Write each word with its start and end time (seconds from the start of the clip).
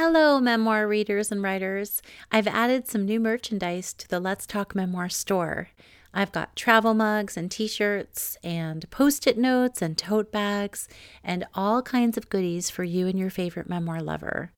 Hello, 0.00 0.38
memoir 0.38 0.86
readers 0.86 1.32
and 1.32 1.42
writers. 1.42 2.02
I've 2.30 2.46
added 2.46 2.86
some 2.86 3.04
new 3.04 3.18
merchandise 3.18 3.92
to 3.94 4.06
the 4.06 4.20
Let's 4.20 4.46
Talk 4.46 4.76
Memoir 4.76 5.08
store. 5.08 5.70
I've 6.14 6.30
got 6.30 6.54
travel 6.54 6.94
mugs 6.94 7.36
and 7.36 7.50
t 7.50 7.66
shirts 7.66 8.38
and 8.44 8.88
post 8.90 9.26
it 9.26 9.36
notes 9.36 9.82
and 9.82 9.98
tote 9.98 10.30
bags 10.30 10.86
and 11.24 11.44
all 11.52 11.82
kinds 11.82 12.16
of 12.16 12.30
goodies 12.30 12.70
for 12.70 12.84
you 12.84 13.08
and 13.08 13.18
your 13.18 13.28
favorite 13.28 13.68
memoir 13.68 14.00
lover. 14.00 14.52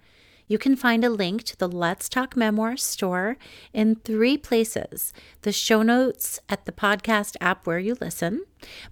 You 0.51 0.59
can 0.59 0.75
find 0.75 1.05
a 1.05 1.11
link 1.11 1.45
to 1.45 1.57
the 1.57 1.69
Let's 1.69 2.09
Talk 2.09 2.37
Memoir 2.37 2.77
store 2.77 3.37
in 3.73 3.95
three 3.95 4.37
places 4.37 5.15
the 5.43 5.53
show 5.53 5.83
notes 5.83 6.41
at 6.49 6.65
the 6.65 6.73
podcast 6.73 7.37
app 7.41 7.69
where 7.69 7.79
you 7.79 7.97
listen, 8.01 8.43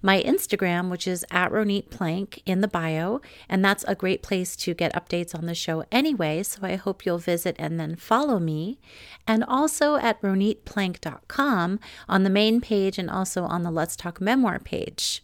my 0.01 0.23
Instagram, 0.23 0.89
which 0.89 1.05
is 1.05 1.25
at 1.29 1.51
Ronit 1.51 1.89
Plank 1.89 2.41
in 2.45 2.61
the 2.61 2.69
bio, 2.69 3.19
and 3.49 3.63
that's 3.63 3.83
a 3.89 3.93
great 3.93 4.23
place 4.23 4.55
to 4.55 4.73
get 4.73 4.95
updates 4.95 5.35
on 5.35 5.47
the 5.47 5.53
show 5.53 5.83
anyway. 5.91 6.43
So 6.43 6.61
I 6.63 6.77
hope 6.77 7.05
you'll 7.05 7.17
visit 7.17 7.57
and 7.59 7.77
then 7.77 7.97
follow 7.97 8.39
me, 8.39 8.79
and 9.27 9.43
also 9.43 9.97
at 9.97 10.21
ronitplank.com 10.21 11.79
on 12.07 12.23
the 12.23 12.29
main 12.29 12.61
page 12.61 12.97
and 12.97 13.09
also 13.09 13.43
on 13.43 13.63
the 13.63 13.71
Let's 13.71 13.97
Talk 13.97 14.21
Memoir 14.21 14.59
page. 14.59 15.21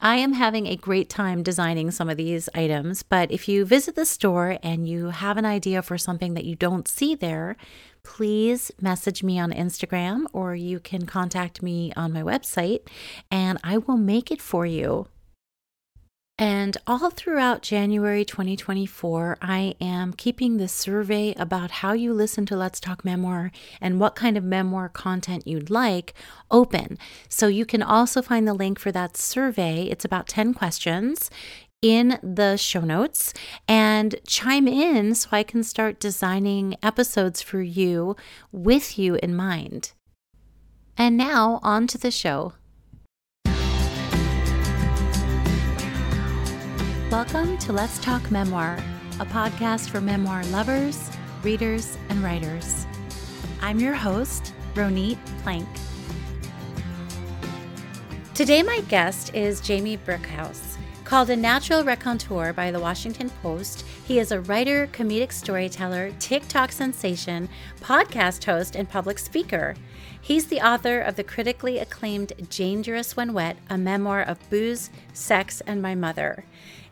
I 0.00 0.16
am 0.16 0.34
having 0.34 0.68
a 0.68 0.76
great 0.76 1.08
time 1.08 1.42
designing 1.42 1.90
some 1.90 2.08
of 2.08 2.16
these 2.16 2.48
items, 2.54 3.02
but 3.02 3.32
if 3.32 3.48
you 3.48 3.64
visit 3.64 3.96
the 3.96 4.04
store 4.04 4.56
and 4.62 4.88
you 4.88 5.06
have 5.06 5.36
an 5.36 5.44
idea 5.44 5.82
for 5.82 5.98
something 5.98 6.34
that 6.34 6.44
you 6.44 6.54
don't 6.54 6.86
see 6.86 7.16
there, 7.16 7.56
please 8.04 8.70
message 8.80 9.24
me 9.24 9.40
on 9.40 9.50
Instagram 9.52 10.26
or 10.32 10.54
you 10.54 10.78
can 10.78 11.04
contact 11.04 11.64
me 11.64 11.92
on 11.96 12.12
my 12.12 12.22
website 12.22 12.86
and 13.28 13.58
I 13.64 13.78
will 13.78 13.96
make 13.96 14.30
it 14.30 14.40
for 14.40 14.64
you. 14.64 15.08
And 16.40 16.76
all 16.86 17.10
throughout 17.10 17.62
January 17.62 18.24
2024, 18.24 19.38
I 19.42 19.74
am 19.80 20.12
keeping 20.12 20.56
this 20.56 20.72
survey 20.72 21.34
about 21.36 21.72
how 21.72 21.94
you 21.94 22.12
listen 22.12 22.46
to 22.46 22.56
Let's 22.56 22.78
Talk 22.78 23.04
Memoir 23.04 23.50
and 23.80 23.98
what 23.98 24.14
kind 24.14 24.36
of 24.36 24.44
memoir 24.44 24.88
content 24.88 25.48
you'd 25.48 25.68
like 25.68 26.14
open. 26.48 26.96
So 27.28 27.48
you 27.48 27.66
can 27.66 27.82
also 27.82 28.22
find 28.22 28.46
the 28.46 28.54
link 28.54 28.78
for 28.78 28.92
that 28.92 29.16
survey. 29.16 29.88
It's 29.90 30.04
about 30.04 30.28
10 30.28 30.54
questions 30.54 31.28
in 31.82 32.20
the 32.22 32.56
show 32.56 32.82
notes 32.82 33.34
and 33.66 34.14
chime 34.24 34.68
in 34.68 35.16
so 35.16 35.30
I 35.32 35.42
can 35.42 35.64
start 35.64 35.98
designing 35.98 36.76
episodes 36.84 37.42
for 37.42 37.60
you 37.60 38.14
with 38.52 38.96
you 38.96 39.16
in 39.16 39.34
mind. 39.34 39.92
And 40.96 41.16
now, 41.16 41.58
on 41.64 41.88
to 41.88 41.98
the 41.98 42.12
show. 42.12 42.52
Welcome 47.10 47.56
to 47.60 47.72
Let's 47.72 47.98
Talk 48.00 48.30
Memoir, 48.30 48.78
a 49.18 49.24
podcast 49.24 49.88
for 49.88 49.98
memoir 49.98 50.44
lovers, 50.44 51.10
readers, 51.42 51.96
and 52.10 52.22
writers. 52.22 52.86
I'm 53.62 53.80
your 53.80 53.94
host, 53.94 54.52
Ronit 54.74 55.16
Plank. 55.42 55.66
Today, 58.34 58.62
my 58.62 58.82
guest 58.88 59.34
is 59.34 59.62
Jamie 59.62 59.96
Brickhouse. 59.96 60.76
Called 61.04 61.30
a 61.30 61.36
natural 61.36 61.82
raconteur 61.82 62.52
by 62.52 62.70
the 62.70 62.78
Washington 62.78 63.30
Post, 63.42 63.86
he 64.04 64.18
is 64.18 64.30
a 64.30 64.42
writer, 64.42 64.86
comedic 64.88 65.32
storyteller, 65.32 66.12
TikTok 66.18 66.72
sensation, 66.72 67.48
podcast 67.80 68.44
host, 68.44 68.76
and 68.76 68.86
public 68.86 69.18
speaker. 69.18 69.74
He's 70.20 70.48
the 70.48 70.60
author 70.60 71.00
of 71.00 71.16
the 71.16 71.24
critically 71.24 71.78
acclaimed 71.78 72.34
Dangerous 72.50 73.16
When 73.16 73.32
Wet, 73.32 73.56
a 73.70 73.78
memoir 73.78 74.20
of 74.20 74.50
booze, 74.50 74.90
sex, 75.14 75.62
and 75.66 75.80
my 75.80 75.94
mother. 75.94 76.44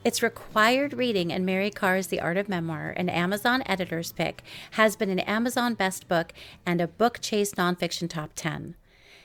It's 0.07 0.23
required 0.23 0.95
reading 0.95 1.33
in 1.33 1.45
Mary 1.45 1.69
Karr's 1.69 2.07
The 2.07 2.21
Art 2.21 2.37
of 2.37 2.49
Memoir, 2.49 2.95
an 2.97 3.09
Amazon 3.09 3.65
editor's 3.67 4.13
pick, 4.13 4.45
has 4.71 4.95
been 4.95 5.11
an 5.11 5.19
Amazon 5.19 5.75
Best 5.75 6.07
Book 6.07 6.33
and 6.65 6.81
a 6.81 6.87
Book 6.87 7.19
Chase 7.21 7.55
nonfiction 7.55 8.09
top 8.09 8.31
10. 8.37 8.77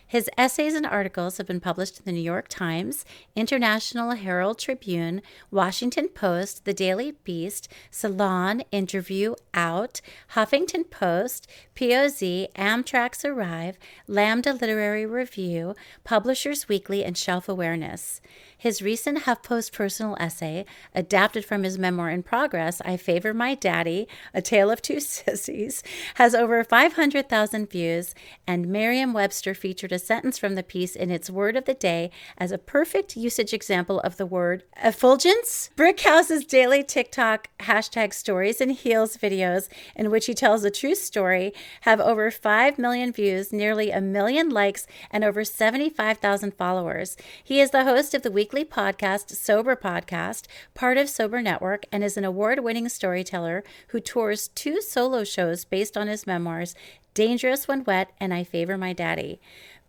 His 0.08 0.28
essays 0.38 0.74
and 0.74 0.86
articles 0.86 1.38
have 1.38 1.46
been 1.46 1.60
published 1.60 2.00
in 2.00 2.06
the 2.06 2.12
New 2.12 2.20
York 2.20 2.48
Times, 2.50 3.06
International 3.36 4.12
Herald 4.12 4.58
Tribune, 4.58 5.22
Washington 5.52 6.10
Post, 6.10 6.66
The 6.66 6.74
Daily 6.74 7.12
Beast, 7.24 7.70
Salon, 7.92 8.64
Interview, 8.72 9.36
Out, 9.54 10.02
Huffington 10.34 10.90
Post, 10.90 11.48
POZ, 11.76 12.48
Amtrak's 12.56 13.24
Arrive, 13.24 13.78
Lambda 14.08 14.52
Literary 14.52 15.06
Review, 15.06 15.76
Publishers 16.04 16.68
Weekly, 16.68 17.06
and 17.06 17.18
Shelf 17.18 17.48
Awareness. 17.48 18.20
His 18.62 18.80
recent 18.80 19.24
HuffPost 19.24 19.72
personal 19.72 20.16
essay, 20.20 20.66
adapted 20.94 21.44
from 21.44 21.64
his 21.64 21.80
memoir 21.80 22.12
in 22.12 22.22
progress, 22.22 22.80
I 22.86 22.96
Favor 22.96 23.34
My 23.34 23.56
Daddy, 23.56 24.08
A 24.36 24.42
Tale 24.44 24.70
of 24.70 24.84
Two 24.84 25.00
Sissies, 25.00 25.82
has 26.14 26.36
over 26.36 26.64
500,000 26.64 27.72
views, 27.72 28.14
and 28.46 28.68
Merriam 28.68 29.14
Webster 29.14 29.56
featured 29.56 29.92
a 29.92 29.98
sentence 29.98 30.38
from 30.38 30.54
the 30.54 30.62
piece 30.62 30.96
in 30.96 31.10
its 31.10 31.28
word 31.28 31.56
of 31.56 31.66
the 31.66 31.74
day 31.74 32.12
as 32.38 32.52
a 32.52 32.60
perfect 32.60 33.18
usage 33.18 33.52
example 33.52 34.00
of 34.02 34.18
the 34.18 34.28
word 34.28 34.62
effulgence. 34.84 35.72
Brickhouse's 35.76 36.46
daily 36.46 36.84
TikTok 36.84 37.50
hashtag 37.62 38.14
stories 38.14 38.62
and 38.62 38.74
heels 38.74 39.18
videos, 39.18 39.70
in 39.96 40.12
which 40.12 40.28
he 40.28 40.36
tells 40.36 40.64
a 40.64 40.70
true 40.70 40.94
story, 40.94 41.52
have 41.82 42.00
over 42.00 42.30
5 42.30 42.78
million 42.78 43.12
views, 43.12 43.52
nearly 43.52 43.90
a 43.90 44.00
million 44.00 44.50
likes, 44.50 44.86
and 45.10 45.24
over 45.24 45.44
75,000 45.44 46.54
followers. 46.54 47.18
He 47.44 47.60
is 47.60 47.72
the 47.72 47.86
host 47.86 48.14
of 48.14 48.22
the 48.22 48.30
weekly 48.30 48.51
weekly 48.52 48.66
podcast, 48.66 49.30
Sober 49.30 49.78
Podcast, 49.78 50.46
part 50.74 50.98
of 50.98 51.08
Sober 51.08 51.42
Network, 51.42 51.86
and 51.90 52.04
is 52.04 52.18
an 52.18 52.26
award 52.26 52.60
winning 52.60 52.90
storyteller 52.90 53.64
who 53.90 54.02
tours 54.02 54.50
two 54.50 54.82
solo 54.82 55.24
shows 55.24 55.64
based 55.64 55.96
on 55.96 56.10
his 56.10 56.28
memoirs, 56.28 56.76
Dangerous 57.14 57.70
When 57.70 57.86
Wet 57.86 58.12
and 58.20 58.34
I 58.34 58.44
Favor 58.44 58.78
My 58.78 58.92
Daddy. 58.92 59.40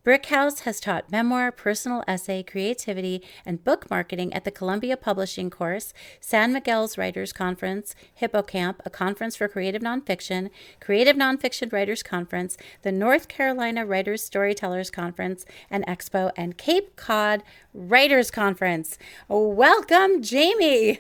Brickhouse 0.05 0.63
has 0.63 0.81
taught 0.81 1.13
memoir, 1.13 1.53
personal 1.53 2.03
essay, 2.09 2.43
creativity, 2.43 3.23
and 3.47 3.63
book 3.63 3.89
marketing 3.89 4.35
at 4.35 4.45
the 4.45 4.51
Columbia 4.51 4.97
Publishing 4.97 5.49
Course, 5.49 5.95
San 6.19 6.53
Miguel's 6.53 6.99
Writers 6.99 7.33
Conference, 7.33 7.95
Hippocamp, 8.21 8.81
a 8.85 8.91
conference 8.91 9.37
for 9.37 9.47
creative 9.47 9.81
nonfiction, 9.81 10.51
Creative 10.81 11.15
Nonfiction 11.15 11.73
Writers 11.73 12.03
Conference, 12.03 12.57
the 12.83 12.91
North 12.91 13.29
Carolina 13.29 13.87
Writers 13.87 14.25
Storytellers 14.25 14.91
Conference 14.91 15.45
and 15.71 15.87
Expo, 15.87 16.33
and 16.37 16.59
Cape 16.59 16.97
Cod 16.97 17.45
Writers 17.73 18.33
Conference. 18.33 18.99
Welcome, 19.29 20.21
Jamie. 20.21 20.99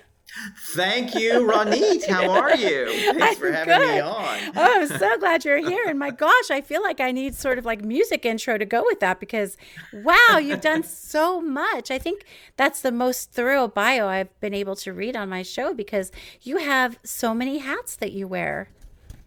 Thank 0.75 1.15
you, 1.15 1.33
Ronit. 1.41 2.09
How 2.09 2.31
are 2.31 2.57
you? 2.57 2.87
Thanks 3.13 3.23
I'm 3.23 3.37
for 3.37 3.53
having 3.53 3.79
good. 3.79 3.95
me 3.95 4.01
on. 4.01 4.39
oh, 4.57 4.81
I'm 4.81 4.87
so 4.87 5.19
glad 5.19 5.45
you're 5.45 5.59
here. 5.59 5.85
And 5.87 5.99
my 5.99 6.11
gosh, 6.11 6.51
I 6.51 6.61
feel 6.63 6.83
like 6.83 7.01
I 7.01 7.13
need 7.13 7.35
sort 7.35 7.59
of 7.59 7.65
like 7.65 7.85
music 7.85 8.25
intro 8.25 8.57
to 8.57 8.65
go 8.65 8.83
with 8.87 9.01
that 9.01 9.21
because 9.21 9.57
wow, 9.93 10.39
you've 10.43 10.63
done 10.63 10.83
so 10.83 11.41
much. 11.41 11.91
I 11.91 11.99
think 11.99 12.25
that's 12.57 12.81
the 12.81 12.93
most 12.93 13.33
thorough 13.33 13.69
bio 13.69 14.09
I've 14.09 14.41
been 14.41 14.55
able 14.55 14.77
to 14.77 14.93
read 14.93 15.17
on 15.17 15.29
my 15.29 15.43
show 15.43 15.75
because 15.75 16.11
you 16.41 16.59
have 16.59 16.99
so 17.05 17.35
many 17.35 17.59
hats 17.59 17.97
that 17.97 18.13
you 18.13 18.27
wear. 18.27 18.69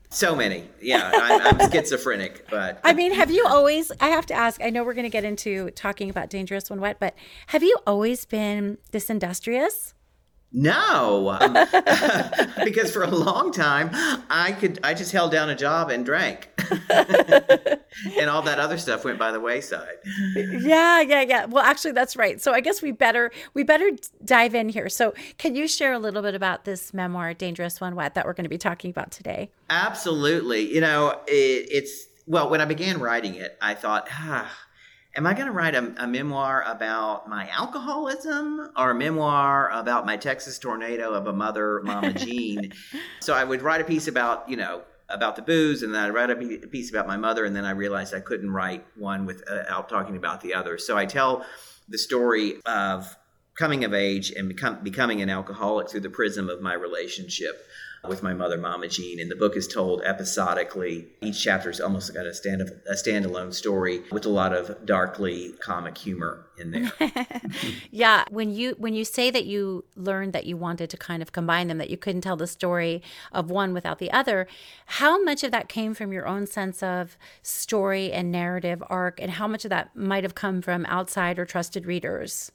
So 0.10 0.36
many. 0.36 0.64
Yeah, 0.82 1.12
I'm, 1.14 1.62
I'm 1.62 1.72
schizophrenic, 1.72 2.50
but. 2.50 2.80
I 2.84 2.94
mean, 2.94 3.14
have 3.14 3.30
you 3.30 3.46
always, 3.48 3.92
I 4.00 4.08
have 4.08 4.26
to 4.28 4.34
ask, 4.34 4.64
I 4.64 4.70
know 4.70 4.84
we're 4.84 4.94
going 4.94 5.04
to 5.04 5.10
get 5.10 5.26
into 5.26 5.72
talking 5.72 6.10
about 6.10 6.30
Dangerous 6.30 6.70
When 6.70 6.80
Wet, 6.80 6.98
but 7.00 7.16
have 7.48 7.64
you 7.64 7.76
always 7.86 8.26
been 8.26 8.78
this 8.92 9.10
industrious? 9.10 9.94
No, 10.58 11.38
um, 11.38 11.54
because 12.64 12.90
for 12.90 13.04
a 13.04 13.10
long 13.10 13.52
time 13.52 13.90
I 14.30 14.56
could 14.58 14.80
I 14.84 14.94
just 14.94 15.12
held 15.12 15.32
down 15.32 15.50
a 15.50 15.56
job 15.56 15.90
and 15.90 16.06
drank, 16.06 16.50
and 16.90 18.30
all 18.30 18.42
that 18.44 18.58
other 18.58 18.78
stuff 18.78 19.04
went 19.04 19.20
by 19.20 19.34
the 19.34 19.40
wayside. 19.42 19.98
Yeah, 20.34 21.02
yeah, 21.02 21.22
yeah. 21.22 21.46
Well, 21.46 21.64
actually, 21.64 21.92
that's 21.92 22.16
right. 22.16 22.42
So 22.42 22.54
I 22.54 22.62
guess 22.62 22.82
we 22.82 22.92
better 22.92 23.32
we 23.54 23.64
better 23.64 23.90
dive 24.24 24.56
in 24.56 24.70
here. 24.70 24.88
So 24.88 25.14
can 25.38 25.56
you 25.56 25.68
share 25.68 25.92
a 25.92 26.00
little 26.00 26.22
bit 26.22 26.36
about 26.36 26.64
this 26.64 26.94
memoir, 26.94 27.34
"Dangerous 27.34 27.82
When 27.82 27.94
Wet," 27.94 28.14
that 28.14 28.26
we're 28.26 28.34
going 28.34 28.46
to 28.46 28.50
be 28.50 28.58
talking 28.58 28.92
about 28.92 29.12
today? 29.12 29.52
Absolutely. 29.70 30.74
You 30.74 30.80
know, 30.80 31.19
it, 31.28 31.68
it's 31.69 32.08
well 32.28 32.50
when 32.50 32.62
I 32.62 32.66
began 32.66 33.01
writing 33.01 33.36
it, 33.36 33.58
I 33.62 33.74
thought, 33.74 34.08
ah 34.10 34.50
am 35.15 35.25
I 35.25 35.33
going 35.33 35.47
to 35.47 35.51
write 35.51 35.75
a, 35.75 35.94
a, 35.97 36.07
memoir 36.07 36.63
about 36.67 37.29
my 37.29 37.50
alcoholism 37.50 38.71
or 38.75 38.91
a 38.91 38.95
memoir 38.95 39.69
about 39.71 40.06
my 40.06 40.17
Texas 40.17 40.59
tornado 40.59 41.13
of 41.13 41.27
a 41.27 41.33
mother, 41.33 41.81
Mama 41.83 42.13
Jean? 42.25 42.73
so 43.21 43.33
I 43.33 43.44
would 43.44 43.62
write 43.62 43.81
a 43.81 43.85
piece 43.85 44.07
about, 44.07 44.50
you 44.50 44.57
know, 44.57 44.81
about 45.07 45.35
the 45.35 45.41
booze, 45.41 45.83
and 45.83 45.94
then 45.94 46.03
I'd 46.03 46.13
write 46.13 46.31
a 46.31 46.67
piece 46.67 46.89
about 46.89 47.07
my 47.07 47.17
mother, 47.17 47.45
and 47.45 47.56
then 47.56 47.65
I 47.65 47.71
realized 47.71 48.13
I 48.13 48.19
couldn't 48.19 48.50
write 48.50 48.85
one 48.97 49.25
without 49.25 49.69
uh, 49.69 49.81
talking 49.88 50.17
about 50.17 50.41
the 50.41 50.56
other. 50.56 50.77
So 50.77 50.97
I 50.97 51.06
tell 51.06 51.45
the 51.88 51.97
story 51.97 52.56
of 52.65 53.15
coming 53.56 53.83
of 53.83 53.94
age 53.94 54.31
and 54.31 54.47
become, 54.47 54.83
becoming 54.83 55.21
an 55.21 55.29
alcoholic 55.29 55.89
through 55.89 56.01
the 56.01 56.09
prism 56.09 56.50
of 56.50 56.62
my 56.62 56.73
relationship 56.73 57.65
with 58.07 58.24
my 58.24 58.34
mother, 58.34 58.57
Mama 58.57 58.88
Jean. 58.88 59.19
And 59.19 59.30
the 59.30 59.36
book 59.36 59.56
is 59.56 59.68
told 59.68 60.02
episodically. 60.04 61.07
Each 61.22 61.42
chapter 61.42 61.69
is 61.69 61.80
almost 61.80 62.13
got 62.13 62.25
a, 62.25 62.34
stand 62.34 62.62
a 62.62 62.94
standalone 62.94 63.54
story 63.54 64.02
with 64.12 64.25
a 64.25 64.30
lot 64.30 64.54
of 64.54 64.86
darkly 64.86 65.54
comic 65.60 65.98
humor 65.98 66.48
in 66.57 66.72
there. 66.72 66.92
yeah, 67.92 68.24
when 68.30 68.54
you 68.54 68.75
when 68.78 68.94
you 68.94 69.06
say 69.06 69.31
that 69.31 69.46
you 69.46 69.86
learned 69.96 70.34
that 70.34 70.46
you 70.46 70.57
wanted 70.57 70.90
to 70.90 70.98
kind 70.98 71.22
of 71.22 71.31
combine 71.31 71.68
them, 71.68 71.78
that 71.78 71.90
you 71.90 71.98
couldn't 71.98 72.22
tell 72.22 72.38
the 72.38 72.48
story 72.48 73.02
of 73.31 73.50
one 73.50 73.74
without 73.74 74.00
the 74.00 74.12
other, 74.12 74.48
how 74.86 75.22
much 75.24 75.44
of 75.44 75.51
that 75.51 75.69
came 75.69 75.94
from 75.94 76.13
your 76.13 76.28
own 76.28 76.48
sense 76.48 76.81
of 76.81 77.18
story 77.42 78.12
and 78.12 78.31
narrative 78.31 78.84
arc, 78.90 79.22
and 79.22 79.31
how 79.31 79.48
much 79.48 79.66
of 79.66 79.69
that 79.69 79.96
might 79.96 80.24
have 80.24 80.36
come 80.36 80.62
from 80.62 80.86
outside 80.88 81.40
or 81.40 81.46
trusted 81.46 81.86
readers? 81.86 82.51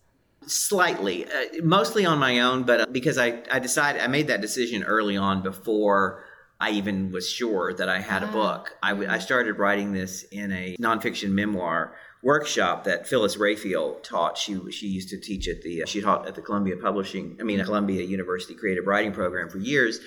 Slightly, 0.47 1.27
uh, 1.27 1.63
mostly 1.63 2.07
on 2.07 2.19
my 2.19 2.41
own, 2.41 2.63
but 2.63 2.81
uh, 2.81 2.87
because 2.91 3.19
I, 3.19 3.43
I 3.51 3.59
decided 3.59 4.03
I 4.03 4.07
made 4.07 4.29
that 4.29 4.41
decision 4.41 4.83
early 4.85 5.17
on 5.17 5.43
before 5.43 6.25
I 6.59 6.71
even 6.71 7.11
was 7.11 7.29
sure 7.29 7.73
that 7.75 7.89
I 7.89 8.01
had 8.01 8.23
a 8.23 8.27
ah. 8.27 8.33
book. 8.33 8.77
I, 8.83 8.91
w- 8.91 9.09
I 9.09 9.19
started 9.19 9.59
writing 9.59 9.93
this 9.93 10.25
in 10.25 10.53
a 10.53 10.77
nonfiction 10.81 11.31
memoir 11.31 11.95
workshop 12.23 12.85
that 12.85 13.07
Phyllis 13.07 13.37
Raphael 13.37 13.95
taught. 14.03 14.37
She 14.37 14.59
she 14.71 14.87
used 14.87 15.09
to 15.11 15.19
teach 15.19 15.49
at 15.49 15.63
the 15.63 15.85
she 15.87 16.01
taught 16.01 16.29
at 16.29 16.35
the 16.35 16.43
Columbia 16.43 16.77
Publishing, 16.77 17.37
I 17.41 17.45
mean 17.45 17.63
Columbia 17.65 18.03
University 18.03 18.55
Creative 18.55 18.87
Writing 18.87 19.13
Program 19.13 19.49
for 19.49 19.59
years, 19.59 20.01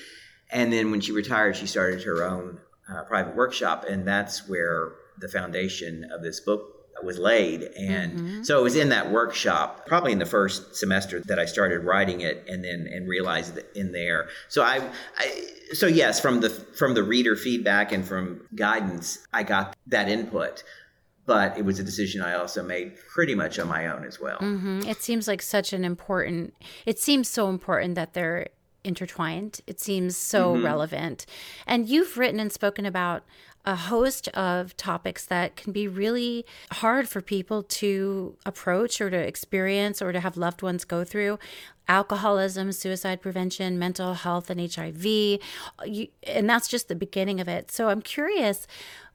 and 0.51 0.71
then 0.71 0.91
when 0.91 1.01
she 1.01 1.11
retired, 1.11 1.55
she 1.55 1.67
started 1.67 2.03
her 2.03 2.23
own 2.23 2.59
uh, 2.89 3.03
private 3.03 3.35
workshop, 3.35 3.85
and 3.87 4.07
that's 4.07 4.47
where 4.47 4.93
the 5.19 5.27
foundation 5.27 6.07
of 6.11 6.21
this 6.21 6.39
book 6.39 6.72
was 7.03 7.19
laid. 7.19 7.63
And 7.77 8.13
mm-hmm. 8.13 8.43
so 8.43 8.59
it 8.59 8.63
was 8.63 8.75
in 8.75 8.89
that 8.89 9.11
workshop, 9.11 9.85
probably 9.85 10.11
in 10.11 10.19
the 10.19 10.25
first 10.25 10.75
semester 10.75 11.19
that 11.21 11.39
I 11.39 11.45
started 11.45 11.79
writing 11.79 12.21
it 12.21 12.45
and 12.47 12.63
then 12.63 12.87
and 12.91 13.07
realized 13.07 13.57
it 13.57 13.69
in 13.75 13.91
there. 13.91 14.27
So 14.49 14.63
I, 14.63 14.81
I 15.17 15.47
so 15.73 15.87
yes, 15.87 16.19
from 16.19 16.41
the 16.41 16.49
from 16.49 16.93
the 16.93 17.03
reader 17.03 17.35
feedback 17.35 17.91
and 17.91 18.05
from 18.05 18.47
guidance, 18.55 19.25
I 19.33 19.43
got 19.43 19.75
that 19.87 20.09
input. 20.09 20.63
But 21.25 21.57
it 21.57 21.63
was 21.63 21.79
a 21.79 21.83
decision 21.83 22.21
I 22.21 22.33
also 22.33 22.61
made 22.61 22.97
pretty 22.97 23.33
much 23.33 23.57
on 23.57 23.69
my 23.69 23.87
own 23.87 24.03
as 24.03 24.19
well. 24.19 24.39
Mm-hmm. 24.39 24.81
It 24.89 25.01
seems 25.01 25.25
like 25.25 25.41
such 25.41 25.71
an 25.71 25.85
important. 25.85 26.53
It 26.85 26.99
seems 26.99 27.29
so 27.29 27.49
important 27.49 27.95
that 27.95 28.13
they're 28.13 28.47
intertwined. 28.83 29.61
It 29.65 29.79
seems 29.79 30.17
so 30.17 30.53
mm-hmm. 30.53 30.65
relevant. 30.65 31.25
And 31.65 31.87
you've 31.87 32.17
written 32.17 32.39
and 32.39 32.51
spoken 32.51 32.85
about 32.85 33.23
a 33.65 33.75
host 33.75 34.27
of 34.29 34.75
topics 34.75 35.25
that 35.25 35.55
can 35.55 35.71
be 35.71 35.87
really 35.87 36.45
hard 36.71 37.07
for 37.07 37.21
people 37.21 37.63
to 37.63 38.35
approach 38.45 38.99
or 38.99 39.09
to 39.09 39.17
experience 39.17 40.01
or 40.01 40.11
to 40.11 40.19
have 40.19 40.35
loved 40.35 40.61
ones 40.61 40.83
go 40.83 41.03
through 41.03 41.39
alcoholism, 41.87 42.71
suicide 42.71 43.21
prevention, 43.21 43.77
mental 43.77 44.13
health, 44.13 44.49
and 44.49 44.59
HIV. 44.73 45.05
You, 45.05 46.07
and 46.23 46.49
that's 46.49 46.67
just 46.67 46.87
the 46.87 46.95
beginning 46.95 47.39
of 47.39 47.47
it. 47.47 47.71
So 47.71 47.89
I'm 47.89 48.01
curious 48.01 48.67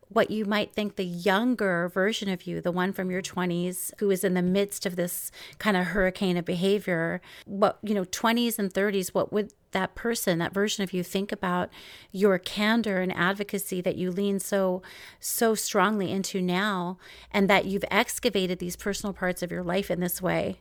what 0.09 0.31
you 0.31 0.45
might 0.45 0.73
think 0.73 0.97
the 0.97 1.05
younger 1.05 1.89
version 1.89 2.29
of 2.29 2.47
you, 2.47 2.61
the 2.61 2.73
one 2.73 2.93
from 2.93 3.11
your 3.11 3.23
20s 3.23 3.93
who 3.99 4.11
is 4.11 4.25
in 4.25 4.35
the 4.35 4.43
midst 4.43 4.87
of 4.87 4.97
this 4.97 5.31
kind 5.59 5.77
of 5.77 5.87
hurricane 5.87 6.37
of 6.37 6.45
behavior, 6.45 7.21
what, 7.45 7.79
you 7.83 7.95
know, 7.95 8.05
20s 8.05 8.59
and 8.59 8.73
30s, 8.73 9.09
what 9.09 9.33
would 9.33 9.53
that 9.73 9.95
person, 9.95 10.39
that 10.39 10.55
version 10.55 10.83
of 10.85 10.93
you 10.93 11.03
think 11.03 11.33
about 11.33 11.71
your 12.13 12.39
candor 12.39 13.01
and 13.01 13.13
advocacy 13.15 13.81
that 13.81 13.97
you 13.97 14.11
lean 14.11 14.39
so 14.39 14.83
so 15.21 15.55
strongly 15.55 16.11
into 16.11 16.41
now 16.41 16.99
and 17.31 17.49
that 17.49 17.67
you've 17.67 17.85
excavated 17.91 18.59
these 18.59 18.77
personal 18.77 19.13
parts 19.13 19.43
of 19.43 19.51
your 19.51 19.63
life 19.63 19.91
in 19.91 20.01
this 20.01 20.23
way? 20.23 20.59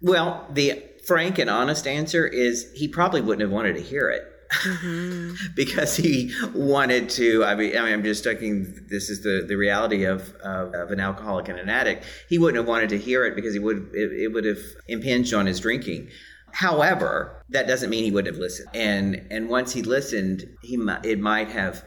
Well, 0.00 0.46
the 0.50 0.82
frank 1.06 1.38
and 1.38 1.50
honest 1.50 1.86
answer 1.86 2.26
is 2.26 2.70
he 2.74 2.86
probably 2.86 3.20
wouldn't 3.20 3.42
have 3.42 3.50
wanted 3.50 3.74
to 3.74 3.82
hear 3.82 4.10
it 4.10 4.22
mm-hmm. 4.50 5.32
because 5.56 5.96
he 5.96 6.32
wanted 6.54 7.08
to. 7.10 7.44
I 7.44 7.54
mean, 7.54 7.76
I 7.76 7.82
mean, 7.82 7.92
I'm 7.92 8.04
just 8.04 8.24
talking. 8.24 8.86
This 8.88 9.10
is 9.10 9.22
the 9.22 9.44
the 9.46 9.56
reality 9.56 10.04
of, 10.04 10.34
of, 10.36 10.74
of 10.74 10.90
an 10.90 11.00
alcoholic 11.00 11.48
and 11.48 11.58
an 11.58 11.68
addict. 11.68 12.04
He 12.28 12.38
wouldn't 12.38 12.56
have 12.56 12.68
wanted 12.68 12.90
to 12.90 12.98
hear 12.98 13.24
it 13.24 13.34
because 13.34 13.52
he 13.52 13.58
would 13.58 13.90
it, 13.94 14.12
it 14.12 14.32
would 14.32 14.44
have 14.44 14.60
impinged 14.86 15.34
on 15.34 15.46
his 15.46 15.60
drinking. 15.60 16.08
However, 16.52 17.42
that 17.50 17.66
doesn't 17.66 17.90
mean 17.90 18.04
he 18.04 18.10
wouldn't 18.10 18.34
have 18.34 18.40
listened. 18.40 18.68
And 18.74 19.26
and 19.30 19.48
once 19.48 19.72
he 19.72 19.82
listened, 19.82 20.44
he 20.62 20.78
it 21.04 21.20
might 21.20 21.48
have 21.48 21.84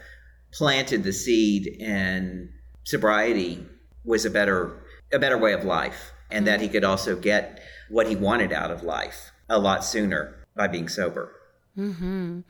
planted 0.52 1.02
the 1.02 1.12
seed, 1.12 1.76
and 1.80 2.50
sobriety 2.84 3.66
was 4.04 4.24
a 4.24 4.30
better 4.30 4.82
a 5.12 5.18
better 5.18 5.38
way 5.38 5.52
of 5.52 5.64
life, 5.64 6.12
and 6.30 6.46
that 6.46 6.60
he 6.60 6.68
could 6.68 6.84
also 6.84 7.16
get 7.16 7.62
what 7.88 8.06
he 8.06 8.16
wanted 8.16 8.52
out 8.52 8.70
of 8.70 8.82
life 8.82 9.32
a 9.48 9.58
lot 9.58 9.84
sooner 9.84 10.46
by 10.56 10.66
being 10.66 10.88
sober. 10.88 11.32
Mm-hmm. 11.76 12.40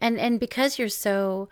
And 0.00 0.20
and 0.20 0.40
because 0.40 0.78
you're 0.78 0.88
so 0.88 1.48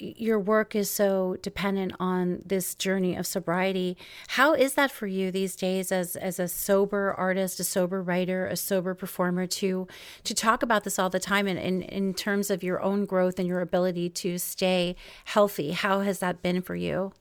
your 0.00 0.38
work 0.38 0.74
is 0.74 0.90
so 0.90 1.36
dependent 1.42 1.92
on 1.98 2.42
this 2.44 2.74
journey 2.74 3.16
of 3.16 3.26
sobriety 3.26 3.96
how 4.28 4.54
is 4.54 4.74
that 4.74 4.90
for 4.90 5.06
you 5.06 5.30
these 5.30 5.56
days 5.56 5.90
as 5.90 6.16
as 6.16 6.38
a 6.38 6.48
sober 6.48 7.12
artist 7.12 7.60
a 7.60 7.64
sober 7.64 8.02
writer 8.02 8.46
a 8.46 8.56
sober 8.56 8.94
performer 8.94 9.46
to 9.46 9.86
to 10.24 10.34
talk 10.34 10.62
about 10.62 10.84
this 10.84 10.98
all 10.98 11.10
the 11.10 11.20
time 11.20 11.46
and 11.46 11.58
in, 11.58 11.82
in 11.82 12.14
terms 12.14 12.50
of 12.50 12.62
your 12.62 12.80
own 12.82 13.04
growth 13.04 13.38
and 13.38 13.48
your 13.48 13.60
ability 13.60 14.08
to 14.08 14.38
stay 14.38 14.94
healthy 15.26 15.72
how 15.72 16.00
has 16.00 16.18
that 16.20 16.42
been 16.42 16.62
for 16.62 16.76
you 16.76 17.12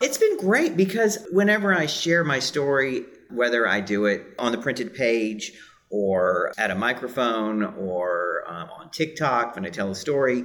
it's 0.00 0.18
been 0.18 0.36
great 0.38 0.76
because 0.76 1.18
whenever 1.30 1.74
i 1.74 1.86
share 1.86 2.24
my 2.24 2.38
story 2.38 3.04
whether 3.30 3.66
i 3.66 3.80
do 3.80 4.06
it 4.06 4.22
on 4.38 4.52
the 4.52 4.58
printed 4.58 4.94
page 4.94 5.52
or 5.90 6.52
at 6.58 6.70
a 6.70 6.74
microphone 6.74 7.62
or 7.62 8.42
um, 8.46 8.68
on 8.70 8.90
TikTok 8.90 9.54
when 9.54 9.64
I 9.64 9.70
tell 9.70 9.90
a 9.90 9.94
story. 9.94 10.44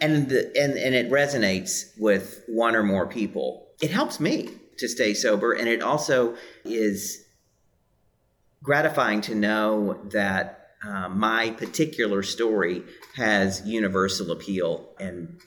And, 0.00 0.28
the, 0.28 0.50
and, 0.58 0.76
and 0.78 0.94
it 0.94 1.10
resonates 1.10 1.90
with 1.98 2.42
one 2.48 2.74
or 2.74 2.82
more 2.82 3.06
people. 3.06 3.68
It 3.82 3.90
helps 3.90 4.18
me 4.18 4.48
to 4.78 4.88
stay 4.88 5.14
sober. 5.14 5.52
And 5.52 5.68
it 5.68 5.82
also 5.82 6.36
is 6.64 7.24
gratifying 8.62 9.20
to 9.22 9.34
know 9.34 10.00
that 10.10 10.70
uh, 10.86 11.08
my 11.08 11.50
particular 11.50 12.22
story 12.22 12.82
has 13.16 13.62
universal 13.66 14.30
appeal 14.30 14.88
and, 14.98 15.38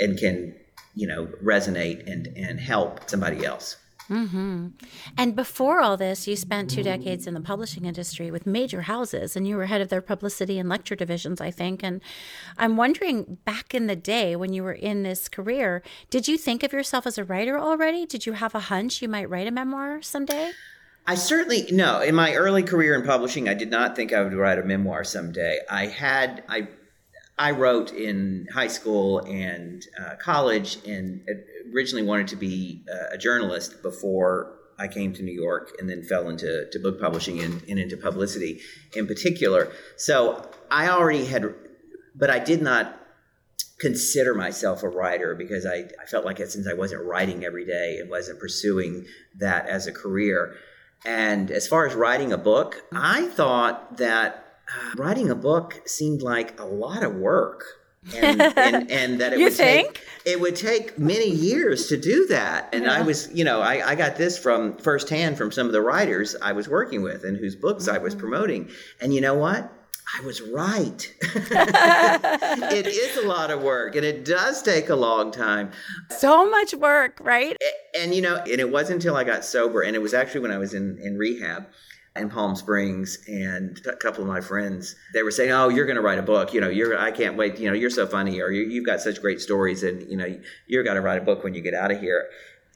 and 0.00 0.18
can, 0.18 0.54
you 0.94 1.06
know, 1.06 1.26
resonate 1.42 2.10
and, 2.10 2.26
and 2.28 2.58
help 2.58 3.08
somebody 3.10 3.44
else. 3.44 3.76
Mm-hmm. 4.10 4.68
And 5.16 5.36
before 5.36 5.80
all 5.80 5.96
this, 5.96 6.26
you 6.26 6.36
spent 6.36 6.70
two 6.70 6.82
decades 6.82 7.26
in 7.26 7.34
the 7.34 7.40
publishing 7.40 7.84
industry 7.84 8.30
with 8.30 8.46
major 8.46 8.82
houses, 8.82 9.36
and 9.36 9.46
you 9.46 9.56
were 9.56 9.66
head 9.66 9.80
of 9.80 9.88
their 9.88 10.00
publicity 10.00 10.58
and 10.58 10.68
lecture 10.68 10.94
divisions, 10.94 11.40
I 11.40 11.50
think. 11.50 11.82
And 11.82 12.00
I'm 12.56 12.76
wondering, 12.76 13.38
back 13.44 13.74
in 13.74 13.86
the 13.86 13.96
day 13.96 14.34
when 14.34 14.52
you 14.52 14.62
were 14.62 14.72
in 14.72 15.02
this 15.02 15.28
career, 15.28 15.82
did 16.10 16.26
you 16.26 16.38
think 16.38 16.62
of 16.62 16.72
yourself 16.72 17.06
as 17.06 17.18
a 17.18 17.24
writer 17.24 17.58
already? 17.58 18.06
Did 18.06 18.24
you 18.24 18.32
have 18.32 18.54
a 18.54 18.60
hunch 18.60 19.02
you 19.02 19.08
might 19.08 19.28
write 19.28 19.46
a 19.46 19.50
memoir 19.50 20.00
someday? 20.00 20.52
I 21.06 21.14
certainly 21.14 21.66
no. 21.72 22.00
In 22.00 22.14
my 22.14 22.34
early 22.34 22.62
career 22.62 22.94
in 22.94 23.02
publishing, 23.02 23.48
I 23.48 23.54
did 23.54 23.70
not 23.70 23.96
think 23.96 24.12
I 24.12 24.22
would 24.22 24.34
write 24.34 24.58
a 24.58 24.62
memoir 24.62 25.04
someday. 25.04 25.60
I 25.70 25.86
had 25.86 26.44
I 26.50 26.68
I 27.38 27.52
wrote 27.52 27.92
in 27.92 28.48
high 28.52 28.68
school 28.68 29.20
and 29.20 29.84
uh, 30.00 30.16
college, 30.16 30.78
and 30.86 31.26
originally 31.74 32.04
wanted 32.04 32.28
to 32.28 32.36
be 32.36 32.84
a 33.12 33.18
journalist 33.18 33.82
before 33.82 34.54
I 34.78 34.88
came 34.88 35.12
to 35.14 35.22
New 35.22 35.32
York, 35.32 35.76
and 35.78 35.88
then 35.88 36.02
fell 36.02 36.28
into 36.28 36.68
to 36.70 36.78
book 36.78 37.00
publishing 37.00 37.40
and, 37.40 37.62
and 37.68 37.78
into 37.78 37.96
publicity 37.96 38.60
in 38.94 39.06
particular. 39.06 39.70
So 39.96 40.48
I 40.70 40.88
already 40.88 41.26
had, 41.26 41.54
but 42.14 42.30
I 42.30 42.38
did 42.38 42.62
not 42.62 42.98
consider 43.78 44.34
myself 44.34 44.82
a 44.82 44.88
writer 44.88 45.34
because 45.34 45.64
I, 45.64 45.88
I 46.02 46.06
felt 46.06 46.24
like 46.24 46.40
it 46.40 46.50
since 46.50 46.66
I 46.66 46.74
wasn't 46.74 47.04
writing 47.04 47.44
every 47.44 47.64
day 47.64 47.98
and 48.00 48.10
wasn't 48.10 48.40
pursuing 48.40 49.06
that 49.36 49.68
as 49.68 49.86
a 49.86 49.92
career. 49.92 50.56
And 51.04 51.50
as 51.50 51.68
far 51.68 51.86
as 51.86 51.94
writing 51.94 52.32
a 52.32 52.38
book, 52.38 52.82
I 52.92 53.26
thought 53.28 53.98
that 53.98 54.47
writing 54.96 55.30
a 55.30 55.34
book 55.34 55.82
seemed 55.86 56.22
like 56.22 56.58
a 56.60 56.64
lot 56.64 57.02
of 57.02 57.14
work. 57.14 57.64
And, 58.14 58.40
and, 58.56 58.90
and 58.90 59.20
that 59.20 59.32
it 59.32 59.38
would 59.38 59.52
think? 59.52 59.94
take 59.94 60.06
it 60.24 60.40
would 60.40 60.56
take 60.56 60.98
many 60.98 61.30
years 61.30 61.88
to 61.88 61.96
do 61.96 62.26
that. 62.26 62.68
And 62.72 62.84
yeah. 62.84 62.92
I 62.92 63.02
was, 63.02 63.32
you 63.32 63.44
know, 63.44 63.60
I, 63.60 63.90
I 63.90 63.94
got 63.94 64.16
this 64.16 64.38
from 64.38 64.76
firsthand 64.76 65.38
from 65.38 65.50
some 65.50 65.66
of 65.66 65.72
the 65.72 65.80
writers 65.80 66.36
I 66.42 66.52
was 66.52 66.68
working 66.68 67.02
with 67.02 67.24
and 67.24 67.36
whose 67.36 67.56
books 67.56 67.86
mm-hmm. 67.86 67.96
I 67.96 67.98
was 67.98 68.14
mm-hmm. 68.14 68.20
promoting. 68.20 68.70
And 69.00 69.14
you 69.14 69.20
know 69.20 69.34
what? 69.34 69.72
I 70.16 70.24
was 70.24 70.40
right. 70.40 71.14
it 71.22 72.86
is 72.86 73.24
a 73.24 73.26
lot 73.26 73.50
of 73.50 73.62
work 73.62 73.94
and 73.94 74.04
it 74.04 74.24
does 74.24 74.62
take 74.62 74.88
a 74.88 74.96
long 74.96 75.30
time. 75.30 75.70
So 76.10 76.48
much 76.48 76.74
work, 76.74 77.18
right? 77.20 77.56
And, 77.94 78.04
and, 78.04 78.14
you 78.14 78.22
know, 78.22 78.36
and 78.36 78.60
it 78.60 78.70
wasn't 78.70 78.96
until 78.96 79.16
I 79.16 79.24
got 79.24 79.44
sober, 79.44 79.82
and 79.82 79.94
it 79.96 80.00
was 80.00 80.14
actually 80.14 80.40
when 80.40 80.50
I 80.50 80.58
was 80.58 80.72
in, 80.72 80.98
in 81.02 81.18
rehab 81.18 81.66
in 82.20 82.28
Palm 82.30 82.56
Springs, 82.56 83.18
and 83.26 83.80
a 83.86 83.96
couple 83.96 84.22
of 84.22 84.28
my 84.28 84.40
friends 84.40 84.96
they 85.14 85.22
were 85.22 85.30
saying, 85.30 85.52
"Oh, 85.52 85.68
you're 85.68 85.86
going 85.86 85.96
to 85.96 86.02
write 86.02 86.18
a 86.18 86.22
book. 86.22 86.52
You 86.52 86.60
know, 86.60 86.68
you're 86.68 86.98
I 86.98 87.10
can't 87.10 87.36
wait. 87.36 87.58
You 87.58 87.68
know, 87.68 87.74
you're 87.74 87.90
so 87.90 88.06
funny, 88.06 88.40
or 88.40 88.50
you, 88.50 88.80
have 88.80 88.86
got 88.86 89.00
such 89.00 89.20
great 89.20 89.40
stories, 89.40 89.82
and 89.82 90.08
you 90.10 90.16
know, 90.16 90.38
you're 90.66 90.84
going 90.84 90.96
to 90.96 91.02
write 91.02 91.20
a 91.20 91.24
book 91.24 91.44
when 91.44 91.54
you 91.54 91.62
get 91.62 91.74
out 91.74 91.90
of 91.90 92.00
here." 92.00 92.28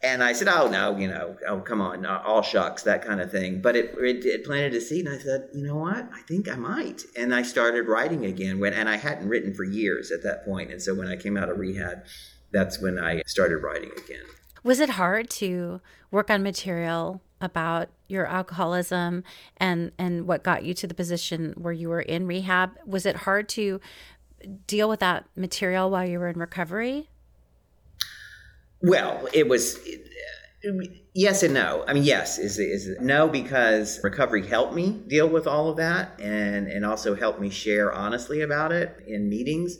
And 0.04 0.24
I 0.24 0.32
said, 0.32 0.48
"Oh 0.48 0.68
no, 0.68 0.96
you 0.96 1.06
know, 1.06 1.36
oh 1.48 1.60
come 1.60 1.80
on, 1.80 2.04
uh, 2.04 2.22
all 2.26 2.42
shucks, 2.42 2.82
that 2.82 3.04
kind 3.04 3.20
of 3.20 3.30
thing." 3.30 3.60
But 3.60 3.76
it, 3.76 3.94
it, 3.98 4.24
it 4.24 4.44
planted 4.44 4.74
a 4.74 4.80
seed, 4.80 5.06
and 5.06 5.14
I 5.14 5.18
said, 5.18 5.48
"You 5.54 5.64
know 5.64 5.76
what? 5.76 6.08
I 6.12 6.22
think 6.26 6.48
I 6.48 6.56
might." 6.56 7.02
And 7.16 7.34
I 7.34 7.42
started 7.42 7.86
writing 7.86 8.24
again. 8.26 8.58
When 8.58 8.72
and 8.72 8.88
I 8.88 8.96
hadn't 8.96 9.28
written 9.28 9.54
for 9.54 9.64
years 9.64 10.10
at 10.10 10.22
that 10.24 10.44
point, 10.44 10.72
and 10.72 10.82
so 10.82 10.94
when 10.94 11.06
I 11.06 11.16
came 11.16 11.36
out 11.36 11.48
of 11.48 11.58
rehab, 11.58 12.04
that's 12.52 12.80
when 12.80 12.98
I 12.98 13.22
started 13.26 13.58
writing 13.58 13.90
again. 14.04 14.24
Was 14.64 14.80
it 14.80 14.90
hard 14.90 15.30
to 15.30 15.80
work 16.10 16.30
on 16.30 16.42
material 16.42 17.20
about 17.40 17.88
your 18.12 18.26
alcoholism 18.26 19.24
and 19.56 19.90
and 19.98 20.26
what 20.28 20.44
got 20.44 20.64
you 20.64 20.74
to 20.74 20.86
the 20.86 20.94
position 20.94 21.54
where 21.56 21.72
you 21.72 21.88
were 21.88 22.00
in 22.00 22.26
rehab? 22.26 22.70
Was 22.86 23.06
it 23.06 23.16
hard 23.16 23.48
to 23.50 23.80
deal 24.66 24.88
with 24.88 25.00
that 25.00 25.24
material 25.36 25.90
while 25.90 26.06
you 26.08 26.18
were 26.18 26.28
in 26.28 26.38
recovery? 26.38 27.08
Well, 28.80 29.28
it 29.32 29.48
was 29.48 29.78
yes 31.14 31.42
and 31.42 31.54
no. 31.54 31.84
I 31.86 31.92
mean, 31.92 32.04
yes 32.04 32.38
is 32.38 32.58
is 32.58 32.96
no 33.00 33.28
because 33.28 34.00
recovery 34.02 34.46
helped 34.46 34.74
me 34.74 35.00
deal 35.08 35.28
with 35.28 35.46
all 35.46 35.70
of 35.70 35.76
that, 35.76 36.18
and 36.20 36.68
and 36.68 36.84
also 36.84 37.14
helped 37.14 37.40
me 37.40 37.50
share 37.50 37.92
honestly 37.92 38.42
about 38.42 38.72
it 38.72 39.02
in 39.06 39.28
meetings 39.28 39.78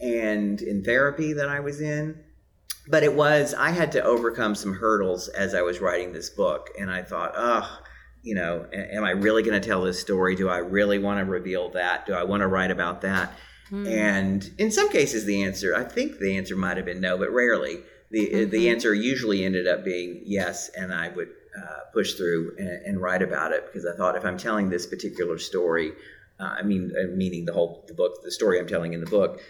and 0.00 0.60
in 0.62 0.84
therapy 0.84 1.32
that 1.34 1.48
I 1.48 1.60
was 1.60 1.80
in. 1.80 2.22
But 2.88 3.02
it 3.02 3.14
was 3.14 3.54
I 3.54 3.70
had 3.70 3.92
to 3.92 4.02
overcome 4.02 4.54
some 4.54 4.74
hurdles 4.74 5.28
as 5.28 5.54
I 5.54 5.62
was 5.62 5.80
writing 5.80 6.12
this 6.12 6.30
book, 6.30 6.70
and 6.78 6.90
I 6.90 7.02
thought, 7.02 7.32
oh, 7.36 7.80
you 8.22 8.34
know, 8.34 8.66
am 8.72 9.04
I 9.04 9.10
really 9.10 9.42
going 9.42 9.60
to 9.60 9.66
tell 9.66 9.82
this 9.82 10.00
story? 10.00 10.34
Do 10.36 10.48
I 10.48 10.58
really 10.58 10.98
want 10.98 11.18
to 11.18 11.24
reveal 11.24 11.70
that? 11.70 12.06
Do 12.06 12.14
I 12.14 12.24
want 12.24 12.40
to 12.40 12.46
write 12.46 12.70
about 12.70 13.02
that? 13.02 13.32
Hmm. 13.68 13.86
And 13.86 14.50
in 14.58 14.70
some 14.70 14.90
cases, 14.90 15.24
the 15.24 15.42
answer 15.42 15.76
I 15.76 15.84
think 15.84 16.18
the 16.18 16.36
answer 16.36 16.56
might 16.56 16.76
have 16.76 16.86
been 16.86 17.00
no, 17.00 17.18
but 17.18 17.30
rarely 17.30 17.82
the 18.10 18.26
mm-hmm. 18.26 18.50
the 18.50 18.70
answer 18.70 18.94
usually 18.94 19.44
ended 19.44 19.66
up 19.66 19.84
being 19.84 20.22
yes, 20.24 20.70
and 20.70 20.92
I 20.92 21.08
would 21.08 21.28
uh, 21.56 21.80
push 21.92 22.14
through 22.14 22.54
and, 22.58 22.86
and, 22.86 23.00
write 23.00 23.22
about 23.22 23.52
it 23.52 23.66
because 23.66 23.86
I 23.86 23.96
thought 23.96 24.16
if 24.16 24.24
I'm 24.24 24.38
telling 24.38 24.68
this 24.68 24.86
particular 24.86 25.38
story, 25.38 25.92
uh, 26.38 26.56
I 26.58 26.62
mean, 26.62 26.92
uh, 26.96 27.14
meaning 27.16 27.44
the 27.44 27.52
whole 27.52 27.84
the 27.88 27.94
book, 27.94 28.22
the 28.22 28.30
story 28.30 28.58
I'm 28.58 28.66
telling 28.66 28.92
in 28.92 29.00
the 29.00 29.10
book, 29.10 29.40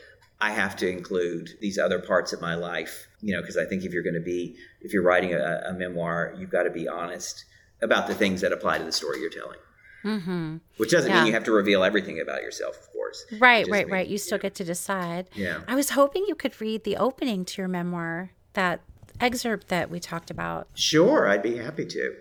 I 0.41 0.53
have 0.53 0.77
to 0.77 0.89
include 0.89 1.51
these 1.61 1.79
other 1.79 1.99
parts 1.99 2.33
of 2.33 2.41
my 2.41 2.55
life, 2.55 3.09
you 3.21 3.35
know, 3.35 3.41
because 3.41 3.57
I 3.57 3.65
think 3.65 3.85
if 3.85 3.93
you're 3.93 4.03
going 4.03 4.15
to 4.15 4.21
be 4.21 4.57
if 4.81 4.93
you're 4.93 5.03
writing 5.03 5.35
a, 5.35 5.63
a 5.67 5.73
memoir, 5.73 6.35
you've 6.39 6.51
got 6.51 6.63
to 6.65 6.71
be 6.71 6.87
honest 6.89 7.45
about 7.83 8.07
the 8.07 8.15
things 8.15 8.41
that 8.41 8.53
apply 8.53 8.79
to 8.79 8.85
the 8.85 8.93
story 8.93 9.21
you're 9.21 9.31
telling. 9.31 9.59
Mm-hmm. 10.05 10.57
Which 10.77 10.91
doesn't 10.91 11.11
yeah. 11.11 11.19
mean 11.19 11.27
you 11.27 11.33
have 11.33 11.45
to 11.45 11.53
reveal 11.53 11.83
everything 11.83 12.21
about 12.21 12.43
yourself, 12.43 12.79
of 12.79 12.93
course. 12.93 13.27
Right, 13.41 13.67
right, 13.69 13.91
right. 13.91 14.07
You 14.07 14.17
still 14.17 14.39
get 14.39 14.55
to 14.57 14.65
decide. 14.65 15.29
Yeah. 15.35 15.61
I 15.67 15.75
was 15.75 15.91
hoping 15.91 16.25
you 16.29 16.37
could 16.37 16.61
read 16.61 16.85
the 16.85 16.97
opening 16.97 17.45
to 17.45 17.61
your 17.61 17.69
memoir 17.69 18.31
that 18.53 18.81
excerpt 19.21 19.69
that 19.69 19.91
we 19.91 20.01
talked 20.01 20.31
about? 20.31 20.69
Sure, 20.75 21.29
I'd 21.29 21.43
be 21.43 21.57
happy 21.57 21.87
to. 21.87 22.15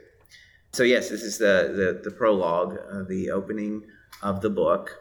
So, 0.71 0.83
yes, 0.83 1.09
this 1.09 1.23
is 1.23 1.37
the, 1.37 1.73
the, 2.03 2.09
the 2.09 2.15
prologue, 2.15 2.77
uh, 2.91 3.03
the 3.03 3.31
opening 3.31 3.83
of 4.21 4.41
the 4.41 4.49
book, 4.49 4.95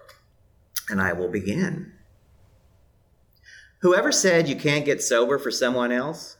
and 0.88 1.00
I 1.00 1.12
will 1.12 1.28
begin. 1.28 1.92
Whoever 3.86 4.10
said 4.10 4.48
you 4.48 4.56
can't 4.56 4.84
get 4.84 5.00
sober 5.00 5.38
for 5.38 5.52
someone 5.52 5.92
else 5.92 6.38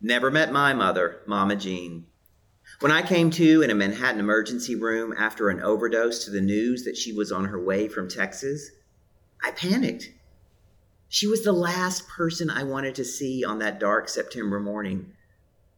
never 0.00 0.30
met 0.30 0.50
my 0.50 0.72
mother, 0.72 1.20
Mama 1.26 1.54
Jean. 1.54 2.06
When 2.80 2.90
I 2.90 3.02
came 3.02 3.28
to 3.32 3.60
in 3.60 3.68
a 3.68 3.74
Manhattan 3.74 4.20
emergency 4.20 4.74
room 4.74 5.12
after 5.12 5.50
an 5.50 5.60
overdose 5.60 6.24
to 6.24 6.30
the 6.30 6.40
news 6.40 6.84
that 6.84 6.96
she 6.96 7.12
was 7.12 7.30
on 7.30 7.44
her 7.44 7.62
way 7.62 7.88
from 7.88 8.08
Texas, 8.08 8.70
I 9.44 9.50
panicked. 9.50 10.14
She 11.10 11.26
was 11.26 11.44
the 11.44 11.52
last 11.52 12.08
person 12.08 12.48
I 12.48 12.62
wanted 12.62 12.94
to 12.94 13.04
see 13.04 13.44
on 13.44 13.58
that 13.58 13.78
dark 13.78 14.08
September 14.08 14.58
morning, 14.58 15.12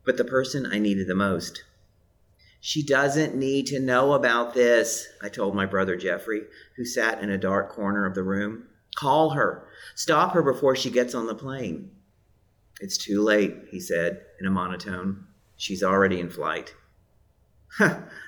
but 0.07 0.17
the 0.17 0.25
person 0.25 0.65
I 0.65 0.79
needed 0.79 1.09
the 1.09 1.17
most. 1.17 1.65
She 2.61 2.85
doesn't 2.85 3.35
need 3.35 3.67
to 3.67 3.81
know 3.81 4.13
about 4.13 4.55
this, 4.55 5.09
I 5.21 5.29
told 5.29 5.57
my 5.57 5.67
brother 5.67 5.97
Jeffrey, 5.97 6.43
who 6.77 6.85
sat 6.85 7.21
in 7.21 7.31
a 7.31 7.37
dark 7.37 7.69
corner 7.69 8.07
of 8.07 8.15
the 8.15 8.23
room. 8.23 8.69
Call 8.97 9.31
her. 9.31 9.67
Stop 9.95 10.33
her 10.33 10.43
before 10.43 10.77
she 10.77 10.91
gets 10.91 11.15
on 11.15 11.27
the 11.27 11.35
plane. 11.35 11.91
It's 12.81 12.97
too 12.97 13.23
late, 13.23 13.55
he 13.71 13.81
said 13.81 14.23
in 14.41 14.47
a 14.47 14.51
monotone. 14.51 15.27
She's 15.57 15.83
already 15.83 16.21
in 16.21 16.31
flight. 16.31 16.75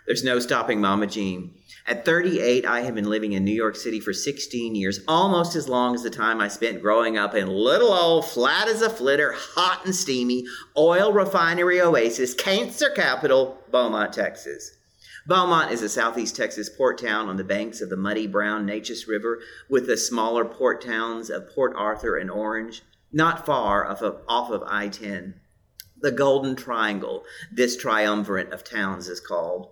There's 0.07 0.23
no 0.23 0.39
stopping 0.39 0.81
Mama 0.81 1.07
Jean. 1.07 1.55
At 1.87 2.05
38, 2.05 2.65
I 2.65 2.83
had 2.83 2.95
been 2.95 3.11
living 3.11 3.33
in 3.33 3.45
New 3.45 3.55
York 3.55 3.75
City 3.75 3.99
for 3.99 4.13
16 4.13 4.75
years, 4.75 5.01
almost 5.09 5.57
as 5.57 5.69
long 5.69 5.95
as 5.95 6.03
the 6.03 6.11
time 6.11 6.41
I 6.41 6.49
spent 6.49 6.81
growing 6.81 7.19
up 7.19 7.35
in 7.35 7.49
little 7.49 7.93
old 7.93 8.27
flat 8.27 8.69
as 8.69 8.83
a 8.83 8.91
flitter, 8.91 9.33
hot 9.33 9.85
and 9.85 9.95
steamy, 9.95 10.45
oil 10.77 11.13
refinery 11.13 11.81
oasis, 11.81 12.35
cancer 12.35 12.91
capital, 12.91 13.59
Beaumont, 13.73 14.13
Texas. 14.13 14.77
Beaumont 15.25 15.71
is 15.71 15.83
a 15.83 15.89
southeast 15.89 16.35
Texas 16.35 16.69
port 16.69 16.99
town 16.99 17.29
on 17.29 17.37
the 17.37 17.45
banks 17.45 17.81
of 17.81 17.89
the 17.89 17.97
muddy 17.97 18.27
brown 18.27 18.67
Neches 18.67 19.07
River 19.07 19.41
with 19.69 19.87
the 19.87 19.97
smaller 19.97 20.45
port 20.45 20.83
towns 20.83 21.31
of 21.31 21.49
Port 21.49 21.73
Arthur 21.77 22.17
and 22.17 22.29
Orange, 22.29 22.83
not 23.13 23.47
far 23.47 23.87
off 23.87 24.03
of, 24.03 24.23
off 24.27 24.51
of 24.51 24.65
I 24.67 24.89
10. 24.89 25.35
The 26.01 26.11
Golden 26.11 26.57
Triangle, 26.57 27.23
this 27.53 27.77
triumvirate 27.77 28.53
of 28.53 28.65
towns 28.65 29.07
is 29.07 29.21
called. 29.21 29.69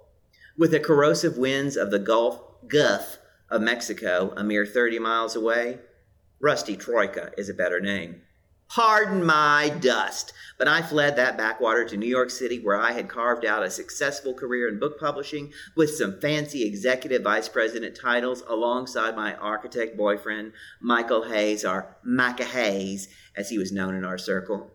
With 0.57 0.71
the 0.71 0.78
corrosive 0.78 1.37
winds 1.37 1.76
of 1.76 1.90
the 1.90 1.99
Gulf 1.99 2.40
Gulf 2.69 3.19
of 3.49 3.61
Mexico 3.61 4.33
a 4.37 4.45
mere 4.45 4.64
30 4.64 5.00
miles 5.00 5.35
away, 5.35 5.80
Rusty 6.40 6.76
Troika 6.76 7.33
is 7.37 7.49
a 7.49 7.54
better 7.54 7.80
name. 7.80 8.23
Pardon 8.70 9.24
my 9.24 9.68
dust, 9.80 10.32
but 10.56 10.68
I 10.68 10.80
fled 10.80 11.16
that 11.16 11.36
backwater 11.36 11.84
to 11.86 11.96
New 11.96 12.06
York 12.06 12.30
City 12.30 12.60
where 12.60 12.78
I 12.78 12.92
had 12.92 13.08
carved 13.08 13.44
out 13.44 13.64
a 13.64 13.70
successful 13.70 14.32
career 14.32 14.68
in 14.68 14.78
book 14.78 15.00
publishing 15.00 15.52
with 15.74 15.96
some 15.96 16.20
fancy 16.20 16.62
executive 16.62 17.24
vice 17.24 17.48
president 17.48 17.96
titles 18.00 18.44
alongside 18.48 19.16
my 19.16 19.34
architect 19.34 19.96
boyfriend, 19.96 20.52
Michael 20.80 21.24
Hayes, 21.24 21.64
or 21.64 21.96
Micah 22.04 22.44
Hayes, 22.44 23.08
as 23.36 23.50
he 23.50 23.58
was 23.58 23.72
known 23.72 23.96
in 23.96 24.04
our 24.04 24.18
circle. 24.18 24.70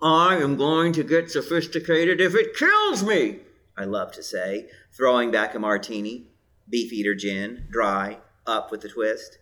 I 0.00 0.36
am 0.36 0.56
going 0.56 0.92
to 0.92 1.02
get 1.02 1.28
sophisticated 1.28 2.20
if 2.20 2.36
it 2.36 2.54
kills 2.54 3.02
me, 3.02 3.40
I 3.76 3.84
love 3.84 4.12
to 4.12 4.22
say, 4.22 4.68
throwing 4.92 5.32
back 5.32 5.56
a 5.56 5.58
martini, 5.58 6.28
beefeater 6.70 7.16
gin, 7.16 7.66
dry, 7.68 8.18
up 8.46 8.70
with 8.70 8.84
a 8.84 8.88
twist. 8.88 9.38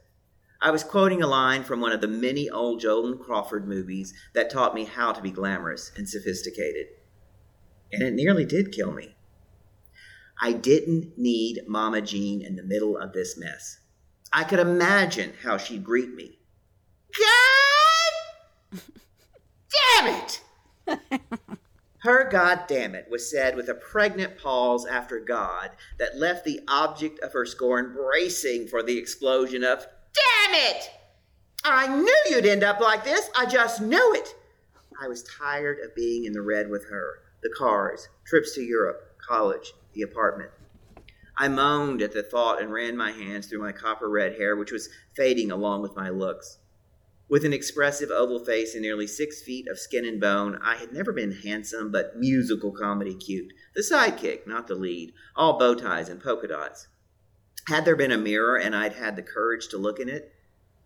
I 0.61 0.71
was 0.71 0.83
quoting 0.85 1.23
a 1.23 1.27
line 1.27 1.65
from 1.65 1.81
one 1.81 1.93
of 1.93 2.01
the 2.01 2.09
many 2.09 2.49
old 2.49 2.81
Joan 2.81 3.19
Crawford 3.19 3.69
movies 3.69 4.15
that 4.35 4.51
taught 4.51 4.75
me 4.75 4.85
how 4.85 5.13
to 5.13 5.21
be 5.21 5.31
glamorous 5.31 5.93
and 5.97 6.09
sophisticated. 6.09 6.87
And 7.93 8.03
it 8.03 8.15
nearly 8.15 8.45
did 8.45 8.73
kill 8.73 8.93
me. 8.93 9.17
I 10.41 10.53
didn't 10.53 11.17
need 11.17 11.63
Mama 11.67 12.01
Jean 12.01 12.43
in 12.43 12.57
the 12.57 12.63
middle 12.63 12.97
of 12.97 13.13
this 13.13 13.39
mess. 13.39 13.79
I 14.33 14.45
could 14.45 14.59
imagine 14.59 15.33
how 15.43 15.57
she'd 15.57 15.85
greet 15.85 16.15
me. 16.15 16.39
God 18.73 18.81
damn 19.71 20.23
it! 20.23 20.43
Her 22.07 22.29
God 22.31 22.67
damn 22.69 22.95
it 22.95 23.09
was 23.11 23.29
said 23.29 23.57
with 23.57 23.69
a 23.69 23.75
pregnant 23.75 24.39
pause 24.39 24.87
after 24.87 25.19
God 25.19 25.71
that 25.99 26.17
left 26.17 26.45
the 26.45 26.61
object 26.69 27.19
of 27.21 27.33
her 27.33 27.45
scorn 27.45 27.95
bracing 27.95 28.69
for 28.69 28.81
the 28.81 28.97
explosion 28.97 29.65
of, 29.65 29.89
Damn 30.17 30.55
it! 30.55 30.91
I 31.65 31.89
knew 31.89 32.17
you'd 32.31 32.47
end 32.47 32.63
up 32.63 32.81
like 32.81 33.05
this. 33.05 33.29
I 33.37 33.47
just 33.47 33.81
knew 33.81 34.15
it. 34.15 34.35
I 35.03 35.09
was 35.09 35.25
tired 35.25 35.79
of 35.85 35.95
being 35.95 36.25
in 36.25 36.33
the 36.33 36.43
red 36.43 36.71
with 36.71 36.89
her. 36.89 37.23
The 37.43 37.51
cars, 37.57 38.09
trips 38.27 38.55
to 38.55 38.63
Europe, 38.63 39.19
college, 39.27 39.75
the 39.93 40.03
apartment. 40.03 40.51
I 41.37 41.49
moaned 41.49 42.01
at 42.01 42.13
the 42.13 42.23
thought 42.23 42.63
and 42.63 42.73
ran 42.73 42.97
my 42.97 43.13
hands 43.13 43.47
through 43.47 43.61
my 43.61 43.73
copper 43.73 44.09
red 44.09 44.37
hair, 44.37 44.57
which 44.57 44.73
was 44.73 44.89
fading 45.15 45.51
along 45.51 45.83
with 45.83 45.95
my 45.95 46.09
looks. 46.09 46.59
With 47.29 47.45
an 47.45 47.53
expressive 47.53 48.11
oval 48.11 48.45
face 48.45 48.75
and 48.75 48.83
nearly 48.83 49.07
six 49.07 49.43
feet 49.43 49.69
of 49.69 49.79
skin 49.79 50.05
and 50.05 50.21
bone, 50.21 50.59
I 50.63 50.77
had 50.77 50.93
never 50.93 51.13
been 51.13 51.33
handsome 51.33 51.91
but 51.91 52.17
musical 52.17 52.73
comedy 52.73 53.15
cute. 53.15 53.53
The 53.75 53.83
sidekick, 53.83 54.47
not 54.47 54.69
the 54.69 54.77
lead, 54.77 55.13
all 55.35 55.59
bow 55.59 55.75
ties 55.75 56.09
and 56.09 56.23
polka 56.23 56.47
dots. 56.47 56.87
Had 57.69 57.85
there 57.85 57.97
been 57.97 58.13
a 58.13 58.19
mirror 58.19 58.57
and 58.57 58.77
I'd 58.77 58.93
had 58.93 59.17
the 59.17 59.23
courage 59.23 59.69
to 59.69 59.79
look 59.79 59.99
in 59.99 60.09
it, 60.09 60.33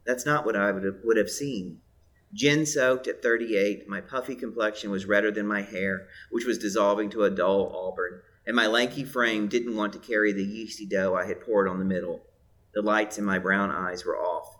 that's 0.06 0.24
not 0.24 0.46
what 0.46 0.56
I 0.56 0.72
would 0.72 0.84
have, 0.84 0.96
would 1.04 1.18
have 1.18 1.30
seen. 1.30 1.80
Gin 2.32 2.64
soaked 2.64 3.06
at 3.06 3.22
38, 3.22 3.88
my 3.88 4.00
puffy 4.00 4.34
complexion 4.34 4.90
was 4.90 5.04
redder 5.04 5.30
than 5.30 5.46
my 5.46 5.62
hair, 5.62 6.08
which 6.30 6.46
was 6.46 6.58
dissolving 6.58 7.10
to 7.10 7.24
a 7.24 7.30
dull 7.30 7.70
auburn, 7.74 8.22
and 8.46 8.56
my 8.56 8.66
lanky 8.66 9.04
frame 9.04 9.48
didn't 9.48 9.76
want 9.76 9.92
to 9.92 9.98
carry 9.98 10.32
the 10.32 10.44
yeasty 10.44 10.86
dough 10.86 11.14
I 11.14 11.26
had 11.26 11.40
poured 11.40 11.68
on 11.68 11.78
the 11.78 11.84
middle. 11.84 12.22
The 12.72 12.82
lights 12.82 13.18
in 13.18 13.24
my 13.24 13.38
brown 13.38 13.70
eyes 13.70 14.04
were 14.04 14.16
off. 14.16 14.56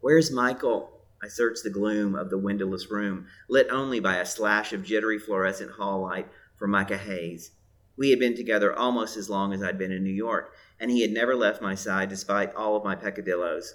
Where's 0.00 0.30
Michael? 0.30 1.00
I 1.22 1.28
searched 1.28 1.64
the 1.64 1.70
gloom 1.70 2.14
of 2.14 2.28
the 2.28 2.38
windowless 2.38 2.90
room, 2.90 3.26
lit 3.48 3.68
only 3.70 3.98
by 3.98 4.16
a 4.16 4.26
slash 4.26 4.72
of 4.74 4.84
jittery 4.84 5.18
fluorescent 5.18 5.72
hall 5.72 6.02
light 6.02 6.28
from 6.58 6.70
Micah 6.70 6.98
Hayes. 6.98 7.52
We 7.96 8.10
had 8.10 8.18
been 8.18 8.36
together 8.36 8.76
almost 8.76 9.16
as 9.16 9.30
long 9.30 9.52
as 9.54 9.62
I'd 9.62 9.78
been 9.78 9.92
in 9.92 10.04
New 10.04 10.10
York, 10.10 10.52
and 10.80 10.90
he 10.90 11.02
had 11.02 11.10
never 11.10 11.34
left 11.34 11.62
my 11.62 11.74
side 11.74 12.08
despite 12.08 12.54
all 12.54 12.76
of 12.76 12.84
my 12.84 12.94
peccadillos. 12.94 13.74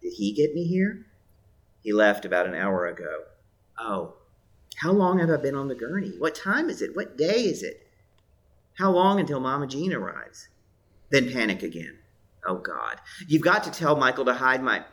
Did 0.00 0.12
he 0.14 0.32
get 0.32 0.54
me 0.54 0.64
here? 0.64 1.06
He 1.82 1.92
left 1.92 2.24
about 2.24 2.46
an 2.46 2.54
hour 2.54 2.86
ago. 2.86 3.24
Oh, 3.78 4.14
How 4.76 4.92
long 4.92 5.18
have 5.18 5.30
I 5.30 5.36
been 5.36 5.54
on 5.54 5.68
the 5.68 5.74
gurney? 5.74 6.14
What 6.18 6.34
time 6.34 6.68
is 6.70 6.82
it? 6.82 6.94
What 6.96 7.16
day 7.16 7.44
is 7.44 7.62
it? 7.62 7.86
How 8.78 8.90
long 8.90 9.20
until 9.20 9.40
Mama 9.40 9.66
Jean 9.66 9.92
arrives? 9.92 10.48
Then 11.10 11.32
panic 11.32 11.62
again. 11.62 11.98
Oh 12.46 12.56
God. 12.56 13.00
You've 13.28 13.42
got 13.42 13.62
to 13.64 13.70
tell 13.70 13.96
Michael 13.96 14.24
to 14.24 14.34
hide 14.34 14.62
my. 14.62 14.84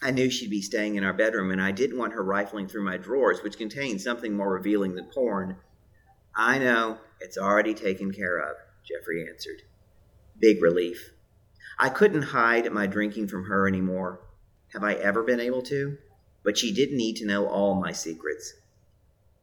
I 0.00 0.12
knew 0.12 0.30
she'd 0.30 0.50
be 0.50 0.62
staying 0.62 0.94
in 0.94 1.02
our 1.04 1.12
bedroom, 1.12 1.50
and 1.50 1.60
I 1.60 1.72
didn't 1.72 1.98
want 1.98 2.12
her 2.12 2.22
rifling 2.22 2.68
through 2.68 2.84
my 2.84 2.96
drawers, 2.96 3.42
which 3.42 3.58
contained 3.58 4.00
something 4.00 4.32
more 4.32 4.52
revealing 4.52 4.94
than 4.94 5.06
porn. 5.06 5.56
I 6.36 6.58
know. 6.58 6.98
It's 7.20 7.36
already 7.36 7.74
taken 7.74 8.12
care 8.12 8.38
of, 8.38 8.56
Jeffrey 8.84 9.26
answered. 9.28 9.62
Big 10.40 10.62
relief. 10.62 11.12
I 11.78 11.88
couldn't 11.88 12.22
hide 12.22 12.70
my 12.72 12.86
drinking 12.86 13.28
from 13.28 13.44
her 13.44 13.68
anymore. 13.68 14.20
Have 14.72 14.84
I 14.84 14.94
ever 14.94 15.22
been 15.22 15.40
able 15.40 15.62
to? 15.62 15.96
But 16.44 16.58
she 16.58 16.72
didn't 16.72 16.96
need 16.96 17.16
to 17.16 17.26
know 17.26 17.46
all 17.46 17.74
my 17.74 17.92
secrets. 17.92 18.54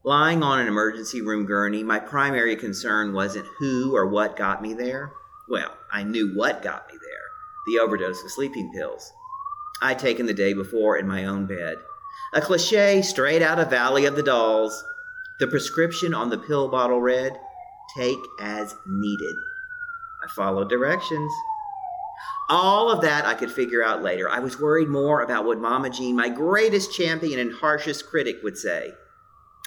Lying 0.03 0.43
on 0.43 0.59
an 0.59 0.67
emergency 0.67 1.21
room 1.21 1.45
gurney, 1.45 1.83
my 1.83 1.99
primary 1.99 2.55
concern 2.55 3.13
wasn't 3.13 3.47
who 3.59 3.95
or 3.95 4.07
what 4.07 4.37
got 4.37 4.61
me 4.61 4.73
there. 4.73 5.13
Well, 5.49 5.75
I 5.91 6.03
knew 6.03 6.35
what 6.35 6.61
got 6.61 6.87
me 6.87 6.93
there 7.01 7.25
the 7.65 7.79
overdose 7.79 8.23
of 8.23 8.31
sleeping 8.31 8.71
pills. 8.71 9.11
I'd 9.81 9.99
taken 9.99 10.25
the 10.25 10.33
day 10.33 10.53
before 10.53 10.97
in 10.97 11.07
my 11.07 11.25
own 11.25 11.45
bed. 11.45 11.77
A 12.33 12.41
cliche 12.41 13.01
straight 13.01 13.41
out 13.41 13.59
of 13.59 13.69
Valley 13.69 14.05
of 14.05 14.15
the 14.15 14.23
Dolls. 14.23 14.83
The 15.39 15.47
prescription 15.47 16.13
on 16.13 16.29
the 16.29 16.37
pill 16.37 16.69
bottle 16.69 17.01
read, 17.01 17.37
Take 17.97 18.19
as 18.39 18.75
needed. 18.85 19.35
I 20.25 20.27
followed 20.35 20.69
directions. 20.69 21.31
All 22.49 22.91
of 22.91 23.01
that 23.01 23.25
I 23.25 23.33
could 23.33 23.51
figure 23.51 23.83
out 23.83 24.03
later. 24.03 24.29
I 24.29 24.39
was 24.39 24.59
worried 24.59 24.87
more 24.87 25.21
about 25.21 25.45
what 25.45 25.59
Mama 25.59 25.89
Jean, 25.89 26.15
my 26.15 26.29
greatest 26.29 26.93
champion 26.93 27.39
and 27.39 27.53
harshest 27.53 28.07
critic, 28.07 28.37
would 28.43 28.57
say. 28.57 28.91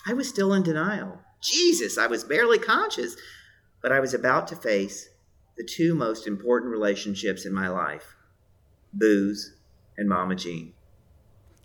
I 0.07 0.15
was 0.15 0.29
still 0.29 0.53
in 0.53 0.63
denial. 0.63 1.21
Jesus, 1.41 1.99
I 1.99 2.07
was 2.07 2.25
barely 2.25 2.59
conscious. 2.59 3.17
But 3.81 3.93
I 3.93 4.01
was 4.01 4.15
about 4.15 4.49
to 4.49 4.57
face 4.57 5.09
the 5.57 5.65
two 5.65 5.95
most 5.95 6.27
important 6.27 6.73
relationships 6.73 7.45
in 7.47 7.53
my 7.53 7.69
life 7.69 8.15
booze 8.93 9.55
and 9.97 10.09
Mama 10.09 10.35
Jean. 10.35 10.73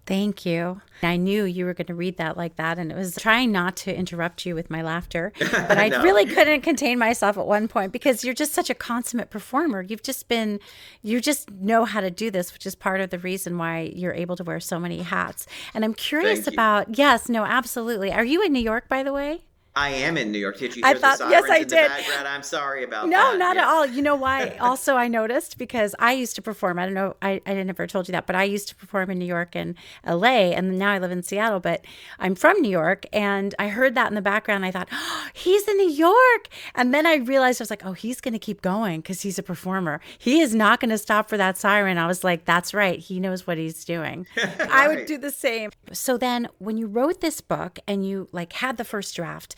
Thank 0.06 0.46
you. 0.46 0.82
I 1.02 1.16
knew 1.16 1.46
you 1.46 1.66
were 1.66 1.74
going 1.74 1.88
to 1.88 1.96
read 1.96 2.18
that 2.18 2.36
like 2.36 2.58
that, 2.58 2.78
and 2.78 2.92
it 2.92 2.96
was 2.96 3.16
trying 3.16 3.52
not 3.52 3.78
to 3.78 3.96
interrupt 3.96 4.46
you 4.46 4.54
with 4.54 4.70
my 4.70 4.82
laughter, 4.82 5.32
but 5.40 5.78
I 5.78 5.90
no. 5.90 6.02
really 6.02 6.26
couldn't 6.26 6.62
contain 6.62 7.00
myself 7.00 7.38
at 7.38 7.46
one 7.46 7.68
point 7.68 7.94
because 7.94 8.24
you're 8.24 8.34
just 8.34 8.54
such 8.54 8.70
a 8.70 8.74
consummate 8.74 9.30
performer. 9.30 9.82
You've 9.82 10.04
just 10.04 10.28
been, 10.28 10.60
you 11.02 11.22
just 11.22 11.52
know 11.52 11.86
how 11.86 12.02
to 12.02 12.12
do 12.12 12.30
this, 12.32 12.52
which 12.54 12.66
is 12.66 12.76
part 12.76 13.00
of 13.00 13.12
the 13.12 13.20
reason 13.20 13.58
why 13.58 13.92
you're 13.96 14.14
able 14.14 14.36
to 14.36 14.44
wear 14.44 14.60
so 14.60 14.78
many 14.78 15.02
hats. 15.02 15.46
And 15.74 15.86
I'm 15.86 15.94
curious 15.94 16.48
about, 16.48 16.98
yes, 16.98 17.30
no, 17.30 17.46
absolutely. 17.46 18.12
Are 18.12 18.26
you 18.26 18.44
in 18.44 18.52
New 18.52 18.64
York, 18.64 18.90
by 18.90 19.04
the 19.04 19.14
way? 19.14 19.42
I 19.76 19.90
am 19.90 20.18
in 20.18 20.32
New 20.32 20.38
York. 20.38 20.60
Did 20.60 20.76
you 20.76 20.84
hear 20.86 20.96
I 20.96 21.00
thought, 21.00 21.20
yes, 21.32 21.50
I 21.50 21.64
did. 21.64 21.90
I'm 22.28 22.44
sorry 22.44 22.84
about 22.84 23.08
no, 23.08 23.18
that. 23.18 23.32
No, 23.34 23.38
not 23.38 23.56
yeah. 23.56 23.64
at 23.64 23.68
all. 23.68 23.86
You 23.88 24.04
know 24.04 24.16
why? 24.16 24.50
also, 24.62 24.96
I 24.96 25.08
noticed 25.08 25.58
because 25.58 25.96
I 25.98 26.14
used 26.14 26.36
to 26.36 26.44
perform. 26.44 26.78
I 26.78 26.86
don't 26.86 26.94
know. 26.94 27.16
I, 27.24 27.42
I 27.48 27.54
never 27.64 27.88
told 27.88 28.08
you 28.08 28.12
that, 28.12 28.28
but 28.28 28.36
I 28.36 28.44
used 28.44 28.68
to 28.70 28.76
perform 28.76 29.10
in 29.10 29.18
New 29.18 29.26
York 29.26 29.56
and 29.56 29.74
LA, 30.06 30.52
and 30.52 30.78
now 30.78 30.92
I 30.92 31.00
live 31.00 31.10
in 31.10 31.24
Seattle. 31.24 31.60
But 31.60 31.84
I'm 32.20 32.36
from 32.36 32.62
New 32.62 32.70
York, 32.70 33.08
and 33.12 33.56
I 33.58 33.70
heard 33.70 33.96
that 33.96 34.10
in 34.10 34.16
the 34.16 34.22
background. 34.22 34.64
I 34.64 34.70
thought, 34.70 34.90
oh, 34.92 35.28
he's 35.34 35.68
in 35.68 35.78
New 35.78 35.90
York, 35.90 36.50
and 36.76 36.94
then 36.94 37.08
I 37.08 37.16
realized 37.16 37.60
I 37.60 37.64
was 37.64 37.72
like, 37.72 37.86
oh, 37.86 37.94
he's 37.94 38.22
going 38.22 38.34
to 38.34 38.40
keep 38.40 38.62
going 38.62 39.02
because 39.02 39.22
he's 39.22 39.40
a 39.40 39.44
performer. 39.44 40.02
He 40.20 40.40
is 40.40 40.54
not 40.54 40.82
going 40.82 40.92
to 40.92 41.00
stop 41.00 41.30
for 41.30 41.38
that 41.38 41.58
siren. 41.58 41.98
I 41.98 42.06
was 42.06 42.24
like, 42.24 42.46
that's 42.46 42.76
right. 42.76 43.00
He 43.00 43.20
knows 43.20 43.48
what 43.48 43.58
he's 43.58 43.84
doing. 43.84 44.28
right. 44.38 44.70
I 44.70 44.88
would 44.88 45.08
do 45.08 45.18
the 45.18 45.32
same. 45.32 45.72
So 45.92 46.16
then, 46.16 46.48
when 46.60 46.78
you 46.78 46.86
wrote 46.86 47.22
this 47.22 47.42
book 47.42 47.80
and 47.88 48.08
you 48.08 48.30
like 48.32 48.54
had 48.54 48.78
the 48.78 48.84
first 48.84 49.16
draft 49.16 49.56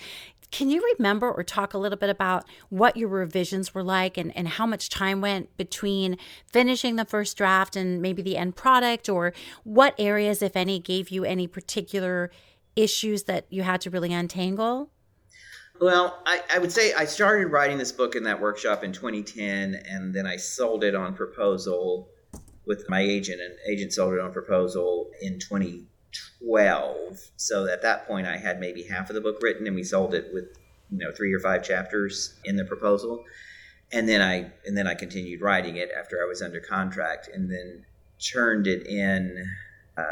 can 0.51 0.69
you 0.69 0.81
remember 0.97 1.29
or 1.29 1.43
talk 1.43 1.73
a 1.73 1.77
little 1.77 1.97
bit 1.97 2.09
about 2.09 2.45
what 2.69 2.95
your 2.95 3.09
revisions 3.09 3.73
were 3.73 3.83
like 3.83 4.17
and, 4.17 4.35
and 4.37 4.47
how 4.47 4.65
much 4.65 4.89
time 4.89 5.19
went 5.19 5.55
between 5.57 6.17
finishing 6.51 6.95
the 6.95 7.05
first 7.05 7.35
draft 7.37 7.75
and 7.75 8.01
maybe 8.01 8.21
the 8.21 8.37
end 8.37 8.55
product, 8.55 9.09
or 9.09 9.33
what 9.63 9.93
areas, 9.97 10.41
if 10.41 10.55
any, 10.55 10.79
gave 10.79 11.09
you 11.09 11.25
any 11.25 11.47
particular 11.47 12.31
issues 12.75 13.23
that 13.23 13.45
you 13.49 13.63
had 13.63 13.81
to 13.81 13.89
really 13.89 14.13
untangle? 14.13 14.91
Well, 15.81 16.21
I, 16.25 16.41
I, 16.53 16.59
would 16.59 16.71
say 16.71 16.93
I 16.93 17.03
started 17.03 17.47
writing 17.47 17.77
this 17.77 17.91
book 17.91 18.15
in 18.15 18.23
that 18.23 18.39
workshop 18.39 18.83
in 18.83 18.93
2010, 18.93 19.75
and 19.89 20.13
then 20.13 20.25
I 20.25 20.37
sold 20.37 20.85
it 20.85 20.95
on 20.95 21.15
proposal 21.15 22.07
with 22.65 22.89
my 22.89 23.01
agent, 23.01 23.41
and 23.41 23.53
agent 23.69 23.91
sold 23.91 24.13
it 24.13 24.21
on 24.21 24.31
proposal 24.31 25.11
in 25.21 25.37
20 25.37 25.85
12. 26.45 27.31
So 27.37 27.67
at 27.67 27.81
that 27.81 28.07
point, 28.07 28.27
I 28.27 28.37
had 28.37 28.59
maybe 28.59 28.83
half 28.83 29.09
of 29.09 29.15
the 29.15 29.21
book 29.21 29.41
written, 29.41 29.67
and 29.67 29.75
we 29.75 29.83
sold 29.83 30.13
it 30.13 30.33
with 30.33 30.45
you 30.91 30.97
know 30.99 31.11
three 31.15 31.33
or 31.33 31.39
five 31.39 31.63
chapters 31.63 32.35
in 32.43 32.55
the 32.55 32.65
proposal. 32.65 33.23
And 33.91 34.07
then 34.07 34.21
I 34.21 34.51
and 34.65 34.77
then 34.77 34.87
I 34.87 34.95
continued 34.95 35.41
writing 35.41 35.77
it 35.77 35.89
after 35.97 36.21
I 36.23 36.27
was 36.27 36.41
under 36.41 36.59
contract, 36.59 37.29
and 37.33 37.51
then 37.51 37.85
turned 38.19 38.67
it 38.67 38.87
in 38.87 39.45
uh, 39.97 40.03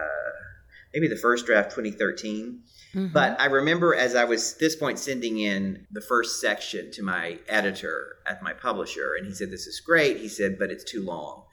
maybe 0.93 1.07
the 1.07 1.15
first 1.15 1.45
draft 1.45 1.71
2013. 1.71 2.61
Mm-hmm. 2.93 3.13
But 3.13 3.39
I 3.39 3.45
remember 3.45 3.95
as 3.95 4.15
I 4.15 4.23
was 4.23 4.55
this 4.55 4.75
point 4.75 4.99
sending 4.99 5.39
in 5.39 5.87
the 5.91 6.01
first 6.01 6.39
section 6.39 6.91
to 6.91 7.03
my 7.03 7.39
editor 7.47 8.17
at 8.27 8.43
my 8.43 8.53
publisher, 8.53 9.13
and 9.17 9.27
he 9.27 9.33
said, 9.33 9.51
"This 9.51 9.67
is 9.67 9.79
great." 9.79 10.17
He 10.17 10.27
said, 10.27 10.57
"But 10.57 10.71
it's 10.71 10.83
too 10.83 11.03
long." 11.03 11.43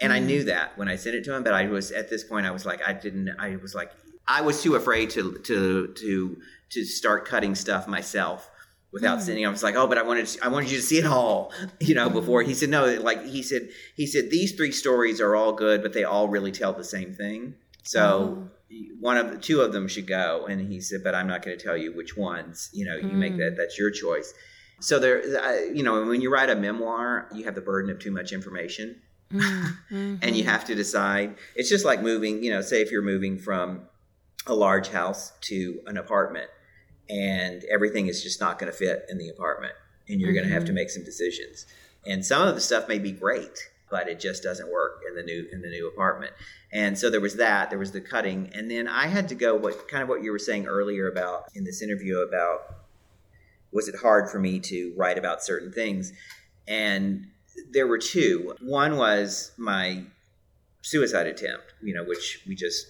And 0.00 0.12
mm. 0.12 0.16
I 0.16 0.18
knew 0.18 0.44
that 0.44 0.76
when 0.76 0.88
I 0.88 0.96
sent 0.96 1.14
it 1.16 1.24
to 1.24 1.34
him, 1.34 1.44
but 1.44 1.54
I 1.54 1.66
was 1.66 1.92
at 1.92 2.10
this 2.10 2.24
point 2.24 2.46
I 2.46 2.50
was 2.50 2.66
like 2.66 2.80
I 2.86 2.92
didn't 2.92 3.30
I 3.38 3.56
was 3.56 3.74
like 3.74 3.92
I 4.26 4.40
was 4.40 4.62
too 4.62 4.74
afraid 4.74 5.10
to 5.10 5.38
to 5.44 5.88
to 5.88 6.36
to 6.70 6.84
start 6.84 7.26
cutting 7.26 7.54
stuff 7.54 7.86
myself 7.86 8.50
without 8.94 9.18
mm. 9.18 9.22
sending. 9.22 9.46
I 9.46 9.50
was 9.50 9.62
like, 9.62 9.74
oh, 9.74 9.86
but 9.86 9.98
I 9.98 10.02
wanted 10.02 10.26
to, 10.26 10.44
I 10.44 10.48
wanted 10.48 10.70
you 10.70 10.76
to 10.76 10.82
see 10.82 10.98
it 10.98 11.04
all, 11.04 11.52
you 11.80 11.94
know. 11.94 12.08
Before 12.08 12.42
he 12.42 12.54
said 12.54 12.70
no, 12.70 12.86
like 13.00 13.24
he 13.26 13.42
said 13.42 13.68
he 13.94 14.06
said 14.06 14.30
these 14.30 14.52
three 14.52 14.72
stories 14.72 15.20
are 15.20 15.36
all 15.36 15.52
good, 15.52 15.82
but 15.82 15.92
they 15.92 16.04
all 16.04 16.28
really 16.28 16.52
tell 16.52 16.72
the 16.72 16.84
same 16.84 17.12
thing. 17.12 17.54
So 17.82 18.48
oh. 18.72 18.76
one 18.98 19.18
of 19.18 19.30
the 19.30 19.38
two 19.38 19.60
of 19.60 19.72
them 19.72 19.88
should 19.88 20.06
go, 20.06 20.46
and 20.46 20.60
he 20.60 20.80
said, 20.80 21.02
but 21.04 21.14
I'm 21.14 21.26
not 21.26 21.42
going 21.42 21.58
to 21.58 21.62
tell 21.62 21.76
you 21.76 21.94
which 21.94 22.16
ones. 22.16 22.70
You 22.72 22.86
know, 22.86 22.96
you 22.96 23.08
mm. 23.08 23.12
make 23.12 23.36
that 23.36 23.56
that's 23.58 23.78
your 23.78 23.90
choice. 23.90 24.32
So 24.80 24.98
there, 24.98 25.72
you 25.72 25.82
know, 25.82 26.04
when 26.06 26.20
you 26.20 26.32
write 26.32 26.50
a 26.50 26.56
memoir, 26.56 27.28
you 27.32 27.44
have 27.44 27.54
the 27.54 27.60
burden 27.60 27.90
of 27.90 27.98
too 27.98 28.10
much 28.10 28.32
information. 28.32 29.00
Mm-hmm. 29.32 30.16
and 30.22 30.36
you 30.36 30.44
have 30.44 30.64
to 30.66 30.74
decide. 30.74 31.36
It's 31.56 31.68
just 31.68 31.84
like 31.84 32.02
moving, 32.02 32.42
you 32.42 32.50
know, 32.50 32.60
say 32.60 32.82
if 32.82 32.90
you're 32.90 33.02
moving 33.02 33.38
from 33.38 33.86
a 34.46 34.54
large 34.54 34.88
house 34.88 35.32
to 35.42 35.80
an 35.86 35.96
apartment 35.96 36.50
and 37.08 37.64
everything 37.64 38.06
is 38.06 38.22
just 38.22 38.40
not 38.40 38.58
going 38.58 38.70
to 38.70 38.76
fit 38.76 39.04
in 39.08 39.18
the 39.18 39.28
apartment 39.28 39.74
and 40.08 40.20
you're 40.20 40.30
mm-hmm. 40.30 40.36
going 40.36 40.48
to 40.48 40.54
have 40.54 40.64
to 40.66 40.72
make 40.72 40.90
some 40.90 41.04
decisions. 41.04 41.66
And 42.06 42.24
some 42.24 42.46
of 42.46 42.54
the 42.54 42.60
stuff 42.60 42.88
may 42.88 42.98
be 42.98 43.12
great, 43.12 43.58
but 43.90 44.08
it 44.08 44.20
just 44.20 44.42
doesn't 44.42 44.70
work 44.70 45.02
in 45.08 45.14
the 45.14 45.22
new 45.22 45.46
in 45.52 45.62
the 45.62 45.68
new 45.68 45.88
apartment. 45.88 46.32
And 46.72 46.98
so 46.98 47.08
there 47.08 47.20
was 47.20 47.36
that, 47.36 47.70
there 47.70 47.78
was 47.78 47.92
the 47.92 48.00
cutting, 48.00 48.50
and 48.52 48.70
then 48.70 48.88
I 48.88 49.06
had 49.06 49.28
to 49.28 49.34
go 49.34 49.54
what 49.54 49.88
kind 49.88 50.02
of 50.02 50.08
what 50.08 50.22
you 50.22 50.32
were 50.32 50.38
saying 50.38 50.66
earlier 50.66 51.08
about 51.08 51.44
in 51.54 51.64
this 51.64 51.82
interview 51.82 52.18
about 52.18 52.74
was 53.72 53.88
it 53.88 53.96
hard 53.96 54.30
for 54.30 54.38
me 54.38 54.60
to 54.60 54.92
write 54.96 55.18
about 55.18 55.42
certain 55.42 55.72
things? 55.72 56.12
And 56.68 57.28
there 57.70 57.86
were 57.86 57.98
two. 57.98 58.54
One 58.60 58.96
was 58.96 59.52
my 59.56 60.04
suicide 60.82 61.26
attempt, 61.26 61.74
you 61.82 61.94
know, 61.94 62.04
which 62.04 62.42
we 62.46 62.54
just 62.54 62.86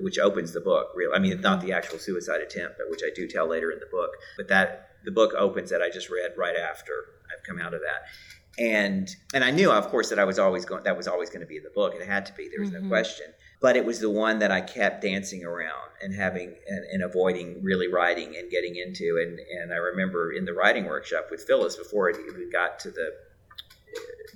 which 0.00 0.18
opens 0.18 0.52
the 0.52 0.60
book. 0.60 0.88
Real, 0.94 1.10
I 1.14 1.18
mean, 1.18 1.40
not 1.40 1.60
the 1.60 1.72
actual 1.72 1.98
suicide 1.98 2.40
attempt, 2.40 2.76
but 2.78 2.90
which 2.90 3.02
I 3.04 3.10
do 3.14 3.26
tell 3.26 3.48
later 3.48 3.70
in 3.70 3.78
the 3.78 3.88
book. 3.90 4.10
But 4.36 4.48
that 4.48 4.90
the 5.04 5.10
book 5.10 5.32
opens 5.36 5.70
that 5.70 5.82
I 5.82 5.90
just 5.90 6.10
read 6.10 6.32
right 6.36 6.56
after 6.56 6.92
I've 7.32 7.44
come 7.46 7.60
out 7.60 7.74
of 7.74 7.80
that, 7.80 8.62
and 8.62 9.14
and 9.34 9.44
I 9.44 9.50
knew, 9.50 9.70
of 9.70 9.88
course, 9.88 10.08
that 10.10 10.18
I 10.18 10.24
was 10.24 10.38
always 10.38 10.64
going. 10.64 10.84
That 10.84 10.96
was 10.96 11.08
always 11.08 11.30
going 11.30 11.40
to 11.40 11.46
be 11.46 11.56
in 11.56 11.62
the 11.62 11.70
book. 11.74 11.94
It 11.94 12.06
had 12.06 12.26
to 12.26 12.32
be. 12.34 12.48
There 12.48 12.60
was 12.60 12.70
mm-hmm. 12.70 12.84
no 12.84 12.88
question. 12.88 13.26
But 13.60 13.76
it 13.76 13.84
was 13.84 14.00
the 14.00 14.10
one 14.10 14.40
that 14.40 14.50
I 14.50 14.60
kept 14.60 15.02
dancing 15.02 15.44
around 15.44 15.90
and 16.02 16.12
having 16.12 16.56
and, 16.66 16.84
and 16.92 17.02
avoiding 17.04 17.62
really 17.62 17.86
writing 17.86 18.36
and 18.36 18.50
getting 18.50 18.74
into. 18.76 19.22
And 19.22 19.38
and 19.38 19.72
I 19.72 19.76
remember 19.76 20.32
in 20.32 20.44
the 20.44 20.52
writing 20.52 20.84
workshop 20.86 21.28
with 21.30 21.44
Phyllis 21.44 21.76
before 21.76 22.10
it, 22.10 22.16
it 22.16 22.52
got 22.52 22.80
to 22.80 22.90
the 22.90 23.12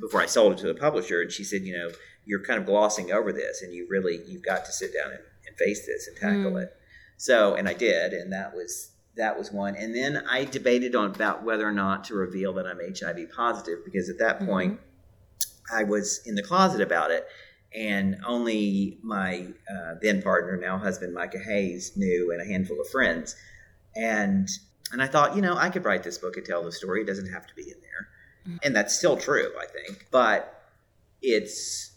before 0.01 0.21
I 0.21 0.27
sold 0.27 0.53
it 0.53 0.59
to 0.59 0.67
the 0.67 0.75
publisher, 0.75 1.23
and 1.23 1.33
she 1.33 1.45
said, 1.45 1.63
you 1.63 1.77
know, 1.77 1.91
you're 2.25 2.43
kind 2.43 2.61
of 2.61 2.67
glossing 2.67 3.13
over 3.13 3.33
this, 3.33 3.63
and 3.63 3.73
you 3.73 3.87
really 3.89 4.21
you've 4.27 4.45
got 4.45 4.65
to 4.67 4.73
sit 4.73 4.93
down 4.95 5.13
and, 5.13 5.21
and 5.47 5.57
face 5.57 5.87
this 5.87 6.09
and 6.09 6.17
tackle 6.17 6.53
mm. 6.53 6.63
it. 6.63 6.77
So, 7.17 7.55
and 7.55 7.69
I 7.69 7.75
did, 7.75 8.13
and 8.13 8.33
that 8.33 8.55
was 8.55 8.91
that 9.17 9.39
was 9.39 9.51
one. 9.51 9.77
And 9.77 9.95
then 9.95 10.23
I 10.29 10.45
debated 10.45 10.95
on 10.95 11.11
about 11.11 11.43
whether 11.43 11.67
or 11.67 11.73
not 11.73 12.05
to 12.05 12.15
reveal 12.15 12.53
that 12.55 12.67
I'm 12.67 12.79
HIV 12.79 13.31
positive 13.35 13.79
because 13.85 14.11
at 14.11 14.19
that 14.19 14.39
mm-hmm. 14.39 14.47
point 14.47 14.81
I 15.73 15.85
was 15.85 16.21
in 16.27 16.35
the 16.35 16.43
closet 16.43 16.81
about 16.81 17.11
it, 17.11 17.27
and 17.75 18.17
only 18.27 18.99
my 19.03 19.49
uh, 19.71 19.95
then 20.03 20.23
partner, 20.23 20.57
now 20.57 20.79
husband 20.79 21.15
Micah 21.15 21.39
Hayes, 21.39 21.93
knew, 21.97 22.33
and 22.33 22.41
a 22.41 22.45
handful 22.45 22.81
of 22.81 22.89
friends. 22.89 23.35
And 23.95 24.49
and 24.93 25.03
I 25.03 25.07
thought, 25.07 25.35
you 25.35 25.43
know, 25.43 25.57
I 25.57 25.71
could 25.71 25.85
write 25.85 26.03
this 26.03 26.19
book 26.19 26.37
and 26.37 26.47
tell 26.47 26.63
the 26.63 26.71
story. 26.71 27.01
It 27.03 27.07
doesn't 27.07 27.33
have 27.33 27.47
to 27.47 27.55
be 27.55 27.63
in 27.63 27.81
there. 27.81 28.09
And 28.63 28.77
that's 28.77 28.95
still 28.95 29.17
true, 29.17 29.51
I 29.61 29.67
think. 29.67 30.07
But 30.11 30.63
it's 31.23 31.93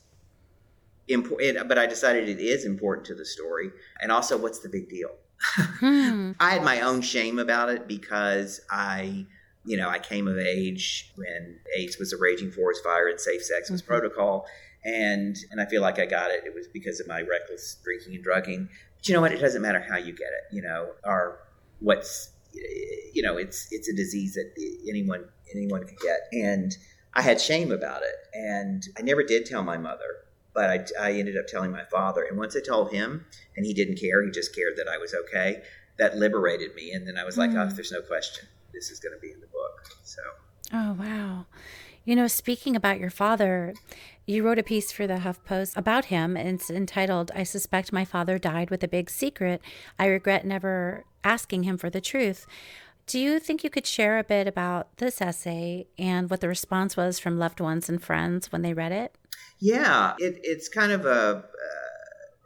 important. 1.10 1.68
But 1.68 1.78
I 1.78 1.86
decided 1.86 2.30
it 2.30 2.40
is 2.40 2.66
important 2.66 3.06
to 3.08 3.16
the 3.16 3.26
story. 3.26 3.72
And 4.02 4.12
also, 4.12 4.38
what's 4.38 4.60
the 4.60 4.70
big 4.70 4.90
deal? 4.90 5.10
Hmm. 5.56 6.32
I 6.40 6.52
had 6.52 6.64
my 6.64 6.82
own 6.82 7.02
shame 7.02 7.40
about 7.40 7.70
it 7.70 7.88
because 7.88 8.62
I, 8.70 9.26
you 9.66 9.78
know, 9.78 9.90
I 9.90 10.00
came 10.00 10.28
of 10.28 10.38
age 10.38 11.12
when 11.16 11.60
AIDS 11.78 11.98
was 11.98 12.14
a 12.14 12.18
raging 12.18 12.52
forest 12.52 12.84
fire 12.84 13.08
and 13.08 13.20
safe 13.20 13.44
sex 13.44 13.70
was 13.70 13.82
mm-hmm. 13.82 13.92
protocol. 13.92 14.46
And 14.86 15.38
and 15.52 15.60
I 15.60 15.66
feel 15.66 15.82
like 15.82 16.00
I 16.00 16.06
got 16.06 16.32
it. 16.32 16.44
It 16.46 16.56
was 16.56 16.68
because 16.68 17.00
of 17.00 17.08
my 17.08 17.22
reckless 17.22 17.78
drinking 17.84 18.16
and 18.16 18.24
drugging. 18.24 18.70
But 18.96 19.08
you 19.08 19.14
know 19.14 19.22
what? 19.22 19.34
It 19.34 19.42
doesn't 19.42 19.62
matter 19.62 19.82
how 19.82 19.98
you 19.98 20.14
get 20.14 20.30
it. 20.30 20.56
You 20.56 20.62
know, 20.62 20.92
or 21.04 21.40
what's 21.80 22.32
you 23.14 23.22
know, 23.22 23.38
it's 23.38 23.68
it's 23.72 23.90
a 23.90 23.94
disease 23.94 24.36
that 24.36 24.52
anyone 24.88 25.26
anyone 25.54 25.84
can 25.84 25.98
get. 26.02 26.20
And 26.32 26.76
I 27.14 27.22
had 27.22 27.42
shame 27.42 27.72
about 27.72 28.02
it, 28.04 28.16
and 28.34 28.84
I 28.98 29.02
never 29.02 29.24
did 29.24 29.46
tell 29.46 29.64
my 29.64 29.78
mother 29.78 30.24
but 30.60 30.70
I, 31.00 31.08
I 31.08 31.12
ended 31.14 31.38
up 31.38 31.48
telling 31.48 31.72
my 31.72 31.86
father. 31.86 32.24
And 32.24 32.38
once 32.38 32.54
I 32.54 32.60
told 32.60 32.92
him, 32.92 33.26
and 33.56 33.66
he 33.66 33.74
didn't 33.74 33.98
care, 33.98 34.26
he 34.26 34.30
just 34.30 34.54
cared 34.54 34.76
that 34.76 34.90
I 34.90 34.98
was 34.98 35.14
okay, 35.14 35.62
that 35.98 36.18
liberated 36.18 36.76
me. 36.76 36.92
And 36.92 37.08
then 37.08 37.18
I 37.18 37.24
was 37.24 37.38
like, 37.38 37.52
mm. 37.52 37.66
oh, 37.66 37.74
there's 37.74 37.94
no 37.94 38.02
question. 38.02 38.46
This 38.74 38.92
is 38.92 39.00
going 39.00 39.14
to 39.14 39.22
be 39.22 39.32
in 39.32 39.40
the 39.40 39.48
book. 39.48 39.88
So. 40.04 40.22
Oh, 40.74 40.98
wow. 41.00 41.46
You 42.04 42.14
know, 42.14 42.28
speaking 42.28 42.76
about 42.76 43.00
your 43.00 43.10
father, 43.10 43.74
you 44.26 44.44
wrote 44.44 44.60
a 44.60 44.64
piece 44.64 44.92
for 44.92 45.08
the 45.08 45.20
HuffPost 45.20 45.78
about 45.78 46.06
him, 46.06 46.36
and 46.36 46.60
it's 46.60 46.70
entitled, 46.70 47.32
I 47.34 47.44
Suspect 47.44 47.94
My 47.94 48.04
Father 48.04 48.38
Died 48.38 48.70
with 48.70 48.84
a 48.84 48.90
Big 48.90 49.10
Secret. 49.10 49.62
I 49.98 50.08
regret 50.08 50.46
never 50.46 51.06
asking 51.24 51.64
him 51.64 51.78
for 51.78 51.90
the 51.90 52.02
truth. 52.02 52.46
Do 53.08 53.18
you 53.18 53.40
think 53.40 53.64
you 53.64 53.70
could 53.70 53.88
share 53.88 54.20
a 54.20 54.26
bit 54.26 54.46
about 54.46 54.98
this 54.98 55.22
essay 55.22 55.88
and 55.98 56.30
what 56.30 56.42
the 56.42 56.50
response 56.50 56.98
was 56.98 57.18
from 57.18 57.40
loved 57.40 57.62
ones 57.62 57.88
and 57.88 58.04
friends 58.04 58.52
when 58.52 58.62
they 58.62 58.74
read 58.74 58.92
it? 58.92 59.16
Yeah, 59.60 60.14
it, 60.20 60.40
it's 60.44 60.70
kind 60.70 60.92
of 60.92 61.06
a 61.06 61.44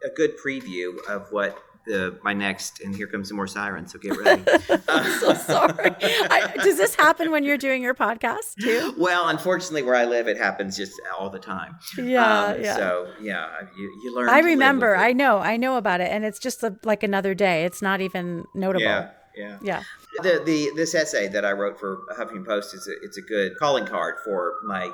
a 0.04 0.10
good 0.10 0.36
preview 0.38 0.96
of 1.08 1.32
what 1.32 1.58
the 1.86 2.18
my 2.22 2.32
next 2.32 2.80
and 2.80 2.96
here 2.96 3.06
comes 3.06 3.28
some 3.28 3.36
more 3.36 3.46
sirens 3.46 3.92
so 3.92 3.98
get 3.98 4.16
ready. 4.16 4.42
I'm 4.88 5.20
so 5.20 5.34
sorry. 5.34 5.94
I, 6.00 6.52
does 6.62 6.78
this 6.78 6.94
happen 6.94 7.30
when 7.30 7.44
you're 7.44 7.58
doing 7.58 7.82
your 7.82 7.94
podcast 7.94 8.54
too? 8.58 8.94
Well 8.96 9.28
unfortunately 9.28 9.82
where 9.82 9.94
i 9.94 10.06
live 10.06 10.26
it 10.26 10.38
happens 10.38 10.78
just 10.78 10.98
all 11.18 11.28
the 11.28 11.38
time. 11.38 11.76
Yeah, 11.98 12.44
um, 12.44 12.62
yeah. 12.62 12.76
so 12.76 13.12
yeah 13.20 13.50
you, 13.76 14.00
you 14.02 14.14
learn 14.14 14.30
i 14.30 14.38
remember. 14.38 14.96
i 14.96 15.12
know 15.12 15.38
i 15.38 15.58
know 15.58 15.76
about 15.76 16.00
it 16.00 16.10
and 16.10 16.24
it's 16.24 16.38
just 16.38 16.62
a, 16.62 16.74
like 16.84 17.02
another 17.02 17.34
day. 17.34 17.64
It's 17.64 17.82
not 17.82 18.00
even 18.00 18.44
notable. 18.54 18.84
Yeah 18.84 19.10
yeah. 19.36 19.58
Yeah. 19.62 19.82
The, 20.22 20.42
the 20.44 20.70
this 20.76 20.94
essay 20.94 21.28
that 21.28 21.44
i 21.44 21.50
wrote 21.50 21.78
for 21.78 22.02
huffington 22.16 22.46
post 22.46 22.74
is 22.74 22.86
a, 22.86 23.04
it's 23.04 23.18
a 23.18 23.22
good 23.22 23.56
calling 23.58 23.84
card 23.84 24.16
for 24.24 24.60
my 24.64 24.90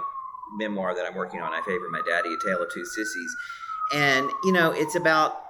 memoir 0.56 0.94
that 0.94 1.06
I'm 1.06 1.14
working 1.14 1.40
on. 1.40 1.52
I 1.52 1.62
favor 1.62 1.88
my 1.90 2.02
daddy, 2.06 2.34
A 2.34 2.38
Tale 2.38 2.62
of 2.62 2.72
Two 2.72 2.84
Sissies, 2.84 3.36
and 3.94 4.30
you 4.44 4.52
know, 4.52 4.72
it's 4.72 4.94
about, 4.94 5.42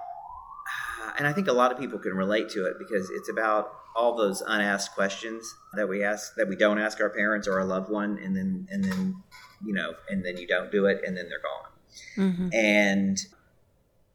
and 1.17 1.27
I 1.27 1.33
think 1.33 1.47
a 1.47 1.53
lot 1.53 1.71
of 1.71 1.79
people 1.79 1.99
can 1.99 2.13
relate 2.13 2.49
to 2.49 2.65
it 2.65 2.75
because 2.79 3.09
it's 3.09 3.29
about 3.29 3.73
all 3.95 4.15
those 4.15 4.41
unasked 4.41 4.95
questions 4.95 5.53
that 5.73 5.87
we 5.87 6.03
ask 6.03 6.35
that 6.35 6.47
we 6.47 6.55
don't 6.55 6.79
ask 6.79 7.01
our 7.01 7.09
parents 7.09 7.47
or 7.47 7.59
our 7.59 7.65
loved 7.65 7.89
one, 7.89 8.19
and 8.23 8.35
then 8.35 8.67
and 8.69 8.83
then 8.83 9.15
you 9.63 9.73
know, 9.73 9.93
and 10.09 10.25
then 10.25 10.37
you 10.37 10.47
don't 10.47 10.71
do 10.71 10.85
it, 10.85 11.01
and 11.05 11.15
then 11.17 11.29
they're 11.29 11.39
gone, 11.39 12.31
mm-hmm. 12.31 12.49
and 12.53 13.19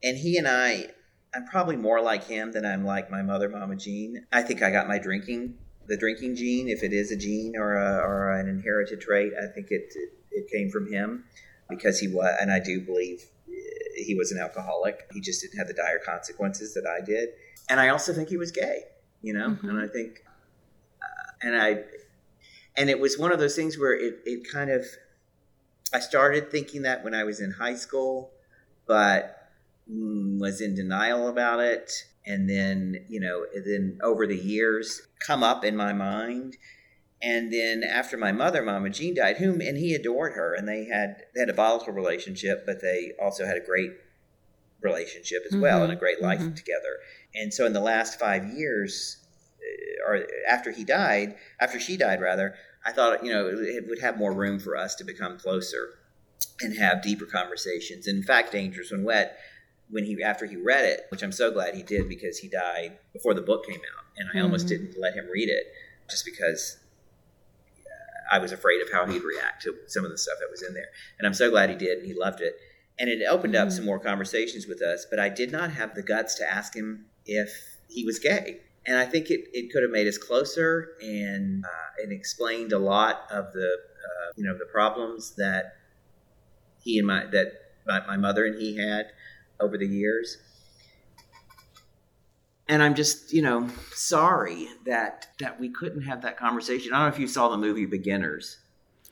and 0.03 0.19
he 0.19 0.37
and 0.37 0.49
I. 0.49 0.91
I'm 1.35 1.45
probably 1.45 1.77
more 1.77 2.01
like 2.01 2.25
him 2.25 2.53
than 2.53 2.65
I'm 2.65 2.87
like 2.87 3.11
my 3.11 3.21
mother, 3.21 3.51
Mama 3.51 3.77
Jean. 3.77 4.25
I 4.33 4.41
think 4.41 4.63
I 4.63 4.71
got 4.71 4.89
my 4.89 4.99
drinking 4.99 5.59
the 5.89 5.97
drinking 5.97 6.37
gene, 6.37 6.69
if 6.69 6.83
it 6.83 6.93
is 6.93 7.11
a 7.11 7.17
gene 7.17 7.57
or, 7.57 7.77
a, 7.77 7.99
or 7.99 8.33
an 8.33 8.49
inherited 8.49 9.01
trait, 9.01 9.33
I 9.41 9.47
think 9.47 9.69
it, 9.71 9.93
it, 9.95 10.11
it 10.37 10.51
came 10.53 10.71
from 10.71 10.93
him 10.93 11.25
because 11.69 11.99
he 11.99 12.09
was, 12.09 12.37
and 12.41 12.53
I 12.53 12.61
do 12.61 12.81
believe 12.81 13.25
he 13.97 14.15
was 14.15 14.31
an 14.31 14.39
alcoholic. 14.39 15.09
He 15.13 15.21
just 15.21 15.41
didn't 15.43 15.59
have 15.59 15.69
the 15.69 15.75
dire 15.75 16.01
consequences 16.05 16.75
that 16.75 16.87
I 16.87 17.05
did. 17.05 17.31
And 17.69 17.81
I 17.81 17.89
also 17.89 18.13
think 18.13 18.29
he 18.29 18.37
was 18.37 18.53
gay, 18.53 18.83
you 19.23 19.33
know, 19.33 19.51
mm-hmm. 19.51 19.69
and 19.69 19.81
I 19.81 19.89
think, 19.89 20.23
uh, 21.03 21.47
and 21.47 21.61
I, 21.61 21.83
and 22.77 22.91
it 22.91 23.01
was 23.01 23.19
one 23.19 23.33
of 23.33 23.39
those 23.39 23.57
things 23.57 23.79
where 23.79 23.95
it, 23.95 24.21
it 24.25 24.47
kind 24.53 24.71
of, 24.71 24.85
I 25.93 26.01
started 26.01 26.51
thinking 26.51 26.83
that 26.83 27.03
when 27.03 27.15
I 27.15 27.25
was 27.25 27.41
in 27.41 27.53
high 27.53 27.75
school, 27.77 28.33
but 28.87 29.51
mm, 29.91 30.39
was 30.39 30.61
in 30.61 30.75
denial 30.75 31.29
about 31.29 31.61
it. 31.61 31.91
And 32.27 32.51
then, 32.51 33.07
you 33.09 33.21
know, 33.21 33.47
then 33.65 33.99
over 34.03 34.27
the 34.27 34.37
years 34.37 35.03
come 35.25 35.43
up 35.43 35.65
in 35.65 35.77
my 35.77 35.93
mind 35.93 36.57
and 37.27 37.53
then 37.53 37.83
after 37.83 38.17
my 38.17 38.31
mother, 38.31 38.63
Mama 38.63 38.89
Jean 38.89 39.15
died, 39.15 39.39
whom 39.39 39.61
and 39.61 39.77
he 39.77 39.95
adored 39.95 40.35
her, 40.35 40.55
and 40.55 40.69
they 40.69 40.85
had 40.85 41.25
they 41.35 41.41
had 41.41 41.51
a 41.51 41.55
volatile 41.55 41.93
relationship, 41.93 42.65
but 42.65 42.81
they 42.81 43.15
also 43.21 43.45
had 43.45 43.57
a 43.57 43.67
great 43.67 43.91
relationship 44.81 45.43
as 45.45 45.53
mm-hmm. 45.53 45.63
well 45.63 45.83
and 45.83 45.93
a 45.93 45.97
great 45.97 46.23
life 46.23 46.39
mm-hmm. 46.39 46.55
together. 46.55 47.01
And 47.35 47.53
so 47.53 47.67
in 47.67 47.73
the 47.73 47.81
last 47.81 48.21
five 48.21 48.45
years, 48.55 49.27
uh, 49.59 50.09
or 50.09 50.27
after 50.49 50.71
he 50.71 50.85
died, 50.85 51.35
after 51.61 51.81
she 51.81 51.97
died 51.97 52.21
rather, 52.21 52.55
I 52.85 52.93
thought 52.93 53.25
you 53.25 53.33
know 53.33 53.49
it 53.49 53.89
would 53.89 54.01
have 54.01 54.17
more 54.17 54.33
room 54.33 54.61
for 54.61 54.77
us 54.77 54.95
to 54.95 55.05
become 55.05 55.37
closer 55.37 55.99
and 56.61 56.79
have 56.79 57.03
deeper 57.03 57.27
conversations. 57.27 58.07
And 58.07 58.19
In 58.19 58.25
fact, 58.25 58.53
Dangerous 58.53 58.93
When 58.93 59.03
Wet, 59.03 59.37
when 59.91 60.05
he 60.05 60.23
after 60.23 60.47
he 60.47 60.55
read 60.55 60.85
it, 60.85 61.07
which 61.09 61.25
I'm 61.25 61.33
so 61.33 61.51
glad 61.51 61.75
he 61.75 61.83
did 61.83 62.09
because 62.09 62.39
he 62.39 62.49
died 62.49 62.99
before 63.13 63.35
the 63.35 63.43
book 63.43 63.67
came 63.67 63.81
out, 63.97 64.05
and 64.17 64.29
I 64.29 64.37
mm-hmm. 64.37 64.45
almost 64.45 64.69
didn't 64.69 64.95
let 64.97 65.15
him 65.15 65.27
read 65.29 65.49
it 65.49 65.73
just 66.09 66.25
because 66.25 66.79
I 68.31 68.39
was 68.39 68.53
afraid 68.53 68.83
of 68.83 68.91
how 68.93 69.07
he'd 69.07 69.23
react 69.23 69.63
to 69.63 69.75
some 69.87 70.05
of 70.05 70.11
the 70.11 70.19
stuff 70.19 70.37
that 70.41 70.51
was 70.51 70.63
in 70.63 70.75
there. 70.75 70.89
And 71.19 71.27
I'm 71.27 71.35
so 71.35 71.51
glad 71.51 71.71
he 71.71 71.77
did, 71.77 71.99
and 71.99 72.07
he 72.07 72.15
loved 72.15 72.41
it. 72.41 72.55
And 72.99 73.11
it 73.11 73.25
opened 73.29 73.55
up 73.55 73.71
some 73.71 73.85
more 73.85 73.99
conversations 73.99 74.67
with 74.67 74.81
us, 74.83 75.07
but 75.09 75.19
I 75.19 75.29
did 75.29 75.53
not 75.53 75.71
have 75.71 75.95
the 75.95 76.03
guts 76.03 76.35
to 76.37 76.51
ask 76.51 76.75
him 76.75 77.07
if 77.27 77.51
he 77.89 78.05
was 78.05 78.19
gay. 78.19 78.61
And 78.87 78.97
I 78.97 79.05
think 79.05 79.31
it, 79.31 79.49
it 79.53 79.73
could 79.73 79.83
have 79.83 79.91
made 79.91 80.07
us 80.07 80.17
closer 80.17 80.91
and 81.01 81.65
uh, 81.65 82.03
and 82.03 82.13
explained 82.13 82.73
a 82.73 82.79
lot 82.79 83.23
of 83.31 83.53
the 83.53 83.67
uh, 83.67 84.33
you 84.37 84.45
know 84.45 84.57
the 84.57 84.67
problems 84.67 85.35
that 85.37 85.77
he 86.83 86.99
and 86.99 87.07
my 87.07 87.27
that 87.27 87.53
my, 87.87 88.07
my 88.07 88.17
mother 88.17 88.47
and 88.47 88.61
he 88.61 88.77
had 88.77 89.07
over 89.61 89.77
the 89.77 89.87
years 89.87 90.39
and 92.69 92.83
I'm 92.83 92.95
just, 92.95 93.33
you 93.33 93.43
know, 93.43 93.69
sorry 93.93 94.69
that 94.85 95.29
that 95.39 95.61
we 95.61 95.69
couldn't 95.69 96.03
have 96.03 96.23
that 96.23 96.37
conversation. 96.37 96.93
I 96.93 96.99
don't 96.99 97.09
know 97.09 97.15
if 97.15 97.21
you 97.21 97.29
saw 97.29 97.49
the 97.49 97.57
movie 97.57 97.87
Beginners 97.87 98.59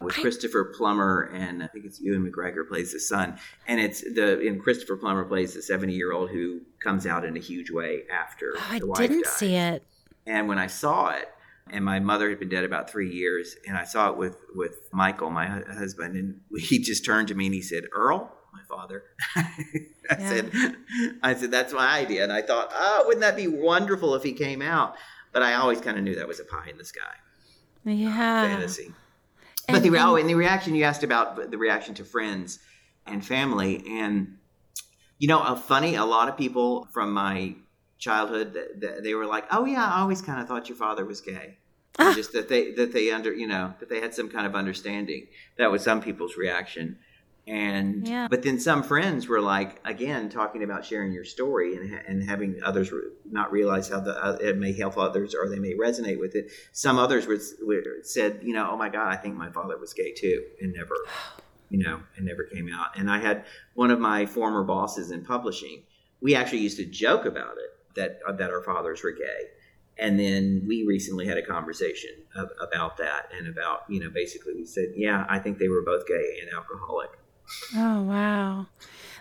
with 0.00 0.14
Christopher 0.14 0.72
Plummer 0.76 1.30
and 1.32 1.62
I 1.62 1.68
think 1.68 1.84
it's 1.84 2.00
Ewan 2.00 2.30
McGregor 2.30 2.66
plays 2.66 2.92
the 2.92 3.00
son, 3.00 3.38
and 3.66 3.80
it's 3.80 4.00
the 4.00 4.46
and 4.46 4.60
Christopher 4.60 4.96
Plummer 4.96 5.24
plays 5.24 5.54
the 5.54 5.62
70 5.62 5.92
year 5.92 6.12
old 6.12 6.30
who 6.30 6.62
comes 6.82 7.06
out 7.06 7.24
in 7.24 7.36
a 7.36 7.40
huge 7.40 7.70
way 7.70 8.02
after. 8.12 8.54
Oh, 8.56 8.94
I 8.96 9.06
didn't 9.06 9.26
see 9.26 9.54
it. 9.54 9.84
And 10.26 10.48
when 10.48 10.58
I 10.58 10.66
saw 10.66 11.10
it, 11.10 11.28
and 11.70 11.84
my 11.84 12.00
mother 12.00 12.28
had 12.28 12.38
been 12.38 12.48
dead 12.48 12.64
about 12.64 12.90
three 12.90 13.10
years, 13.10 13.56
and 13.66 13.76
I 13.76 13.84
saw 13.84 14.10
it 14.10 14.16
with 14.16 14.36
with 14.54 14.88
Michael, 14.92 15.30
my 15.30 15.46
husband, 15.46 16.16
and 16.16 16.40
he 16.58 16.78
just 16.78 17.04
turned 17.04 17.28
to 17.28 17.34
me 17.34 17.46
and 17.46 17.54
he 17.54 17.62
said, 17.62 17.84
"Earl." 17.92 18.32
My 18.54 18.76
father. 18.76 19.04
I 19.36 19.46
yeah. 20.18 20.28
said, 20.28 20.52
I 21.22 21.34
said, 21.34 21.50
that's 21.50 21.72
my 21.72 21.98
idea. 21.98 22.22
And 22.22 22.32
I 22.32 22.42
thought, 22.42 22.70
oh, 22.72 23.04
wouldn't 23.06 23.22
that 23.22 23.36
be 23.36 23.48
wonderful 23.48 24.14
if 24.14 24.22
he 24.22 24.32
came 24.32 24.62
out? 24.62 24.96
But 25.32 25.42
I 25.42 25.54
always 25.54 25.80
kind 25.80 25.98
of 25.98 26.04
knew 26.04 26.14
that 26.14 26.28
was 26.28 26.40
a 26.40 26.44
pie 26.44 26.68
in 26.70 26.78
the 26.78 26.84
sky. 26.84 27.14
Yeah. 27.84 28.48
Fantasy. 28.48 28.92
And, 29.66 29.74
but 29.74 29.82
the, 29.82 29.96
oh, 29.98 30.16
and 30.16 30.28
the 30.28 30.34
reaction 30.34 30.74
you 30.74 30.84
asked 30.84 31.02
about 31.02 31.50
the 31.50 31.58
reaction 31.58 31.94
to 31.96 32.04
friends 32.04 32.60
and 33.06 33.24
family. 33.24 33.82
And, 33.88 34.38
you 35.18 35.28
know, 35.28 35.42
a 35.42 35.56
funny, 35.56 35.96
a 35.96 36.04
lot 36.04 36.28
of 36.28 36.36
people 36.36 36.86
from 36.92 37.12
my 37.12 37.56
childhood, 37.98 38.56
they 39.02 39.14
were 39.14 39.26
like, 39.26 39.46
oh, 39.50 39.64
yeah, 39.64 39.84
I 39.84 40.00
always 40.00 40.22
kind 40.22 40.40
of 40.40 40.46
thought 40.46 40.68
your 40.68 40.78
father 40.78 41.04
was 41.04 41.20
gay. 41.20 41.58
Ah. 41.96 42.12
Just 42.12 42.32
that 42.32 42.48
they, 42.48 42.72
that 42.72 42.92
they 42.92 43.12
under, 43.12 43.32
you 43.32 43.46
know, 43.46 43.72
that 43.78 43.88
they 43.88 44.00
had 44.00 44.12
some 44.12 44.28
kind 44.28 44.48
of 44.48 44.56
understanding. 44.56 45.28
That 45.58 45.70
was 45.70 45.84
some 45.84 46.02
people's 46.02 46.36
reaction 46.36 46.98
and 47.46 48.09
yeah. 48.09 48.26
but 48.28 48.42
then 48.42 48.59
some 48.59 48.83
friends 48.83 49.28
were 49.28 49.40
like 49.40 49.78
again 49.85 50.30
talking 50.30 50.62
about 50.62 50.85
sharing 50.85 51.12
your 51.12 51.24
story 51.24 51.76
and, 51.76 51.92
and 52.07 52.28
having 52.28 52.59
others 52.64 52.90
not 53.30 53.52
realize 53.52 53.88
how 53.88 54.00
the, 54.00 54.12
uh, 54.12 54.38
it 54.40 54.57
may 54.57 54.72
help 54.72 54.96
others 54.96 55.35
or 55.35 55.50
they 55.50 55.59
may 55.59 55.74
resonate 55.74 56.18
with 56.18 56.35
it. 56.35 56.50
Some 56.72 56.98
others 56.98 57.26
would, 57.26 57.40
would, 57.61 57.85
said 58.02 58.40
you 58.42 58.54
know 58.54 58.70
oh 58.70 58.76
my 58.76 58.88
god 58.88 59.12
i 59.12 59.16
think 59.16 59.37
my 59.37 59.50
father 59.50 59.76
was 59.76 59.92
gay 59.92 60.12
too 60.12 60.42
and 60.62 60.72
never 60.72 60.94
you 61.68 61.83
know 61.83 62.00
and 62.16 62.24
never 62.24 62.44
came 62.44 62.72
out. 62.72 62.98
And 62.98 63.11
i 63.11 63.18
had 63.18 63.44
one 63.74 63.90
of 63.90 64.00
my 64.00 64.24
former 64.24 64.64
bosses 64.64 65.11
in 65.11 65.24
publishing 65.24 65.83
we 66.22 66.35
actually 66.35 66.61
used 66.61 66.78
to 66.78 66.87
joke 66.87 67.26
about 67.26 67.59
it 67.59 67.94
that 67.96 68.20
uh, 68.26 68.33
that 68.33 68.50
our 68.50 68.62
fathers 68.62 69.02
were 69.02 69.12
gay. 69.12 69.50
And 69.96 70.18
then 70.18 70.64
we 70.66 70.85
recently 70.85 71.24
had 71.24 71.38
a 71.38 71.42
conversation 71.42 72.11
of, 72.35 72.48
about 72.61 72.96
that 72.96 73.30
and 73.37 73.46
about 73.46 73.83
you 73.88 74.00
know 74.00 74.11
basically 74.11 74.54
we 74.54 74.64
said 74.64 74.88
yeah 74.96 75.24
i 75.28 75.38
think 75.38 75.59
they 75.59 75.68
were 75.68 75.83
both 75.83 76.07
gay 76.07 76.38
and 76.40 76.50
alcoholic 76.52 77.11
Oh, 77.74 78.02
wow. 78.02 78.66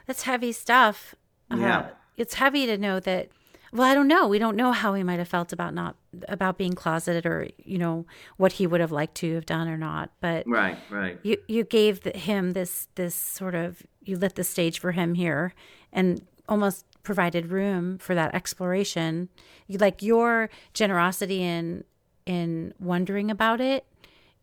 That's 0.06 0.24
heavy 0.24 0.52
stuff. 0.52 1.16
Uh, 1.52 1.58
yeah. 1.58 1.80
Uh, 1.80 1.90
it's 2.18 2.36
heavy 2.36 2.66
to 2.66 2.78
know 2.78 3.00
that 3.00 3.30
well, 3.74 3.90
I 3.90 3.96
don't 3.96 4.08
know. 4.08 4.28
We 4.28 4.38
don't 4.38 4.56
know 4.56 4.72
how 4.72 4.94
he 4.94 5.02
might 5.02 5.18
have 5.18 5.28
felt 5.28 5.52
about 5.52 5.74
not 5.74 5.96
about 6.28 6.60
being 6.60 6.74
closeted 6.74 7.26
or, 7.26 7.48
you 7.58 7.80
know, 7.80 8.06
what 8.38 8.54
he 8.54 8.68
would 8.68 8.80
have 8.82 8.92
liked 8.92 9.16
to 9.16 9.34
have 9.34 9.48
done 9.48 9.68
or 9.68 9.78
not. 9.78 10.12
But 10.22 10.48
Right, 10.48 10.78
right. 10.92 11.20
You 11.24 11.38
you 11.48 11.64
gave 11.64 12.04
him 12.04 12.54
this 12.54 12.88
this 12.96 13.16
sort 13.16 13.56
of 13.56 13.82
you 14.04 14.16
lit 14.16 14.36
the 14.36 14.44
stage 14.44 14.80
for 14.80 14.92
him 14.92 15.16
here 15.16 15.56
and 15.92 16.22
almost 16.48 16.86
provided 17.02 17.48
room 17.48 17.98
for 17.98 18.14
that 18.14 18.36
exploration. 18.36 19.30
You, 19.66 19.80
Like 19.80 20.04
your 20.04 20.52
generosity 20.74 21.42
in 21.42 21.84
in 22.28 22.76
wondering 22.80 23.32
about 23.32 23.60
it 23.60 23.86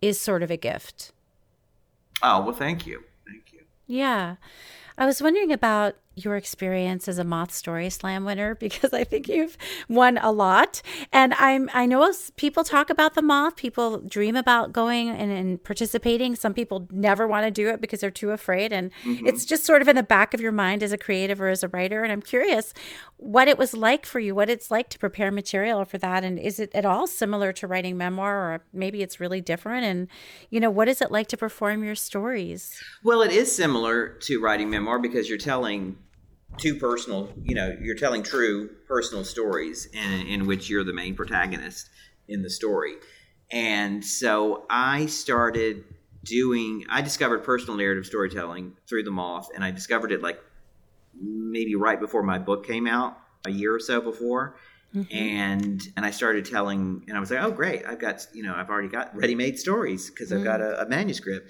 is 0.03 0.21
sort 0.21 0.43
of 0.43 0.51
a 0.51 0.57
gift. 0.57 1.13
Oh, 2.21 2.43
well, 2.43 2.55
thank 2.55 2.85
you. 2.85 3.05
Yeah. 3.91 4.37
I 4.97 5.05
was 5.05 5.21
wondering 5.21 5.51
about 5.51 5.97
your 6.25 6.37
experience 6.37 7.09
as 7.09 7.19
a 7.19 7.25
Moth 7.25 7.53
Story 7.53 7.91
Slam 7.91 8.25
winner 8.25 8.55
because 8.61 8.93
I 8.93 9.05
think 9.05 9.29
you've 9.29 9.57
won 9.89 10.19
a 10.19 10.31
lot. 10.31 10.83
And 11.13 11.35
I'm 11.35 11.71
I 11.73 11.87
know 11.87 12.13
people 12.37 12.65
talk 12.65 12.91
about 12.91 13.15
the 13.15 13.23
Moth, 13.23 13.57
people 13.57 13.99
dream 13.99 14.37
about 14.37 14.73
going 14.73 15.09
and, 15.09 15.31
and 15.31 15.63
participating. 15.63 16.35
Some 16.35 16.55
people 16.55 16.89
never 16.91 17.27
want 17.27 17.47
to 17.47 17.51
do 17.51 17.69
it 17.69 17.81
because 17.81 18.01
they're 18.01 18.11
too 18.11 18.31
afraid. 18.31 18.73
And 18.73 18.91
mm-hmm. 19.05 19.27
it's 19.27 19.45
just 19.45 19.65
sort 19.65 19.83
of 19.83 19.89
in 19.89 19.97
the 19.97 20.03
back 20.03 20.35
of 20.35 20.41
your 20.41 20.53
mind 20.53 20.83
as 20.83 20.93
a 20.93 20.99
creative 20.99 21.41
or 21.41 21.49
as 21.49 21.63
a 21.63 21.69
writer. 21.69 22.03
And 22.03 22.13
I'm 22.13 22.23
curious 22.23 22.73
what 23.17 23.49
it 23.49 23.59
was 23.59 23.75
like 23.75 24.07
for 24.07 24.19
you, 24.19 24.35
what 24.35 24.49
it's 24.49 24.71
like 24.71 24.89
to 24.91 24.99
prepare 24.99 25.31
material 25.31 25.85
for 25.85 25.99
that. 25.99 26.25
And 26.25 26.39
is 26.39 26.59
it 26.59 26.75
at 26.75 26.85
all 26.85 27.07
similar 27.07 27.53
to 27.55 27.67
writing 27.67 27.97
memoir 27.97 28.37
or 28.37 28.63
maybe 28.73 29.03
it's 29.03 29.21
really 29.21 29.41
different? 29.41 29.85
And, 29.85 30.09
you 30.49 30.59
know, 30.59 30.71
what 30.71 30.89
is 30.89 31.01
it 31.01 31.11
like 31.11 31.29
to 31.29 31.37
perform 31.37 31.85
your 31.85 31.95
stories? 31.95 32.81
Well, 33.05 33.23
it 33.23 33.33
is 33.33 33.55
similar 33.55 34.09
to 34.21 34.41
writing 34.41 34.71
memoir 34.71 34.99
because 34.99 35.29
you're 35.29 35.39
telling 35.39 35.99
two 36.59 36.77
personal, 36.77 37.33
you 37.43 37.55
know, 37.55 37.77
you're 37.81 37.97
telling 37.97 38.23
true 38.23 38.71
personal 38.87 39.25
stories 39.25 39.87
in, 39.93 40.27
in 40.27 40.47
which 40.47 40.69
you're 40.69 40.85
the 40.85 40.93
main 40.93 41.15
protagonist 41.15 41.91
in 42.29 42.43
the 42.43 42.51
story. 42.51 42.95
And 43.51 44.05
so 44.05 44.65
I 44.71 45.07
started 45.07 45.85
doing, 46.25 46.85
I 46.91 47.03
discovered 47.03 47.45
personal 47.45 47.77
narrative 47.77 48.07
storytelling 48.07 48.77
through 48.89 49.05
The 49.05 49.11
Moth, 49.11 49.49
and 49.55 49.65
I 49.65 49.71
discovered 49.71 50.13
it 50.13 50.23
like 50.23 50.41
maybe 51.21 51.75
right 51.75 51.99
before 51.99 52.23
my 52.23 52.39
book 52.39 52.67
came 52.67 52.87
out, 52.87 53.19
a 53.47 53.51
year 53.51 53.75
or 53.75 53.81
so 53.81 54.01
before. 54.01 54.57
Mm-hmm. 54.95 55.17
And 55.17 55.83
and 55.97 56.05
I 56.05 56.11
started 56.11 56.45
telling, 56.45 57.05
and 57.07 57.17
I 57.17 57.21
was 57.21 57.31
like, 57.31 57.41
oh 57.41 57.53
great, 57.53 57.87
I've 57.87 58.01
got 58.01 58.27
you 58.33 58.43
know 58.43 58.55
I've 58.55 58.69
already 58.69 58.89
got 58.89 59.15
ready 59.17 59.37
made 59.37 59.57
stories 59.57 60.11
because 60.11 60.33
I've 60.33 60.43
got 60.43 60.61
a, 60.61 60.83
a 60.83 60.89
manuscript, 60.89 61.49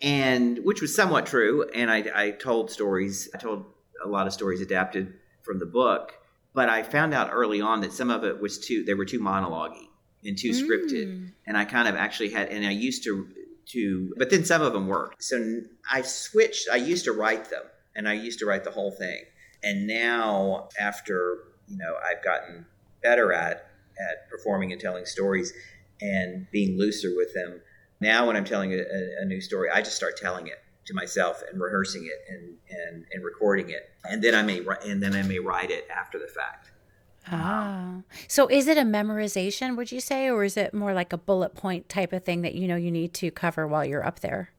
and 0.00 0.60
which 0.62 0.80
was 0.80 0.94
somewhat 0.94 1.26
true. 1.26 1.68
And 1.74 1.90
I, 1.90 2.04
I 2.14 2.30
told 2.30 2.70
stories. 2.70 3.28
I 3.34 3.38
told 3.38 3.64
a 4.04 4.08
lot 4.08 4.26
of 4.26 4.32
stories 4.32 4.60
adapted 4.60 5.14
from 5.42 5.58
the 5.58 5.66
book. 5.66 6.12
But 6.54 6.68
I 6.68 6.82
found 6.82 7.14
out 7.14 7.30
early 7.32 7.60
on 7.60 7.80
that 7.82 7.92
some 7.92 8.10
of 8.10 8.24
it 8.24 8.40
was 8.40 8.58
too 8.58 8.84
they 8.84 8.94
were 8.94 9.04
too 9.04 9.18
monologue 9.18 9.76
and 10.24 10.36
too 10.36 10.50
mm. 10.50 10.62
scripted. 10.62 11.32
And 11.46 11.56
I 11.56 11.64
kind 11.64 11.88
of 11.88 11.94
actually 11.96 12.30
had 12.30 12.48
and 12.48 12.66
I 12.66 12.70
used 12.70 13.04
to 13.04 13.28
to 13.72 14.14
but 14.16 14.30
then 14.30 14.44
some 14.44 14.62
of 14.62 14.72
them 14.72 14.88
worked. 14.88 15.22
So 15.22 15.60
I 15.90 16.02
switched 16.02 16.68
I 16.70 16.76
used 16.76 17.04
to 17.04 17.12
write 17.12 17.50
them 17.50 17.62
and 17.94 18.08
I 18.08 18.14
used 18.14 18.38
to 18.40 18.46
write 18.46 18.64
the 18.64 18.70
whole 18.70 18.90
thing. 18.90 19.24
And 19.62 19.86
now 19.86 20.68
after, 20.78 21.38
you 21.68 21.76
know, 21.76 21.94
I've 22.10 22.22
gotten 22.24 22.66
better 23.02 23.32
at 23.32 23.70
at 23.98 24.28
performing 24.30 24.72
and 24.72 24.80
telling 24.80 25.06
stories 25.06 25.52
and 26.00 26.46
being 26.50 26.78
looser 26.78 27.14
with 27.16 27.32
them. 27.34 27.60
Now 28.00 28.26
when 28.26 28.36
I'm 28.36 28.44
telling 28.44 28.72
a, 28.72 28.78
a, 28.78 29.22
a 29.22 29.24
new 29.24 29.40
story, 29.40 29.70
I 29.70 29.80
just 29.80 29.96
start 29.96 30.16
telling 30.16 30.46
it 30.46 30.58
to 30.86 30.94
myself 30.94 31.42
and 31.50 31.60
rehearsing 31.60 32.06
it 32.06 32.32
and, 32.32 32.54
and, 32.70 33.04
and 33.12 33.24
recording 33.24 33.70
it. 33.70 33.90
And 34.04 34.22
then 34.22 34.34
I 34.34 34.42
may 34.42 34.64
and 34.84 35.02
then 35.02 35.14
I 35.14 35.22
may 35.22 35.38
write 35.38 35.70
it 35.70 35.86
after 35.90 36.18
the 36.18 36.28
fact. 36.28 36.70
Ah. 37.28 38.02
So 38.28 38.46
is 38.46 38.68
it 38.68 38.78
a 38.78 38.82
memorization, 38.82 39.76
would 39.76 39.90
you 39.90 40.00
say, 40.00 40.30
or 40.30 40.44
is 40.44 40.56
it 40.56 40.72
more 40.72 40.94
like 40.94 41.12
a 41.12 41.18
bullet 41.18 41.54
point 41.54 41.88
type 41.88 42.12
of 42.12 42.24
thing 42.24 42.42
that 42.42 42.54
you 42.54 42.68
know 42.68 42.76
you 42.76 42.90
need 42.90 43.14
to 43.14 43.30
cover 43.30 43.66
while 43.66 43.84
you're 43.84 44.06
up 44.06 44.20
there? 44.20 44.50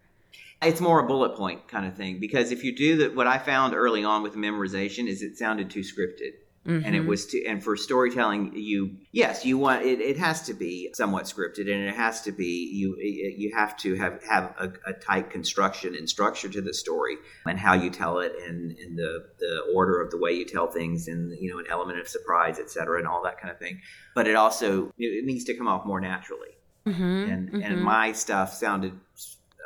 It's 0.61 0.81
more 0.81 0.99
a 0.99 1.07
bullet 1.07 1.35
point 1.35 1.67
kind 1.67 1.85
of 1.85 1.95
thing 1.95 2.19
because 2.19 2.51
if 2.51 2.63
you 2.63 2.75
do 2.75 2.97
that, 2.97 3.15
what 3.15 3.27
I 3.27 3.37
found 3.37 3.73
early 3.73 4.03
on 4.03 4.23
with 4.23 4.35
memorization 4.35 5.07
is 5.07 5.21
it 5.21 5.37
sounded 5.37 5.69
too 5.69 5.81
scripted. 5.81 6.33
Mm-hmm. 6.67 6.85
And 6.85 6.95
it 6.95 6.99
mm-hmm. 6.99 7.07
was 7.07 7.25
to, 7.27 7.45
and 7.45 7.63
for 7.63 7.77
storytelling, 7.77 8.51
you 8.53 8.97
yes, 9.13 9.45
you 9.45 9.57
want 9.57 9.85
it. 9.85 10.01
It 10.01 10.17
has 10.17 10.41
to 10.43 10.53
be 10.53 10.89
somewhat 10.93 11.23
scripted, 11.23 11.71
and 11.71 11.87
it 11.87 11.95
has 11.95 12.21
to 12.23 12.33
be 12.33 12.69
you. 12.73 12.97
You 12.97 13.55
have 13.55 13.77
to 13.77 13.95
have 13.95 14.21
have 14.29 14.53
a, 14.59 14.73
a 14.85 14.93
tight 14.93 15.29
construction 15.29 15.95
and 15.95 16.09
structure 16.09 16.49
to 16.49 16.61
the 16.61 16.73
story, 16.73 17.15
and 17.45 17.57
how 17.57 17.73
you 17.73 17.89
tell 17.89 18.19
it, 18.19 18.33
and, 18.45 18.77
and 18.79 18.97
the 18.97 19.27
the 19.39 19.61
order 19.73 20.01
of 20.01 20.11
the 20.11 20.17
way 20.17 20.33
you 20.33 20.43
tell 20.43 20.67
things, 20.67 21.07
and 21.07 21.31
you 21.39 21.49
know, 21.49 21.59
an 21.59 21.65
element 21.69 21.99
of 21.99 22.07
surprise, 22.09 22.59
etc., 22.59 22.99
and 22.99 23.07
all 23.07 23.23
that 23.23 23.39
kind 23.39 23.49
of 23.49 23.57
thing. 23.59 23.79
But 24.13 24.27
it 24.27 24.35
also 24.35 24.91
it 24.97 25.23
needs 25.23 25.45
to 25.45 25.53
come 25.53 25.69
off 25.69 25.85
more 25.85 26.01
naturally. 26.01 26.57
Mm-hmm. 26.85 27.03
And 27.03 27.47
mm-hmm. 27.49 27.63
and 27.63 27.81
my 27.81 28.11
stuff 28.11 28.53
sounded 28.53 28.91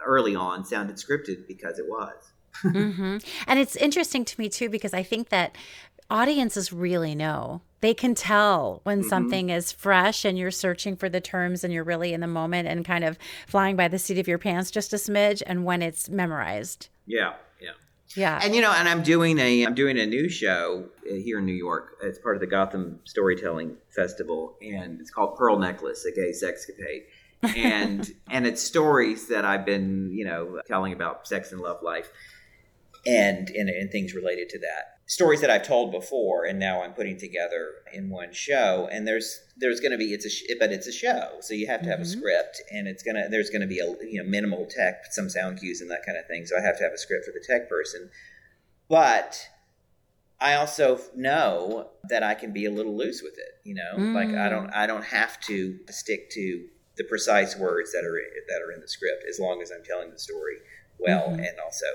early 0.06 0.36
on 0.36 0.66
sounded 0.66 0.98
scripted 0.98 1.48
because 1.48 1.80
it 1.80 1.86
was. 1.90 2.14
mm-hmm. 2.64 3.18
And 3.48 3.60
it's 3.60 3.76
interesting 3.76 4.26
to 4.26 4.40
me 4.40 4.50
too 4.50 4.70
because 4.70 4.94
I 4.94 5.04
think 5.04 5.30
that 5.30 5.56
audiences 6.12 6.74
really 6.74 7.16
know. 7.16 7.62
They 7.80 7.94
can 7.96 8.14
tell 8.14 8.82
when 8.84 9.00
mm-hmm. 9.00 9.10
something 9.10 9.50
is 9.50 9.72
fresh 9.72 10.24
and 10.24 10.38
you're 10.38 10.52
searching 10.52 10.96
for 10.96 11.10
the 11.10 11.22
terms 11.22 11.64
and 11.64 11.74
you're 11.74 11.84
really 11.84 12.14
in 12.14 12.22
the 12.22 12.28
moment 12.28 12.68
and 12.68 12.86
kind 12.86 13.04
of 13.04 13.18
flying 13.48 13.76
by 13.76 13.88
the 13.88 13.98
seat 13.98 14.20
of 14.20 14.28
your 14.28 14.38
pants 14.38 14.70
just 14.70 14.94
a 14.94 14.98
smidge 14.98 15.42
and 15.46 15.66
when 15.66 15.82
it's 15.82 16.10
memorized. 16.10 16.90
Yeah, 17.08 17.34
yeah. 17.60 17.72
Yeah. 18.16 18.40
And 18.44 18.54
you 18.54 18.62
know, 18.62 18.72
and 18.72 18.88
I'm 18.90 19.02
doing 19.02 19.40
a 19.40 19.66
I'm 19.66 19.74
doing 19.74 19.98
a 19.98 20.06
new 20.06 20.30
show 20.30 20.90
uh, 21.10 21.16
here 21.16 21.40
in 21.40 21.46
New 21.46 21.54
York. 21.54 21.98
It's 22.04 22.20
part 22.20 22.36
of 22.36 22.42
the 22.42 22.48
Gotham 22.48 23.00
Storytelling 23.06 23.78
Festival 23.90 24.58
and 24.62 25.00
it's 25.00 25.10
called 25.10 25.38
Pearl 25.38 25.58
Necklace: 25.58 26.06
A 26.06 26.12
Gay 26.12 26.32
Sexcapade. 26.32 27.04
and 27.58 28.12
and 28.30 28.46
it's 28.46 28.62
stories 28.62 29.28
that 29.30 29.46
I've 29.46 29.66
been, 29.66 30.12
you 30.14 30.26
know, 30.26 30.62
telling 30.68 30.94
about 30.94 31.26
sex 31.26 31.52
and 31.52 31.62
love 31.62 31.82
life 31.82 32.12
and, 33.08 33.50
and 33.50 33.70
and 33.70 33.92
things 33.92 34.14
related 34.14 34.50
to 34.50 34.60
that 34.60 35.01
stories 35.08 35.42
that 35.42 35.50
I've 35.50 35.68
told 35.68 35.92
before, 35.92 36.46
and 36.46 36.58
now 36.58 36.82
I'm 36.82 36.94
putting 36.94 37.18
together 37.18 37.74
in 37.94 38.10
one 38.10 38.34
show. 38.34 38.88
And 38.92 39.08
there's 39.08 39.40
there's 39.58 39.80
going 39.80 39.92
to 39.92 39.98
be 39.98 40.14
it's 40.14 40.26
a 40.26 40.30
sh- 40.30 40.44
but 40.60 40.72
it's 40.72 40.88
a 40.88 40.92
show, 40.92 41.38
so 41.42 41.54
you 41.54 41.68
have 41.68 41.82
to 41.84 41.90
have 41.90 42.00
mm-hmm. 42.00 42.20
a 42.20 42.20
script, 42.20 42.62
and 42.72 42.88
it's 42.88 43.04
gonna 43.04 43.28
there's 43.30 43.50
going 43.50 43.62
to 43.62 43.68
be 43.68 43.80
a 43.80 43.86
you 44.06 44.24
know 44.24 44.30
minimal 44.30 44.66
tech, 44.66 45.06
some 45.12 45.30
sound 45.30 45.60
cues 45.60 45.82
and 45.82 45.92
that 45.92 46.04
kind 46.06 46.18
of 46.18 46.26
thing. 46.28 46.46
So 46.46 46.58
I 46.58 46.62
have 46.62 46.78
to 46.78 46.84
have 46.84 46.94
a 46.94 46.98
script 46.98 47.26
for 47.26 47.32
the 47.32 47.44
tech 47.46 47.70
person, 47.70 48.10
but 48.90 49.40
I 50.40 50.56
also 50.56 51.00
know 51.16 51.92
that 52.10 52.24
I 52.24 52.34
can 52.34 52.52
be 52.52 52.66
a 52.66 52.72
little 52.72 52.98
loose 52.98 53.22
with 53.22 53.38
it. 53.38 53.68
You 53.68 53.76
know, 53.76 53.98
mm. 53.98 54.14
like 54.14 54.30
I 54.30 54.50
don't 54.50 54.70
I 54.72 54.88
don't 54.88 55.06
have 55.06 55.40
to 55.42 55.78
stick 55.90 56.30
to 56.32 56.66
the 56.98 57.04
precise 57.06 57.56
words 57.56 57.92
that 57.92 58.04
are 58.04 58.20
that 58.50 58.62
are 58.62 58.72
in 58.72 58.82
the 58.82 58.88
script 58.88 59.24
as 59.30 59.40
long 59.40 59.62
as 59.62 59.72
I'm 59.72 59.84
telling 59.84 60.12
the 60.12 60.20
story 60.20 60.58
well 61.00 61.30
mm-hmm. 61.30 61.40
and 61.40 61.60
also 61.64 61.86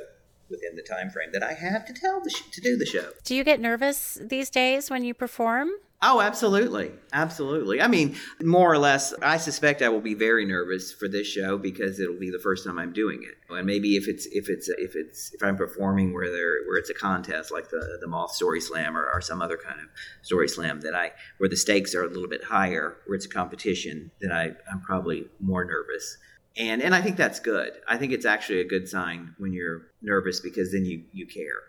within 0.50 0.76
the 0.76 0.82
time 0.82 1.10
frame 1.10 1.30
that 1.32 1.42
I 1.42 1.52
have 1.52 1.84
to 1.86 1.92
tell 1.92 2.20
the 2.20 2.30
sh- 2.30 2.50
to 2.52 2.60
do 2.60 2.76
the 2.76 2.86
show. 2.86 3.10
Do 3.24 3.34
you 3.34 3.44
get 3.44 3.60
nervous 3.60 4.18
these 4.20 4.50
days 4.50 4.90
when 4.90 5.04
you 5.04 5.14
perform? 5.14 5.70
Oh, 6.02 6.20
absolutely. 6.20 6.92
Absolutely. 7.14 7.80
I 7.80 7.86
mean, 7.86 8.16
more 8.42 8.70
or 8.70 8.76
less, 8.76 9.14
I 9.22 9.38
suspect 9.38 9.80
I 9.80 9.88
will 9.88 10.02
be 10.02 10.12
very 10.12 10.44
nervous 10.44 10.92
for 10.92 11.08
this 11.08 11.26
show 11.26 11.56
because 11.56 11.98
it'll 11.98 12.18
be 12.18 12.30
the 12.30 12.38
first 12.38 12.66
time 12.66 12.78
I'm 12.78 12.92
doing 12.92 13.22
it. 13.22 13.34
And 13.48 13.66
maybe 13.66 13.96
if 13.96 14.06
it's 14.06 14.26
if 14.26 14.50
it's 14.50 14.68
if 14.68 14.94
it's 14.94 15.32
if 15.32 15.42
I'm 15.42 15.56
performing 15.56 16.12
where 16.12 16.30
there 16.30 16.68
where 16.68 16.76
it's 16.76 16.90
a 16.90 16.94
contest 16.94 17.50
like 17.50 17.70
the 17.70 17.98
the 18.00 18.06
Moth 18.06 18.32
Story 18.32 18.60
Slam 18.60 18.96
or, 18.96 19.10
or 19.10 19.22
some 19.22 19.40
other 19.40 19.56
kind 19.56 19.80
of 19.80 19.86
story 20.20 20.48
slam 20.48 20.80
that 20.82 20.94
I 20.94 21.12
where 21.38 21.48
the 21.48 21.56
stakes 21.56 21.94
are 21.94 22.04
a 22.04 22.08
little 22.08 22.28
bit 22.28 22.44
higher, 22.44 22.98
where 23.06 23.16
it's 23.16 23.26
a 23.26 23.30
competition, 23.30 24.10
then 24.20 24.32
I 24.32 24.52
I'm 24.70 24.82
probably 24.82 25.28
more 25.40 25.64
nervous 25.64 26.18
and 26.56 26.82
and 26.82 26.94
I 26.94 27.00
think 27.00 27.16
that's 27.16 27.40
good. 27.40 27.72
I 27.88 27.96
think 27.96 28.12
it's 28.12 28.24
actually 28.24 28.60
a 28.60 28.64
good 28.66 28.88
sign 28.88 29.34
when 29.38 29.52
you're 29.52 29.88
nervous 30.02 30.40
because 30.40 30.72
then 30.72 30.84
you 30.84 31.04
you 31.12 31.26
care. 31.26 31.62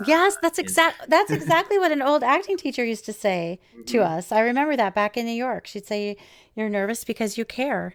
Uh, 0.00 0.04
yes, 0.06 0.36
that's 0.40 0.58
exact. 0.58 1.08
that's 1.08 1.30
exactly 1.40 1.78
what 1.78 1.92
an 1.92 2.02
old 2.02 2.22
acting 2.22 2.56
teacher 2.56 2.84
used 2.84 3.04
to 3.06 3.12
say 3.12 3.60
mm-hmm. 3.72 3.84
to 3.84 4.02
us. 4.02 4.32
I 4.32 4.40
remember 4.40 4.76
that 4.76 4.94
back 4.94 5.16
in 5.16 5.26
New 5.26 5.32
York. 5.32 5.66
She'd 5.66 5.86
say, 5.86 6.16
"You're 6.54 6.68
nervous 6.68 7.04
because 7.04 7.38
you 7.38 7.44
care." 7.44 7.94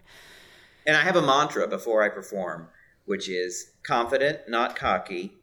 And 0.86 0.96
I 0.96 1.02
have 1.02 1.16
a 1.16 1.22
mantra 1.22 1.68
before 1.68 2.02
I 2.02 2.08
perform, 2.08 2.68
which 3.04 3.28
is 3.28 3.72
confident, 3.82 4.40
not 4.48 4.74
cocky, 4.74 5.34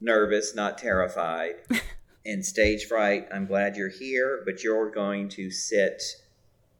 nervous, 0.00 0.56
not 0.56 0.76
terrified, 0.76 1.54
and 2.26 2.44
stage 2.44 2.86
fright. 2.86 3.28
I'm 3.32 3.46
glad 3.46 3.76
you're 3.76 3.90
here, 3.90 4.42
but 4.44 4.64
you're 4.64 4.90
going 4.90 5.28
to 5.30 5.52
sit 5.52 6.02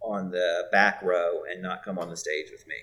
on 0.03 0.31
the 0.31 0.69
back 0.73 1.01
row 1.03 1.43
and 1.49 1.63
not 1.63 1.85
come 1.85 1.99
on 1.99 2.09
the 2.09 2.17
stage 2.17 2.51
with 2.51 2.67
me. 2.67 2.75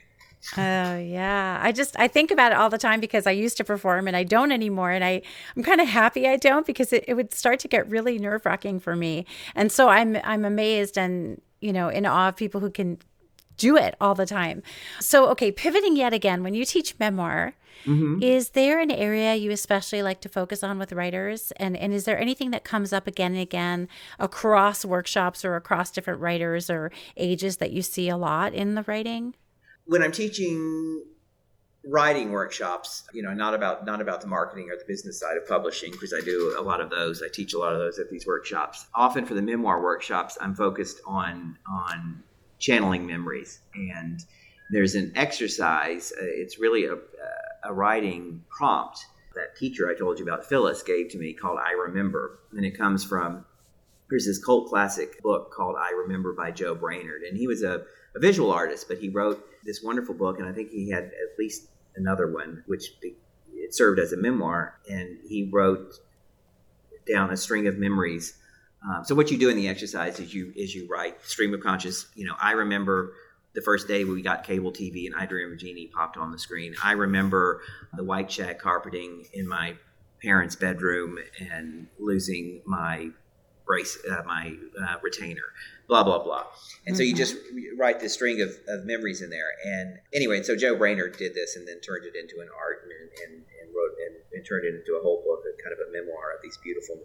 Oh 0.57 0.97
yeah. 0.97 1.59
I 1.61 1.71
just 1.71 1.95
I 1.99 2.07
think 2.07 2.31
about 2.31 2.51
it 2.51 2.57
all 2.57 2.69
the 2.69 2.77
time 2.77 2.99
because 2.99 3.25
I 3.25 3.31
used 3.31 3.57
to 3.57 3.63
perform 3.63 4.07
and 4.07 4.15
I 4.15 4.23
don't 4.23 4.51
anymore. 4.51 4.91
And 4.91 5.03
I, 5.03 5.21
I'm 5.55 5.63
kind 5.63 5.81
of 5.81 5.87
happy 5.87 6.27
I 6.27 6.37
don't 6.37 6.65
because 6.65 6.93
it, 6.93 7.03
it 7.07 7.15
would 7.15 7.33
start 7.33 7.59
to 7.61 7.67
get 7.67 7.89
really 7.89 8.19
nerve 8.19 8.45
wracking 8.45 8.79
for 8.79 8.95
me. 8.95 9.25
And 9.55 9.71
so 9.71 9.89
I'm 9.89 10.17
I'm 10.23 10.45
amazed 10.45 10.97
and 10.97 11.41
you 11.61 11.73
know 11.73 11.89
in 11.89 12.05
awe 12.05 12.29
of 12.29 12.35
people 12.35 12.61
who 12.61 12.69
can 12.69 12.99
do 13.57 13.75
it 13.75 13.95
all 13.99 14.15
the 14.15 14.25
time. 14.25 14.61
So 14.99 15.29
okay, 15.29 15.51
pivoting 15.51 15.95
yet 15.95 16.13
again, 16.13 16.43
when 16.43 16.53
you 16.53 16.65
teach 16.65 16.99
memoir, 16.99 17.53
mm-hmm. 17.85 18.21
is 18.21 18.49
there 18.49 18.79
an 18.79 18.91
area 18.91 19.35
you 19.35 19.49
especially 19.51 20.03
like 20.03 20.21
to 20.21 20.29
focus 20.29 20.63
on 20.63 20.77
with 20.77 20.93
writers? 20.93 21.51
And 21.57 21.75
and 21.75 21.91
is 21.91 22.05
there 22.05 22.19
anything 22.19 22.51
that 22.51 22.63
comes 22.63 22.93
up 22.93 23.07
again 23.07 23.31
and 23.31 23.41
again 23.41 23.87
across 24.19 24.85
workshops 24.85 25.43
or 25.43 25.55
across 25.55 25.89
different 25.89 26.21
writers 26.21 26.69
or 26.69 26.91
ages 27.17 27.57
that 27.57 27.71
you 27.71 27.81
see 27.81 28.09
a 28.09 28.17
lot 28.17 28.53
in 28.53 28.75
the 28.75 28.83
writing? 28.83 29.33
When 29.85 30.01
I'm 30.01 30.11
teaching 30.11 31.03
writing 31.87 32.31
workshops 32.31 33.07
you 33.13 33.21
know 33.21 33.33
not 33.33 33.53
about 33.53 33.85
not 33.85 34.01
about 34.01 34.19
the 34.21 34.27
marketing 34.27 34.69
or 34.71 34.75
the 34.75 34.85
business 34.87 35.19
side 35.19 35.37
of 35.37 35.47
publishing 35.47 35.91
because 35.91 36.13
i 36.13 36.23
do 36.23 36.55
a 36.57 36.61
lot 36.61 36.81
of 36.81 36.89
those. 36.89 37.21
I 37.21 37.27
teach 37.31 37.53
a 37.53 37.59
lot 37.59 37.73
of 37.73 37.79
those 37.79 37.99
at 37.99 38.09
these 38.09 38.25
workshops. 38.25 38.87
Often 38.95 39.25
for 39.25 39.35
the 39.35 39.41
memoir 39.41 39.81
workshops 39.81 40.37
i'm 40.41 40.55
focused 40.55 41.01
on 41.05 41.57
on 41.69 42.23
channeling 42.57 43.05
memories. 43.05 43.59
And 43.75 44.23
there's 44.71 44.95
an 44.95 45.11
exercise 45.15 46.11
uh, 46.19 46.25
it's 46.25 46.57
really 46.59 46.85
a, 46.85 46.95
a 47.63 47.73
writing 47.73 48.43
prompt 48.49 49.05
that 49.35 49.55
teacher 49.55 49.89
i 49.89 49.93
told 49.93 50.17
you 50.17 50.25
about 50.25 50.45
phyllis 50.45 50.81
gave 50.81 51.09
to 51.09 51.19
me 51.19 51.33
called 51.33 51.59
i 51.63 51.73
remember. 51.73 52.39
And 52.53 52.65
it 52.65 52.77
comes 52.77 53.03
from 53.03 53.45
here's 54.09 54.25
this 54.25 54.43
cult 54.43 54.69
classic 54.69 55.21
book 55.21 55.51
called 55.51 55.75
i 55.79 55.91
remember 55.91 56.33
by 56.33 56.49
joe 56.49 56.73
brainard 56.73 57.21
and 57.21 57.37
he 57.37 57.45
was 57.45 57.61
a, 57.61 57.83
a 58.15 58.19
visual 58.19 58.51
artist 58.51 58.87
but 58.87 58.97
he 58.97 59.09
wrote 59.09 59.45
this 59.63 59.83
wonderful 59.83 60.15
book 60.15 60.39
and 60.39 60.47
i 60.47 60.51
think 60.51 60.69
he 60.69 60.89
had 60.89 61.05
at 61.05 61.37
least 61.37 61.67
another 61.95 62.31
one, 62.31 62.63
which 62.67 62.91
it 63.53 63.73
served 63.73 63.99
as 63.99 64.13
a 64.13 64.17
memoir, 64.17 64.79
and 64.89 65.17
he 65.27 65.49
wrote 65.51 65.95
down 67.11 67.31
a 67.31 67.37
string 67.37 67.67
of 67.67 67.77
memories. 67.77 68.37
Um, 68.87 69.03
so 69.03 69.15
what 69.15 69.31
you 69.31 69.37
do 69.37 69.49
in 69.49 69.55
the 69.55 69.67
exercise 69.67 70.19
is 70.19 70.33
you 70.33 70.53
is 70.55 70.75
you 70.75 70.87
write 70.89 71.23
stream 71.23 71.53
of 71.53 71.61
conscious. 71.61 72.07
You 72.15 72.25
know, 72.25 72.35
I 72.41 72.51
remember 72.51 73.13
the 73.53 73.61
first 73.61 73.87
day 73.87 74.03
we 74.03 74.21
got 74.21 74.43
cable 74.43 74.71
TV 74.71 75.05
and 75.05 75.15
I 75.15 75.25
Dream 75.25 75.57
Genie 75.57 75.87
popped 75.87 76.17
on 76.17 76.31
the 76.31 76.37
screen. 76.37 76.75
I 76.83 76.91
remember 76.91 77.61
the 77.95 78.03
white 78.03 78.31
shag 78.31 78.59
carpeting 78.59 79.25
in 79.33 79.47
my 79.47 79.75
parents' 80.21 80.55
bedroom 80.55 81.17
and 81.51 81.87
losing 81.99 82.61
my 82.65 83.09
brace, 83.65 83.97
uh, 84.09 84.21
my 84.25 84.55
uh, 84.81 84.95
retainer 85.01 85.41
blah 85.87 86.03
blah 86.03 86.23
blah. 86.23 86.45
And 86.85 86.93
mm-hmm. 86.93 86.95
so 86.95 87.03
you 87.03 87.13
mm-hmm. 87.13 87.17
just 87.17 87.35
write 87.77 87.99
this 87.99 88.13
string 88.13 88.41
of, 88.41 88.49
of 88.67 88.85
memories 88.85 89.21
in 89.21 89.29
there. 89.29 89.51
And 89.63 89.97
anyway, 90.13 90.37
and 90.37 90.45
so 90.45 90.55
Joe 90.55 90.75
Brainard 90.75 91.17
did 91.17 91.33
this 91.33 91.55
and 91.55 91.67
then 91.67 91.79
turned 91.81 92.05
it 92.05 92.15
into 92.15 92.41
an 92.41 92.49
art 92.57 92.83
and, 92.83 92.91
and, 93.25 93.43
and 93.61 93.75
wrote 93.75 93.95
and, 94.07 94.15
and, 94.33 94.45
turned 94.45 94.65
it 94.65 94.75
into 94.75 94.97
a 94.97 95.01
whole 95.01 95.23
book, 95.25 95.43
a 95.45 95.61
kind 95.61 95.73
of 95.73 95.79
a 95.87 95.91
memoir 95.91 96.35
of 96.35 96.41
these 96.43 96.57
beautiful 96.63 96.95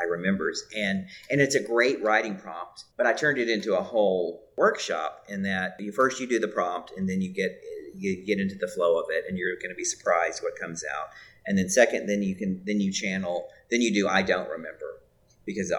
I 0.00 0.04
remembers. 0.04 0.64
And 0.76 1.06
and 1.30 1.40
it's 1.40 1.54
a 1.54 1.62
great 1.62 2.02
writing 2.02 2.36
prompt. 2.36 2.84
But 2.96 3.06
I 3.06 3.12
turned 3.12 3.38
it 3.38 3.48
into 3.48 3.76
a 3.76 3.82
whole 3.82 4.48
workshop 4.56 5.24
in 5.28 5.42
that 5.42 5.76
you 5.78 5.92
first 5.92 6.20
you 6.20 6.26
do 6.26 6.38
the 6.38 6.48
prompt 6.48 6.92
and 6.96 7.08
then 7.08 7.20
you 7.20 7.32
get 7.32 7.60
you 7.94 8.24
get 8.24 8.38
into 8.38 8.54
the 8.54 8.68
flow 8.68 8.98
of 8.98 9.06
it 9.10 9.24
and 9.28 9.36
you're 9.36 9.56
going 9.56 9.70
to 9.70 9.74
be 9.74 9.84
surprised 9.84 10.42
what 10.42 10.58
comes 10.58 10.84
out. 10.84 11.08
And 11.46 11.58
then 11.58 11.68
second, 11.68 12.06
then 12.06 12.22
you 12.22 12.36
can 12.36 12.62
then 12.64 12.80
you 12.80 12.92
channel 12.92 13.48
then 13.70 13.80
you 13.80 13.92
do 13.92 14.08
I 14.08 14.22
don't 14.22 14.48
remember 14.48 15.00
because 15.46 15.72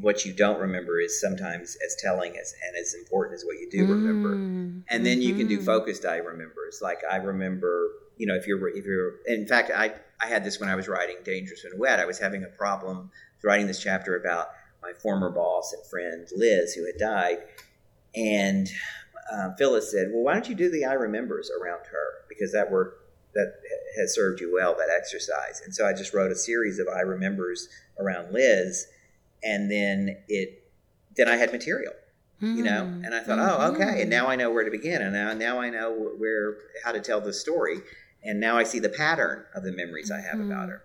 what 0.00 0.24
you 0.24 0.32
don't 0.32 0.58
remember 0.58 1.00
is 1.00 1.20
sometimes 1.20 1.76
as 1.84 1.96
telling 1.96 2.36
as 2.38 2.54
and 2.66 2.76
as 2.76 2.94
important 2.94 3.34
as 3.34 3.44
what 3.44 3.58
you 3.58 3.68
do 3.70 3.84
remember. 3.86 4.36
Mm, 4.36 4.84
and 4.88 5.04
then 5.04 5.18
mm-hmm. 5.18 5.22
you 5.22 5.34
can 5.34 5.48
do 5.48 5.56
mm-hmm. 5.56 5.66
focused 5.66 6.04
I 6.04 6.16
remembers. 6.16 6.80
Like 6.82 7.00
I 7.10 7.16
remember, 7.16 7.88
you 8.16 8.26
know, 8.26 8.34
if 8.34 8.46
you're 8.46 8.68
if 8.68 8.84
you're 8.84 9.16
in 9.26 9.46
fact 9.46 9.70
I 9.74 9.94
I 10.20 10.26
had 10.26 10.44
this 10.44 10.60
when 10.60 10.68
I 10.68 10.74
was 10.74 10.88
writing 10.88 11.16
Dangerous 11.24 11.64
When 11.64 11.78
Wet. 11.78 12.00
I 12.00 12.06
was 12.06 12.18
having 12.18 12.44
a 12.44 12.48
problem 12.48 13.10
writing 13.42 13.66
this 13.66 13.82
chapter 13.82 14.16
about 14.16 14.48
my 14.82 14.92
former 14.92 15.30
boss 15.30 15.72
and 15.72 15.84
friend 15.86 16.26
Liz 16.36 16.74
who 16.74 16.86
had 16.86 16.98
died, 16.98 17.38
and 18.14 18.68
uh, 19.32 19.50
Phyllis 19.58 19.90
said, 19.90 20.08
"Well, 20.12 20.22
why 20.22 20.34
don't 20.34 20.48
you 20.48 20.54
do 20.54 20.70
the 20.70 20.84
I 20.84 20.94
remembers 20.94 21.50
around 21.60 21.86
her 21.86 22.24
because 22.28 22.52
that 22.52 22.70
work 22.70 23.04
that 23.34 23.54
has 23.98 24.14
served 24.14 24.40
you 24.40 24.54
well 24.54 24.74
that 24.78 24.88
exercise." 24.96 25.60
And 25.64 25.74
so 25.74 25.86
I 25.86 25.92
just 25.92 26.14
wrote 26.14 26.30
a 26.30 26.36
series 26.36 26.78
of 26.78 26.86
I 26.88 27.00
remembers 27.00 27.68
around 27.98 28.32
Liz 28.32 28.86
and 29.42 29.70
then 29.70 30.16
it 30.28 30.64
then 31.16 31.28
I 31.28 31.36
had 31.36 31.52
material, 31.52 31.92
you 32.40 32.62
know, 32.62 32.84
hmm. 32.84 33.04
and 33.04 33.14
I 33.14 33.20
thought, 33.20 33.38
mm-hmm. 33.38 33.62
oh, 33.62 33.72
okay, 33.72 34.02
and 34.02 34.10
now 34.10 34.28
I 34.28 34.36
know 34.36 34.50
where 34.50 34.64
to 34.64 34.70
begin, 34.70 35.02
and 35.02 35.12
now 35.12 35.32
now 35.34 35.60
I 35.60 35.70
know 35.70 35.92
where 35.92 36.56
how 36.84 36.92
to 36.92 37.00
tell 37.00 37.20
the 37.20 37.32
story, 37.32 37.78
and 38.22 38.40
now 38.40 38.56
I 38.56 38.62
see 38.62 38.78
the 38.78 38.88
pattern 38.88 39.44
of 39.54 39.64
the 39.64 39.72
memories 39.72 40.10
I 40.10 40.20
have 40.20 40.38
mm-hmm. 40.38 40.52
about 40.52 40.68
her. 40.68 40.82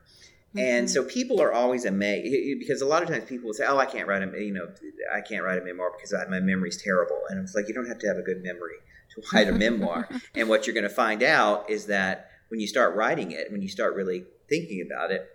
And 0.56 0.90
so 0.90 1.04
people 1.04 1.42
are 1.42 1.52
always 1.52 1.86
amazed 1.86 2.60
because 2.60 2.82
a 2.82 2.86
lot 2.86 3.02
of 3.02 3.10
times 3.10 3.26
people 3.26 3.48
will 3.48 3.56
say, 3.56 3.66
"Oh, 3.68 3.78
I 3.78 3.88
can't 3.88 4.08
write 4.08 4.22
a 4.22 4.44
you 4.44 4.54
know 4.54 4.68
I 5.14 5.22
can't 5.22 5.44
write 5.44 5.60
a 5.60 5.66
memoir 5.66 5.92
because 5.96 6.14
I, 6.14 6.26
my 6.26 6.40
memory's 6.40 6.82
terrible." 6.82 7.20
And 7.30 7.40
it's 7.40 7.56
like 7.56 7.68
you 7.68 7.74
don't 7.74 7.88
have 7.88 7.98
to 8.00 8.08
have 8.08 8.18
a 8.18 8.22
good 8.22 8.44
memory 8.44 8.76
to 9.16 9.22
write 9.34 9.48
a 9.48 9.52
memoir. 9.52 10.08
and 10.36 10.48
what 10.50 10.68
you're 10.68 10.76
going 10.76 10.84
to 10.84 10.90
find 10.90 11.24
out 11.24 11.70
is 11.70 11.88
that 11.88 12.30
when 12.50 12.60
you 12.60 12.68
start 12.68 12.96
writing 12.96 13.32
it, 13.32 13.52
when 13.52 13.64
you 13.64 13.68
start 13.68 13.96
really 13.96 14.26
thinking 14.48 14.86
about 14.86 15.10
it, 15.10 15.28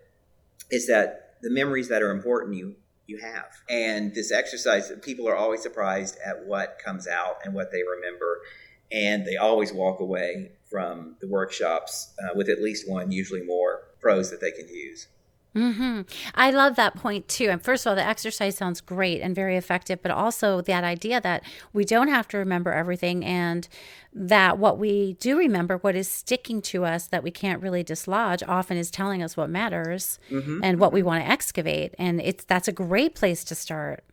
is 0.71 0.87
that 0.87 1.35
the 1.43 1.51
memories 1.51 1.89
that 1.89 2.01
are 2.01 2.11
important 2.11 2.57
you 2.57 2.77
you 3.09 3.19
have. 3.19 3.51
And 3.69 4.15
this 4.15 4.31
exercise, 4.31 4.93
people 5.03 5.29
are 5.29 5.35
always 5.35 5.63
surprised 5.63 6.19
at 6.25 6.47
what 6.47 6.79
comes 6.85 7.09
out 7.09 7.39
and 7.45 7.55
what 7.55 7.73
they 7.73 7.83
remember. 7.83 8.43
And 8.93 9.27
they 9.27 9.37
always 9.37 9.73
walk 9.73 10.01
away 10.01 10.53
from 10.71 11.17
the 11.21 11.27
workshops 11.27 12.15
uh, 12.23 12.35
with 12.37 12.49
at 12.49 12.63
least 12.63 12.89
one, 12.89 13.11
usually 13.11 13.43
more, 13.43 13.89
prose 14.01 14.31
that 14.31 14.41
they 14.41 14.53
can 14.53 14.69
use. 14.69 15.09
Mm-hmm. 15.59 16.03
I 16.35 16.51
love 16.51 16.77
that 16.77 16.95
point 16.95 17.27
too. 17.27 17.49
And 17.51 17.61
first 17.61 17.85
of 17.85 17.91
all, 17.91 17.97
the 17.97 18.07
exercise 18.07 18.57
sounds 18.57 18.81
great 18.81 19.21
and 19.21 19.35
very 19.35 19.57
effective, 19.57 20.01
but 20.03 20.13
also 20.13 20.61
that 20.63 20.85
idea 20.85 21.21
that 21.21 21.43
we 21.73 21.85
don't 21.85 22.09
have 22.09 22.29
to 22.29 22.39
remember 22.39 22.73
everything 22.73 23.25
and 23.25 23.69
that 24.13 24.59
what 24.59 24.79
we 24.79 25.15
do 25.15 25.37
remember, 25.37 25.79
what 25.79 25.97
is 25.97 26.09
sticking 26.09 26.63
to 26.63 26.85
us 26.85 27.07
that 27.07 27.23
we 27.23 27.31
can't 27.31 27.61
really 27.61 27.83
dislodge, 27.83 28.43
often 28.45 28.77
is 28.77 28.91
telling 28.91 29.23
us 29.23 29.37
what 29.37 29.51
matters 29.51 30.19
mm-hmm. 30.31 30.61
and 30.63 30.79
what 30.79 30.93
we 30.93 31.03
want 31.03 31.25
to 31.25 31.31
excavate. 31.31 31.95
And 31.99 32.21
it's 32.21 32.45
that's 32.45 32.69
a 32.69 32.73
great 32.73 33.15
place 33.15 33.43
to 33.45 33.55
start. 33.55 34.05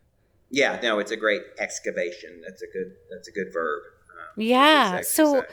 Yeah, 0.50 0.78
no, 0.82 0.98
it's 0.98 1.10
a 1.10 1.16
great 1.16 1.42
excavation. 1.58 2.40
That's 2.44 2.62
a 2.62 2.66
good 2.66 2.92
that's 3.10 3.28
a 3.28 3.32
good 3.32 3.52
verb. 3.52 3.82
Um, 4.10 4.42
yeah. 4.42 5.00
So 5.02 5.44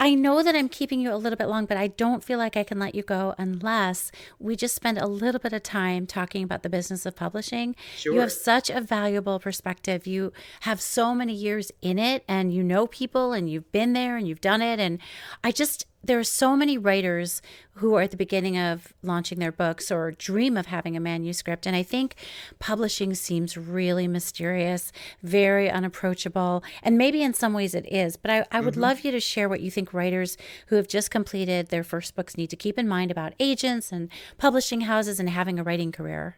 I 0.00 0.14
know 0.14 0.42
that 0.42 0.54
I'm 0.54 0.68
keeping 0.68 1.00
you 1.00 1.12
a 1.12 1.16
little 1.16 1.36
bit 1.36 1.48
long, 1.48 1.66
but 1.66 1.76
I 1.76 1.88
don't 1.88 2.22
feel 2.22 2.38
like 2.38 2.56
I 2.56 2.62
can 2.62 2.78
let 2.78 2.94
you 2.94 3.02
go 3.02 3.34
unless 3.36 4.12
we 4.38 4.54
just 4.54 4.74
spend 4.74 4.98
a 4.98 5.06
little 5.06 5.40
bit 5.40 5.52
of 5.52 5.62
time 5.62 6.06
talking 6.06 6.44
about 6.44 6.62
the 6.62 6.68
business 6.68 7.04
of 7.04 7.16
publishing. 7.16 7.74
Sure. 7.96 8.14
You 8.14 8.20
have 8.20 8.32
such 8.32 8.70
a 8.70 8.80
valuable 8.80 9.40
perspective. 9.40 10.06
You 10.06 10.32
have 10.60 10.80
so 10.80 11.14
many 11.14 11.34
years 11.34 11.72
in 11.82 11.98
it 11.98 12.24
and 12.28 12.52
you 12.54 12.62
know 12.62 12.86
people 12.86 13.32
and 13.32 13.50
you've 13.50 13.72
been 13.72 13.92
there 13.92 14.16
and 14.16 14.28
you've 14.28 14.40
done 14.40 14.62
it. 14.62 14.78
And 14.78 15.00
I 15.42 15.50
just, 15.50 15.86
there 16.02 16.18
are 16.18 16.24
so 16.24 16.56
many 16.56 16.78
writers 16.78 17.42
who 17.74 17.94
are 17.94 18.02
at 18.02 18.10
the 18.10 18.16
beginning 18.16 18.56
of 18.56 18.92
launching 19.02 19.38
their 19.38 19.52
books 19.52 19.90
or 19.90 20.12
dream 20.12 20.56
of 20.56 20.66
having 20.66 20.96
a 20.96 21.00
manuscript. 21.00 21.66
And 21.66 21.74
I 21.74 21.82
think 21.82 22.14
publishing 22.58 23.14
seems 23.14 23.56
really 23.56 24.08
mysterious, 24.08 24.92
very 25.22 25.70
unapproachable. 25.70 26.62
And 26.82 26.96
maybe 26.96 27.22
in 27.22 27.34
some 27.34 27.52
ways 27.52 27.74
it 27.74 27.86
is. 27.92 28.16
But 28.16 28.30
I, 28.30 28.46
I 28.50 28.60
would 28.60 28.74
mm-hmm. 28.74 28.82
love 28.82 29.00
you 29.00 29.10
to 29.10 29.20
share 29.20 29.48
what 29.48 29.60
you 29.60 29.70
think 29.70 29.92
writers 29.92 30.36
who 30.68 30.76
have 30.76 30.88
just 30.88 31.10
completed 31.10 31.68
their 31.68 31.84
first 31.84 32.14
books 32.16 32.36
need 32.36 32.50
to 32.50 32.56
keep 32.56 32.78
in 32.78 32.88
mind 32.88 33.10
about 33.10 33.34
agents 33.38 33.92
and 33.92 34.08
publishing 34.38 34.82
houses 34.82 35.20
and 35.20 35.28
having 35.30 35.58
a 35.58 35.64
writing 35.64 35.92
career. 35.92 36.36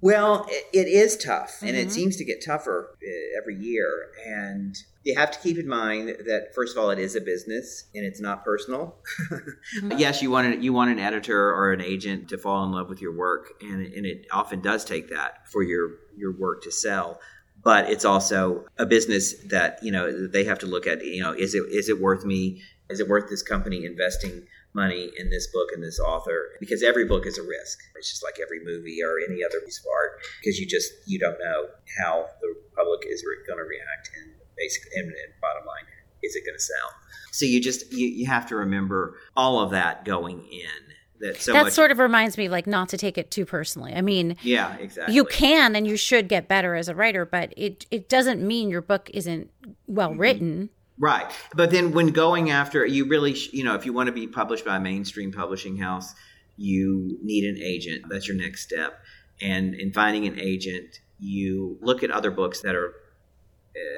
Well, 0.00 0.46
it 0.72 0.86
is 0.86 1.16
tough, 1.16 1.58
and 1.60 1.70
mm-hmm. 1.70 1.88
it 1.88 1.90
seems 1.90 2.16
to 2.18 2.24
get 2.24 2.44
tougher 2.44 2.96
uh, 3.02 3.38
every 3.38 3.56
year. 3.56 4.10
And 4.24 4.76
you 5.08 5.14
have 5.16 5.30
to 5.30 5.38
keep 5.38 5.58
in 5.58 5.66
mind 5.66 6.08
that 6.26 6.54
first 6.54 6.76
of 6.76 6.82
all, 6.82 6.90
it 6.90 6.98
is 6.98 7.16
a 7.16 7.20
business 7.20 7.84
and 7.94 8.04
it's 8.04 8.20
not 8.20 8.44
personal. 8.44 8.98
mm-hmm. 9.30 9.92
Yes, 9.98 10.20
you 10.20 10.30
want 10.30 10.46
an, 10.52 10.62
you 10.62 10.74
want 10.74 10.90
an 10.90 10.98
editor 10.98 11.50
or 11.50 11.72
an 11.72 11.80
agent 11.80 12.28
to 12.28 12.36
fall 12.36 12.62
in 12.64 12.72
love 12.72 12.90
with 12.90 13.00
your 13.00 13.16
work, 13.16 13.54
and, 13.62 13.86
and 13.86 14.04
it 14.04 14.26
often 14.30 14.60
does 14.60 14.84
take 14.84 15.08
that 15.08 15.48
for 15.50 15.62
your 15.62 15.92
your 16.16 16.36
work 16.38 16.62
to 16.64 16.70
sell. 16.70 17.20
But 17.64 17.90
it's 17.90 18.04
also 18.04 18.66
a 18.76 18.84
business 18.84 19.34
that 19.46 19.78
you 19.82 19.90
know 19.90 20.28
they 20.28 20.44
have 20.44 20.58
to 20.58 20.66
look 20.66 20.86
at. 20.86 21.02
You 21.02 21.22
know, 21.22 21.32
is 21.32 21.54
it 21.54 21.62
is 21.70 21.88
it 21.88 22.00
worth 22.00 22.24
me? 22.24 22.60
Is 22.90 23.00
it 23.00 23.08
worth 23.08 23.30
this 23.30 23.42
company 23.42 23.86
investing? 23.86 24.46
money 24.74 25.10
in 25.18 25.30
this 25.30 25.48
book 25.48 25.68
and 25.72 25.82
this 25.82 25.98
author 25.98 26.50
because 26.60 26.82
every 26.82 27.06
book 27.06 27.26
is 27.26 27.38
a 27.38 27.42
risk. 27.42 27.78
It's 27.96 28.10
just 28.10 28.22
like 28.22 28.38
every 28.40 28.60
movie 28.62 28.98
or 29.02 29.18
any 29.18 29.42
other 29.42 29.60
piece 29.64 29.78
of 29.80 29.86
art 29.90 30.20
because 30.40 30.58
you 30.58 30.66
just 30.66 30.92
you 31.06 31.18
don't 31.18 31.38
know 31.40 31.66
how 31.98 32.26
the 32.40 32.54
public 32.76 33.00
is 33.08 33.24
re- 33.26 33.42
going 33.46 33.58
to 33.58 33.64
react 33.64 34.10
and 34.14 34.37
basically 34.58 34.90
and, 34.96 35.06
and 35.06 35.40
bottom 35.40 35.66
line 35.66 35.84
is 36.22 36.34
it 36.34 36.44
going 36.44 36.56
to 36.56 36.62
sell. 36.62 36.92
So 37.32 37.46
you 37.46 37.60
just 37.60 37.92
you, 37.92 38.06
you 38.06 38.26
have 38.26 38.46
to 38.46 38.56
remember 38.56 39.16
all 39.36 39.60
of 39.60 39.70
that 39.70 40.04
going 40.04 40.44
in 40.50 40.94
that 41.20 41.40
so 41.40 41.52
that 41.52 41.64
much, 41.64 41.72
sort 41.72 41.90
of 41.90 41.98
reminds 41.98 42.38
me 42.38 42.48
like 42.48 42.66
not 42.66 42.88
to 42.88 42.96
take 42.96 43.18
it 43.18 43.28
too 43.28 43.44
personally 43.44 43.92
i 43.92 44.00
mean 44.00 44.36
yeah 44.42 44.76
exactly 44.76 45.12
you 45.12 45.24
can 45.24 45.74
and 45.74 45.84
you 45.84 45.96
should 45.96 46.28
get 46.28 46.46
better 46.46 46.76
as 46.76 46.88
a 46.88 46.94
writer 46.94 47.26
but 47.26 47.52
it 47.56 47.86
it 47.90 48.08
doesn't 48.08 48.40
mean 48.40 48.70
your 48.70 48.80
book 48.80 49.10
isn't 49.12 49.50
well 49.88 50.10
mm-hmm. 50.10 50.20
written 50.20 50.70
Right. 50.98 51.30
But 51.54 51.70
then 51.70 51.92
when 51.92 52.08
going 52.08 52.50
after, 52.50 52.84
you 52.84 53.06
really, 53.06 53.36
you 53.52 53.62
know, 53.62 53.74
if 53.74 53.86
you 53.86 53.92
want 53.92 54.08
to 54.08 54.12
be 54.12 54.26
published 54.26 54.64
by 54.64 54.76
a 54.76 54.80
mainstream 54.80 55.30
publishing 55.30 55.76
house, 55.76 56.12
you 56.56 57.18
need 57.22 57.44
an 57.44 57.62
agent. 57.62 58.06
That's 58.10 58.26
your 58.26 58.36
next 58.36 58.62
step. 58.62 59.00
And 59.40 59.74
in 59.74 59.92
finding 59.92 60.26
an 60.26 60.40
agent, 60.40 60.98
you 61.20 61.78
look 61.80 62.02
at 62.02 62.10
other 62.10 62.32
books 62.32 62.62
that 62.62 62.74
are 62.74 62.94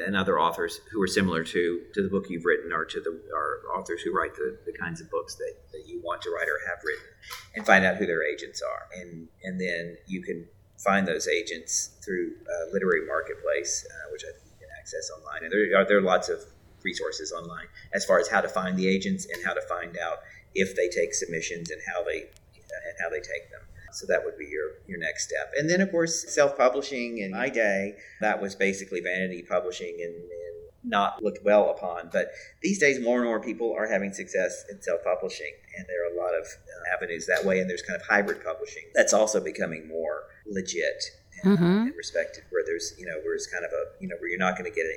and 0.07 0.17
other 0.17 0.39
authors 0.39 0.81
who 0.93 1.01
are 1.03 1.07
similar 1.07 1.45
to 1.45 1.83
to 1.95 2.03
the 2.03 2.09
book 2.09 2.27
you've 2.29 2.45
written 2.45 2.73
or 2.73 2.85
to 2.85 3.01
the 3.01 3.21
or 3.35 3.61
authors 3.77 4.03
who 4.03 4.13
write 4.15 4.35
the, 4.35 4.59
the 4.67 4.73
kinds 4.73 5.01
of 5.01 5.11
books 5.11 5.37
that, 5.37 5.55
that 5.73 5.87
you 5.87 6.01
want 6.03 6.21
to 6.23 6.31
write 6.31 6.49
or 6.49 6.59
have 6.69 6.79
written 6.85 7.07
and 7.55 7.67
find 7.67 7.85
out 7.85 7.97
who 7.97 8.07
their 8.07 8.23
agents 8.23 8.63
are 8.63 8.89
and 9.01 9.29
and 9.43 9.61
then 9.61 9.97
you 10.07 10.23
can 10.23 10.47
find 10.79 11.07
those 11.07 11.29
agents 11.29 11.99
through 12.05 12.33
uh, 12.47 12.73
literary 12.73 13.07
marketplace 13.07 13.87
uh, 13.91 14.13
which 14.13 14.23
I 14.25 14.33
think 14.33 14.53
you 14.53 14.67
can 14.67 14.69
access 14.79 15.11
online 15.17 15.45
and 15.45 15.53
there 15.53 15.81
are 15.81 15.85
there 15.85 15.99
are 15.99 16.03
lots 16.03 16.29
of 16.29 16.41
resources 16.83 17.33
online 17.33 17.67
as 17.95 18.05
far 18.05 18.19
as 18.19 18.29
how 18.29 18.41
to 18.41 18.49
find 18.49 18.77
the 18.77 18.89
agents 18.89 19.27
and 19.27 19.45
how 19.45 19.53
to 19.53 19.63
find 19.63 19.97
out 19.99 20.19
if 20.55 20.75
they 20.77 20.89
take 20.89 21.15
submissions 21.15 21.71
and 21.71 21.81
how 21.87 22.03
they 22.05 22.27
and 22.71 22.97
how 23.01 23.09
they 23.09 23.21
take 23.21 23.51
them. 23.51 23.61
So 23.93 24.07
that 24.09 24.23
would 24.25 24.39
be 24.39 24.47
your 24.47 24.71
your 24.87 24.99
next 24.99 25.25
step. 25.25 25.53
And 25.57 25.69
then 25.69 25.81
of 25.81 25.91
course 25.91 26.33
self-publishing 26.35 27.19
in 27.19 27.33
my 27.33 27.49
day, 27.49 27.97
that 28.21 28.41
was 28.41 28.55
basically 28.55 29.01
vanity 29.01 29.43
publishing 29.43 29.97
and, 30.01 30.15
and 30.15 30.61
not 30.83 31.23
looked 31.23 31.45
well 31.45 31.71
upon. 31.71 32.11
But 32.13 32.31
these 32.63 32.79
days 32.79 33.01
more 33.01 33.19
and 33.19 33.27
more 33.27 33.41
people 33.41 33.75
are 33.77 33.87
having 33.87 34.13
success 34.13 34.65
in 34.71 34.81
self-publishing 34.81 35.53
and 35.77 35.87
there 35.87 36.07
are 36.07 36.15
a 36.15 36.17
lot 36.17 36.35
of 36.39 36.47
uh, 36.47 36.97
avenues 36.97 37.27
that 37.27 37.45
way 37.45 37.61
and 37.61 37.69
there's 37.69 37.83
kind 37.83 38.01
of 38.01 38.07
hybrid 38.07 38.45
publishing. 38.45 38.85
That's 38.95 39.13
also 39.13 39.43
becoming 39.43 39.89
more 39.89 40.25
legit 40.47 41.05
and, 41.43 41.57
mm-hmm. 41.57 41.65
and 41.89 41.97
respected 41.97 42.45
where 42.51 42.63
there's, 42.67 42.95
you 42.99 43.07
know, 43.07 43.19
where 43.23 43.35
it's 43.35 43.47
kind 43.47 43.65
of 43.65 43.73
a, 43.73 44.03
you 44.03 44.09
know, 44.09 44.17
where 44.21 44.29
you're 44.29 44.39
not 44.39 44.59
going 44.59 44.71
to 44.71 44.75
get 44.75 44.87
an, 44.87 44.97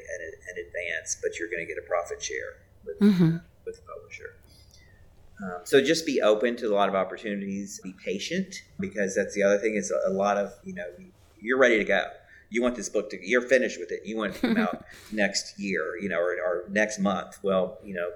an, 0.52 0.66
advance, 0.66 1.18
but 1.22 1.40
you're 1.40 1.50
going 1.50 1.66
to 1.66 1.68
get 1.68 1.78
a 1.78 1.88
profit 1.88 2.22
share 2.22 2.64
with, 2.86 3.00
mm-hmm. 3.00 3.38
uh, 3.38 3.40
with 3.66 3.76
the 3.76 3.82
publisher. 3.82 4.36
Um, 5.42 5.62
so 5.64 5.82
just 5.82 6.06
be 6.06 6.22
open 6.22 6.56
to 6.58 6.68
a 6.68 6.76
lot 6.76 6.90
of 6.90 6.96
opportunities. 6.96 7.80
Be 7.84 7.94
patient 8.04 8.56
because 8.80 9.16
that's 9.16 9.34
the 9.34 9.44
other 9.44 9.58
thing. 9.58 9.76
Is 9.76 9.92
a 10.06 10.12
lot 10.12 10.38
of 10.38 10.54
you 10.64 10.74
know 10.74 10.86
you're 11.42 11.58
ready 11.58 11.78
to 11.78 11.84
go. 11.84 12.04
You 12.50 12.62
want 12.62 12.76
this 12.76 12.90
book 12.90 13.10
to 13.12 13.20
you're 13.22 13.42
finished 13.42 13.80
with 13.80 13.92
it. 13.92 14.02
You 14.06 14.18
want 14.18 14.36
it 14.36 14.42
to 14.42 14.54
come 14.54 14.58
out 14.58 14.86
next 15.12 15.60
year, 15.60 15.98
you 16.00 16.10
know, 16.10 16.20
or, 16.20 16.34
or 16.34 16.66
next 16.70 17.00
month. 17.00 17.40
Well, 17.42 17.80
you 17.84 17.94
know 17.94 18.10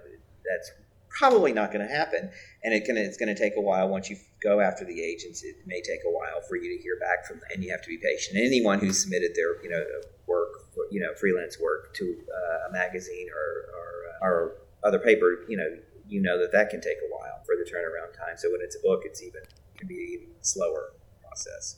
that's 0.48 0.72
probably 1.10 1.52
not 1.52 1.72
going 1.72 1.86
to 1.86 1.94
happen, 1.94 2.30
and 2.64 2.74
it 2.74 2.86
can 2.86 2.98
it's 2.98 3.18
going 3.18 3.34
to 3.34 3.40
take 3.40 3.54
a 3.58 3.62
while. 3.62 3.90
Once 3.90 4.10
you 4.10 4.18
go 4.44 4.60
after 4.60 4.86
the 4.86 5.02
agents, 5.02 5.44
it 5.44 5.56
may 5.66 5.82
take 5.82 6.02
a 6.06 6.12
while 6.12 6.42
for 6.48 6.56
you 6.56 6.78
to 6.78 6.84
hear 6.84 7.00
back 7.00 7.26
from 7.26 7.38
them, 7.38 7.48
and 7.54 7.64
you 7.64 7.72
have 7.72 7.82
to 7.82 7.90
be 7.90 7.98
patient. 7.98 8.38
Anyone 8.38 8.80
who 8.80 8.94
submitted 8.94 9.32
their 9.36 9.62
you 9.64 9.70
know 9.70 9.84
work, 10.28 10.50
you 10.92 11.00
know, 11.00 11.14
freelance 11.16 11.60
work 11.60 11.94
to 11.96 12.16
uh, 12.32 12.70
a 12.70 12.72
magazine 12.72 13.28
or 13.30 13.74
or, 13.74 14.30
or 14.30 14.52
other 14.84 15.00
paper, 15.00 15.46
you 15.48 15.58
know, 15.58 15.78
you 16.08 16.22
know 16.22 16.40
that 16.40 16.52
that 16.52 16.70
can 16.70 16.82
take 16.82 16.98
a 16.98 17.10
while 17.10 17.42
for 17.46 17.56
the 17.56 17.70
turnaround 17.70 18.18
time. 18.18 18.38
So 18.38 18.52
when 18.52 18.62
it's 18.62 18.76
a 18.76 18.80
book, 18.80 19.02
it's 19.06 19.22
even 19.22 19.42
can 19.78 19.88
be 19.88 19.96
even 20.14 20.28
slower 20.42 20.94
process. 21.22 21.78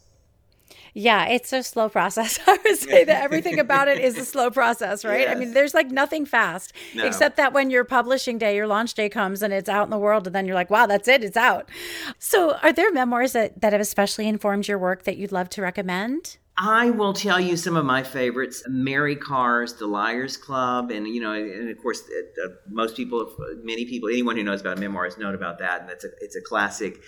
Yeah, 0.93 1.27
it's 1.27 1.51
a 1.53 1.63
slow 1.63 1.89
process. 1.89 2.39
I 2.47 2.57
would 2.63 2.77
say 2.77 3.03
that 3.03 3.23
everything 3.23 3.59
about 3.59 3.87
it 3.87 3.99
is 3.99 4.17
a 4.17 4.25
slow 4.25 4.49
process, 4.49 5.05
right? 5.05 5.21
Yes. 5.21 5.35
I 5.35 5.39
mean, 5.39 5.53
there's 5.53 5.73
like 5.73 5.91
nothing 5.91 6.25
fast, 6.25 6.73
no. 6.95 7.05
except 7.05 7.37
that 7.37 7.53
when 7.53 7.69
your 7.69 7.83
publishing 7.83 8.37
day, 8.37 8.55
your 8.55 8.67
launch 8.67 8.93
day 8.93 9.09
comes 9.09 9.41
and 9.41 9.53
it's 9.53 9.69
out 9.69 9.83
in 9.83 9.89
the 9.89 9.97
world, 9.97 10.27
and 10.27 10.35
then 10.35 10.45
you're 10.45 10.55
like, 10.55 10.69
wow, 10.69 10.85
that's 10.85 11.07
it, 11.07 11.23
it's 11.23 11.37
out. 11.37 11.69
So, 12.17 12.55
are 12.63 12.73
there 12.73 12.91
memoirs 12.91 13.33
that, 13.33 13.61
that 13.61 13.73
have 13.73 13.81
especially 13.81 14.27
informed 14.27 14.67
your 14.67 14.77
work 14.77 15.03
that 15.03 15.17
you'd 15.17 15.31
love 15.31 15.49
to 15.51 15.61
recommend? 15.61 16.37
I 16.61 16.89
will 16.89 17.13
tell 17.13 17.39
you 17.39 17.55
some 17.55 17.77
of 17.77 17.85
my 17.85 18.03
favorites. 18.03 18.63
Mary 18.67 19.15
Karr's 19.15 19.73
The 19.75 19.87
Liars 19.87 20.35
Club, 20.35 20.91
and 20.91 21.07
you 21.07 21.21
know, 21.21 21.31
and 21.31 21.69
of 21.69 21.81
course, 21.81 22.03
uh, 22.03 22.49
most 22.67 22.97
people, 22.97 23.33
many 23.63 23.85
people, 23.85 24.09
anyone 24.09 24.35
who 24.35 24.43
knows 24.43 24.59
about 24.59 24.77
memoirs 24.77 25.17
known 25.17 25.35
about 25.35 25.59
that, 25.59 25.81
and 25.81 25.89
that's 25.89 26.03
a, 26.03 26.09
it's 26.19 26.35
a 26.35 26.41
classic, 26.41 26.99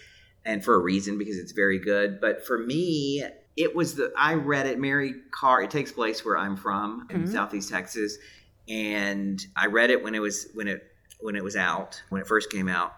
and 0.45 0.63
for 0.63 0.75
a 0.75 0.79
reason 0.79 1.17
because 1.17 1.37
it's 1.37 1.51
very 1.51 1.79
good. 1.79 2.21
But 2.21 2.45
for 2.45 2.59
me, 2.59 3.25
it 3.57 3.75
was 3.75 3.95
the 3.95 4.13
I 4.17 4.35
read 4.35 4.67
it. 4.67 4.79
Mary 4.79 5.15
Karr. 5.37 5.63
It 5.63 5.69
takes 5.69 5.91
place 5.91 6.23
where 6.23 6.37
I'm 6.37 6.55
from 6.55 7.09
mm-hmm. 7.09 7.29
Southeast 7.29 7.69
Texas, 7.69 8.17
and 8.69 9.45
I 9.57 9.65
read 9.65 9.89
it 9.89 10.01
when 10.01 10.15
it 10.15 10.19
was 10.19 10.47
when 10.53 10.69
it 10.69 10.81
when 11.19 11.35
it 11.35 11.43
was 11.43 11.57
out 11.57 12.01
when 12.07 12.21
it 12.21 12.27
first 12.27 12.51
came 12.51 12.69
out, 12.69 12.93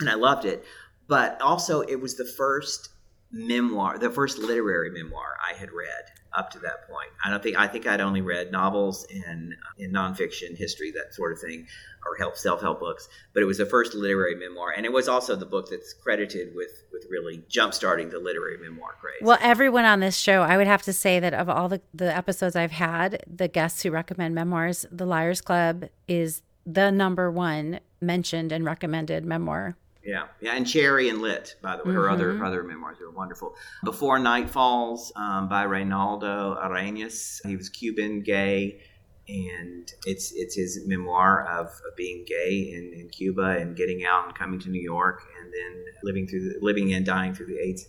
and 0.00 0.10
I 0.10 0.14
loved 0.14 0.46
it. 0.46 0.64
But 1.06 1.40
also, 1.40 1.82
it 1.82 2.00
was 2.00 2.16
the 2.16 2.24
first 2.24 2.88
memoir, 3.30 3.98
the 3.98 4.10
first 4.10 4.38
literary 4.38 4.90
memoir 4.90 5.36
I 5.46 5.54
had 5.54 5.72
read 5.72 6.12
up 6.36 6.50
to 6.50 6.58
that 6.60 6.86
point. 6.88 7.08
I 7.24 7.30
don't 7.30 7.42
think 7.42 7.58
I 7.58 7.66
think 7.66 7.86
I'd 7.86 8.00
only 8.00 8.20
read 8.20 8.52
novels 8.52 9.06
and 9.10 9.54
uh, 9.54 9.82
in 9.82 9.90
nonfiction, 9.92 10.56
history, 10.56 10.90
that 10.92 11.14
sort 11.14 11.32
of 11.32 11.40
thing, 11.40 11.66
or 12.06 12.16
help 12.16 12.36
self 12.36 12.60
help 12.60 12.80
books. 12.80 13.08
But 13.32 13.42
it 13.42 13.46
was 13.46 13.58
the 13.58 13.66
first 13.66 13.94
literary 13.94 14.34
memoir, 14.34 14.72
and 14.76 14.84
it 14.84 14.92
was 14.92 15.08
also 15.08 15.34
the 15.34 15.46
book 15.46 15.70
that's 15.70 15.92
credited 15.92 16.54
with 16.54 16.84
with 16.92 17.06
really 17.10 17.42
jump 17.48 17.74
starting 17.74 18.10
the 18.10 18.18
literary 18.18 18.58
memoir 18.58 18.96
craze. 19.00 19.22
Well, 19.22 19.38
everyone 19.40 19.84
on 19.84 20.00
this 20.00 20.16
show, 20.16 20.42
I 20.42 20.56
would 20.56 20.66
have 20.66 20.82
to 20.82 20.92
say 20.92 21.18
that 21.20 21.34
of 21.34 21.48
all 21.48 21.68
the 21.68 21.80
the 21.94 22.14
episodes 22.14 22.54
I've 22.54 22.72
had, 22.72 23.22
the 23.26 23.48
guests 23.48 23.82
who 23.82 23.90
recommend 23.90 24.34
memoirs, 24.34 24.86
The 24.92 25.06
Liars 25.06 25.40
Club 25.40 25.86
is 26.06 26.42
the 26.66 26.90
number 26.90 27.30
one 27.30 27.80
mentioned 28.00 28.52
and 28.52 28.64
recommended 28.64 29.24
memoir 29.24 29.76
yeah, 30.06 30.26
yeah, 30.40 30.54
and 30.54 30.66
Cherry 30.66 31.08
and 31.08 31.20
Lit, 31.20 31.56
by 31.62 31.76
the 31.76 31.82
way, 31.82 31.88
mm-hmm. 31.90 31.98
her 31.98 32.10
other 32.10 32.44
other 32.44 32.62
memoirs 32.62 32.98
are 33.00 33.10
wonderful. 33.10 33.56
Before 33.84 34.20
Night 34.20 34.48
Falls 34.48 35.12
um, 35.16 35.48
by 35.48 35.64
Reinaldo 35.64 36.56
Arenas. 36.62 37.40
He 37.44 37.56
was 37.56 37.68
Cuban, 37.68 38.22
gay, 38.22 38.80
and 39.28 39.90
it's 40.04 40.32
it's 40.32 40.54
his 40.54 40.86
memoir 40.86 41.44
of, 41.48 41.66
of 41.66 41.96
being 41.96 42.24
gay 42.24 42.72
in, 42.72 42.92
in, 43.00 43.08
Cuba 43.08 43.58
and 43.58 43.76
getting 43.76 44.04
out 44.04 44.26
and 44.26 44.34
coming 44.34 44.60
to 44.60 44.68
New 44.68 44.80
York 44.80 45.22
and 45.40 45.52
then 45.52 45.84
living 46.04 46.28
through 46.28 46.50
the, 46.50 46.58
living 46.62 46.92
and 46.94 47.04
dying 47.04 47.34
through 47.34 47.46
the 47.46 47.58
AIDS 47.58 47.86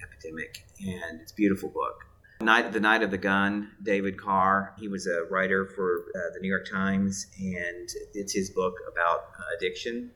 epidemic. 0.00 0.64
And 0.80 1.20
it's 1.20 1.32
a 1.32 1.34
beautiful 1.34 1.70
book. 1.70 2.04
Night, 2.40 2.72
the 2.72 2.80
Night 2.80 3.02
of 3.02 3.10
the 3.10 3.18
Gun, 3.18 3.72
David 3.82 4.16
Carr. 4.16 4.74
He 4.78 4.86
was 4.86 5.06
a 5.08 5.24
writer 5.28 5.66
for 5.74 6.06
uh, 6.14 6.32
the 6.34 6.40
New 6.40 6.48
York 6.48 6.70
Times, 6.70 7.26
and 7.38 7.88
it's 8.14 8.32
his 8.32 8.50
book 8.50 8.74
about 8.90 9.32
addiction 9.58 10.12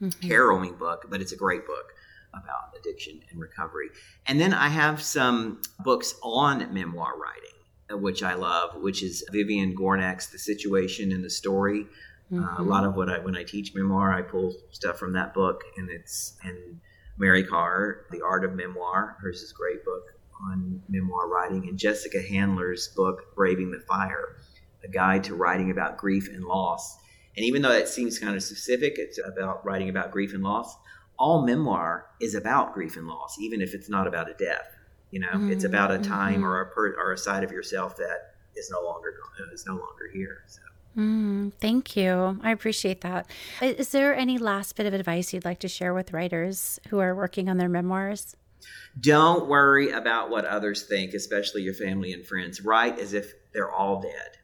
mm-hmm. 0.00 0.28
harrowing 0.28 0.74
book, 0.74 1.06
but 1.08 1.20
it's 1.20 1.32
a 1.32 1.36
great 1.36 1.66
book 1.66 1.94
about 2.32 2.74
addiction 2.78 3.20
and 3.30 3.40
recovery. 3.40 3.88
And 4.26 4.40
then 4.40 4.52
I 4.52 4.68
have 4.68 5.02
some 5.02 5.60
books 5.80 6.14
on 6.22 6.72
memoir 6.72 7.14
writing, 7.18 7.58
uh, 7.92 7.96
which 7.96 8.22
I 8.22 8.34
love, 8.34 8.80
which 8.82 9.02
is 9.02 9.24
Vivian 9.32 9.74
Gornick's 9.74 10.28
The 10.28 10.38
Situation 10.38 11.12
and 11.12 11.24
the 11.24 11.30
Story. 11.30 11.86
Mm-hmm. 12.32 12.44
Uh, 12.44 12.62
a 12.62 12.62
lot 12.62 12.84
of 12.84 12.94
what 12.94 13.08
I 13.08 13.18
when 13.20 13.36
I 13.36 13.42
teach 13.42 13.74
memoir, 13.74 14.12
I 14.12 14.22
pull 14.22 14.54
stuff 14.70 14.98
from 14.98 15.14
that 15.14 15.32
book, 15.32 15.62
and 15.78 15.88
it's 15.88 16.36
and 16.42 16.80
Mary 17.16 17.42
Karr, 17.42 18.04
The 18.10 18.22
Art 18.22 18.44
of 18.44 18.54
Memoir. 18.54 19.16
Hers 19.20 19.40
is 19.40 19.50
a 19.50 19.54
great 19.54 19.84
book 19.84 20.04
on 20.52 20.82
memoir 20.88 21.28
writing, 21.28 21.68
and 21.68 21.78
Jessica 21.78 22.20
Handler's 22.22 22.88
book 22.88 23.34
Braving 23.34 23.70
the 23.70 23.80
Fire, 23.80 24.36
a 24.84 24.88
guide 24.88 25.24
to 25.24 25.34
writing 25.34 25.70
about 25.70 25.96
grief 25.96 26.28
and 26.28 26.44
loss. 26.44 26.98
And 27.38 27.44
even 27.44 27.62
though 27.62 27.68
that 27.68 27.86
seems 27.86 28.18
kind 28.18 28.34
of 28.34 28.42
specific, 28.42 28.94
it's 28.98 29.20
about 29.24 29.64
writing 29.64 29.88
about 29.88 30.10
grief 30.10 30.34
and 30.34 30.42
loss. 30.42 30.76
All 31.20 31.46
memoir 31.46 32.06
is 32.20 32.34
about 32.34 32.74
grief 32.74 32.96
and 32.96 33.06
loss, 33.06 33.38
even 33.38 33.60
if 33.62 33.74
it's 33.74 33.88
not 33.88 34.08
about 34.08 34.28
a 34.28 34.34
death. 34.34 34.74
You 35.12 35.20
know, 35.20 35.28
mm-hmm. 35.28 35.52
it's 35.52 35.62
about 35.62 35.92
a 35.92 35.98
time 35.98 36.40
mm-hmm. 36.40 36.44
or 36.44 36.62
a 36.62 36.66
per, 36.66 36.96
or 36.98 37.12
a 37.12 37.16
side 37.16 37.44
of 37.44 37.52
yourself 37.52 37.96
that 37.98 38.34
is 38.56 38.72
no 38.72 38.82
longer 38.82 39.14
is 39.52 39.64
no 39.66 39.74
longer 39.74 40.10
here. 40.12 40.42
So. 40.48 40.62
Mm, 40.96 41.52
thank 41.60 41.96
you. 41.96 42.40
I 42.42 42.50
appreciate 42.50 43.02
that. 43.02 43.30
Is 43.62 43.90
there 43.90 44.16
any 44.16 44.36
last 44.38 44.74
bit 44.74 44.86
of 44.86 44.92
advice 44.92 45.32
you'd 45.32 45.44
like 45.44 45.60
to 45.60 45.68
share 45.68 45.94
with 45.94 46.12
writers 46.12 46.80
who 46.88 46.98
are 46.98 47.14
working 47.14 47.48
on 47.48 47.56
their 47.56 47.68
memoirs? 47.68 48.34
Don't 48.98 49.46
worry 49.46 49.92
about 49.92 50.28
what 50.28 50.44
others 50.44 50.82
think, 50.82 51.14
especially 51.14 51.62
your 51.62 51.74
family 51.74 52.12
and 52.12 52.26
friends. 52.26 52.62
Write 52.62 52.98
as 52.98 53.12
if 53.12 53.32
they're 53.52 53.70
all 53.70 54.02
dead 54.02 54.38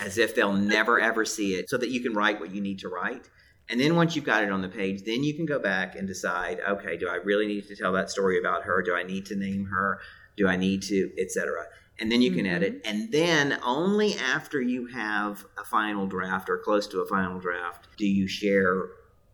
as 0.00 0.18
if 0.18 0.34
they'll 0.34 0.52
never 0.52 1.00
ever 1.00 1.24
see 1.24 1.54
it 1.54 1.68
so 1.68 1.76
that 1.78 1.90
you 1.90 2.00
can 2.00 2.14
write 2.14 2.40
what 2.40 2.54
you 2.54 2.60
need 2.60 2.78
to 2.80 2.88
write. 2.88 3.28
And 3.68 3.80
then 3.80 3.96
once 3.96 4.14
you've 4.14 4.26
got 4.26 4.44
it 4.44 4.50
on 4.50 4.60
the 4.60 4.68
page, 4.68 5.04
then 5.04 5.24
you 5.24 5.34
can 5.34 5.46
go 5.46 5.58
back 5.58 5.96
and 5.96 6.06
decide, 6.06 6.60
okay, 6.68 6.96
do 6.98 7.08
I 7.08 7.16
really 7.16 7.46
need 7.46 7.66
to 7.68 7.76
tell 7.76 7.92
that 7.94 8.10
story 8.10 8.38
about 8.38 8.64
her? 8.64 8.82
Do 8.82 8.94
I 8.94 9.02
need 9.02 9.24
to 9.26 9.36
name 9.36 9.66
her? 9.66 10.00
Do 10.36 10.46
I 10.46 10.56
need 10.56 10.82
to, 10.82 11.10
etc. 11.18 11.64
And 11.98 12.12
then 12.12 12.20
you 12.20 12.32
can 12.32 12.44
mm-hmm. 12.44 12.56
edit. 12.56 12.82
And 12.84 13.10
then 13.10 13.58
only 13.64 14.16
after 14.16 14.60
you 14.60 14.86
have 14.88 15.46
a 15.58 15.64
final 15.64 16.06
draft 16.06 16.50
or 16.50 16.58
close 16.58 16.86
to 16.88 17.00
a 17.00 17.06
final 17.06 17.38
draft 17.38 17.88
do 17.96 18.06
you 18.06 18.26
share 18.26 18.88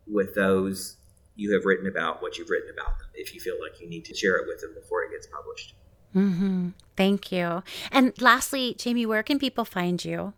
with 0.06 0.34
those 0.34 0.96
you 1.36 1.54
have 1.54 1.64
written 1.64 1.86
about 1.86 2.20
what 2.20 2.36
you've 2.36 2.50
written 2.50 2.70
about 2.70 2.98
them 2.98 3.08
if 3.14 3.34
you 3.34 3.40
feel 3.40 3.56
like 3.60 3.80
you 3.80 3.88
need 3.88 4.04
to 4.04 4.14
share 4.14 4.36
it 4.36 4.46
with 4.46 4.60
them 4.60 4.74
before 4.74 5.02
it 5.04 5.10
gets 5.10 5.26
published. 5.26 5.74
Mm-hmm. 6.14 6.70
Thank 6.96 7.32
you. 7.32 7.62
And 7.90 8.20
lastly, 8.20 8.74
Jamie, 8.78 9.06
where 9.06 9.22
can 9.22 9.38
people 9.38 9.64
find 9.64 10.04
you? 10.04 10.34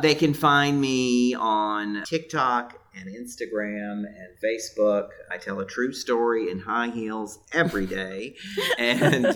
They 0.00 0.14
can 0.14 0.32
find 0.32 0.80
me 0.80 1.34
on 1.34 2.04
TikTok 2.04 2.78
and 2.94 3.08
Instagram 3.08 4.04
and 4.06 4.28
Facebook. 4.42 5.08
I 5.30 5.38
tell 5.38 5.58
a 5.60 5.66
true 5.66 5.92
story 5.92 6.50
in 6.50 6.60
high 6.60 6.90
heels 6.90 7.40
every 7.52 7.86
day. 7.86 8.36
and 8.78 9.26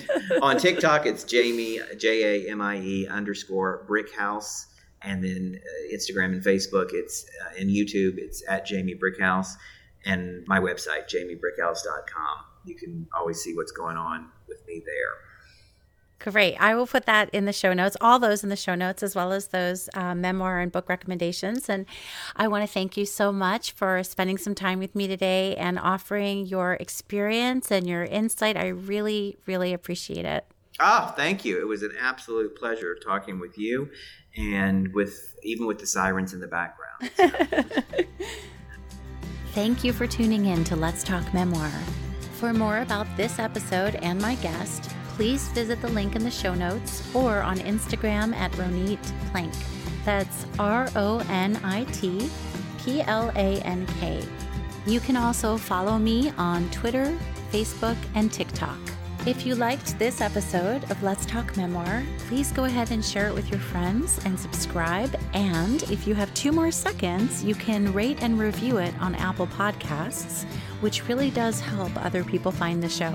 on 0.40 0.58
TikTok, 0.58 1.06
it's 1.06 1.24
Jamie, 1.24 1.80
J 1.98 2.46
A 2.46 2.50
M 2.50 2.60
I 2.60 2.78
E 2.78 3.06
underscore 3.08 3.84
Brickhouse. 3.88 4.66
And 5.02 5.22
then 5.22 5.60
uh, 5.60 5.94
Instagram 5.94 6.26
and 6.26 6.44
Facebook, 6.44 6.90
it's 6.92 7.26
uh, 7.44 7.58
and 7.58 7.68
YouTube, 7.68 8.18
it's 8.18 8.44
at 8.48 8.64
Jamie 8.64 8.94
Brickhouse. 8.94 9.54
And 10.04 10.44
my 10.46 10.60
website, 10.60 11.08
jamiebrickhouse.com. 11.08 12.44
You 12.64 12.76
can 12.76 13.08
always 13.16 13.40
see 13.40 13.54
what's 13.54 13.72
going 13.72 13.96
on 13.96 14.28
with 14.48 14.64
me 14.66 14.82
there. 14.84 15.31
Great. 16.22 16.56
I 16.60 16.76
will 16.76 16.86
put 16.86 17.06
that 17.06 17.30
in 17.30 17.46
the 17.46 17.52
show 17.52 17.72
notes, 17.72 17.96
all 18.00 18.20
those 18.20 18.44
in 18.44 18.48
the 18.48 18.54
show 18.54 18.76
notes, 18.76 19.02
as 19.02 19.16
well 19.16 19.32
as 19.32 19.48
those 19.48 19.88
uh, 19.94 20.14
memoir 20.14 20.60
and 20.60 20.70
book 20.70 20.88
recommendations. 20.88 21.68
And 21.68 21.84
I 22.36 22.46
want 22.46 22.62
to 22.62 22.72
thank 22.72 22.96
you 22.96 23.06
so 23.06 23.32
much 23.32 23.72
for 23.72 24.04
spending 24.04 24.38
some 24.38 24.54
time 24.54 24.78
with 24.78 24.94
me 24.94 25.08
today 25.08 25.56
and 25.56 25.80
offering 25.80 26.46
your 26.46 26.74
experience 26.74 27.72
and 27.72 27.88
your 27.88 28.04
insight. 28.04 28.56
I 28.56 28.68
really, 28.68 29.36
really 29.46 29.72
appreciate 29.72 30.24
it. 30.24 30.46
Oh, 30.78 31.12
thank 31.16 31.44
you. 31.44 31.60
It 31.60 31.66
was 31.66 31.82
an 31.82 31.92
absolute 32.00 32.56
pleasure 32.56 32.94
talking 32.94 33.40
with 33.40 33.58
you 33.58 33.90
and 34.36 34.94
with 34.94 35.34
even 35.42 35.66
with 35.66 35.80
the 35.80 35.86
sirens 35.86 36.32
in 36.32 36.40
the 36.40 36.46
background. 36.46 37.10
So. 37.16 37.30
Thank 39.54 39.82
you 39.82 39.92
for 39.92 40.06
tuning 40.06 40.46
in 40.46 40.62
to 40.64 40.76
Let's 40.76 41.02
Talk 41.02 41.34
Memoir. 41.34 41.70
For 42.34 42.54
more 42.54 42.78
about 42.78 43.08
this 43.16 43.38
episode 43.38 43.96
and 43.96 44.20
my 44.20 44.36
guest, 44.36 44.90
please 45.16 45.48
visit 45.48 45.80
the 45.80 45.88
link 45.88 46.16
in 46.16 46.24
the 46.24 46.30
show 46.30 46.54
notes 46.54 47.02
or 47.14 47.42
on 47.42 47.58
Instagram 47.58 48.34
at 48.34 48.52
Ronit 48.52 48.98
Plank. 49.30 49.52
That's 50.04 50.46
R 50.58 50.88
O 50.96 51.24
N 51.28 51.58
I 51.62 51.84
T 51.84 52.30
P 52.78 53.02
L 53.02 53.30
A 53.36 53.60
N 53.60 53.86
K. 54.00 54.22
You 54.86 55.00
can 55.00 55.16
also 55.16 55.56
follow 55.56 55.98
me 55.98 56.32
on 56.38 56.68
Twitter, 56.70 57.16
Facebook, 57.52 57.96
and 58.14 58.32
TikTok. 58.32 58.78
If 59.24 59.46
you 59.46 59.54
liked 59.54 59.96
this 60.00 60.20
episode 60.20 60.90
of 60.90 61.00
Let's 61.00 61.24
Talk 61.26 61.56
Memoir, 61.56 62.02
please 62.26 62.50
go 62.50 62.64
ahead 62.64 62.90
and 62.90 63.04
share 63.04 63.28
it 63.28 63.34
with 63.34 63.48
your 63.50 63.60
friends 63.60 64.18
and 64.24 64.38
subscribe. 64.38 65.16
And 65.32 65.84
if 65.84 66.08
you 66.08 66.16
have 66.16 66.34
two 66.34 66.50
more 66.50 66.72
seconds, 66.72 67.44
you 67.44 67.54
can 67.54 67.92
rate 67.92 68.20
and 68.20 68.36
review 68.36 68.78
it 68.78 68.92
on 68.98 69.14
Apple 69.14 69.46
Podcasts, 69.46 70.44
which 70.80 71.06
really 71.06 71.30
does 71.30 71.60
help 71.60 71.92
other 72.04 72.24
people 72.24 72.50
find 72.50 72.82
the 72.82 72.88
show. 72.88 73.14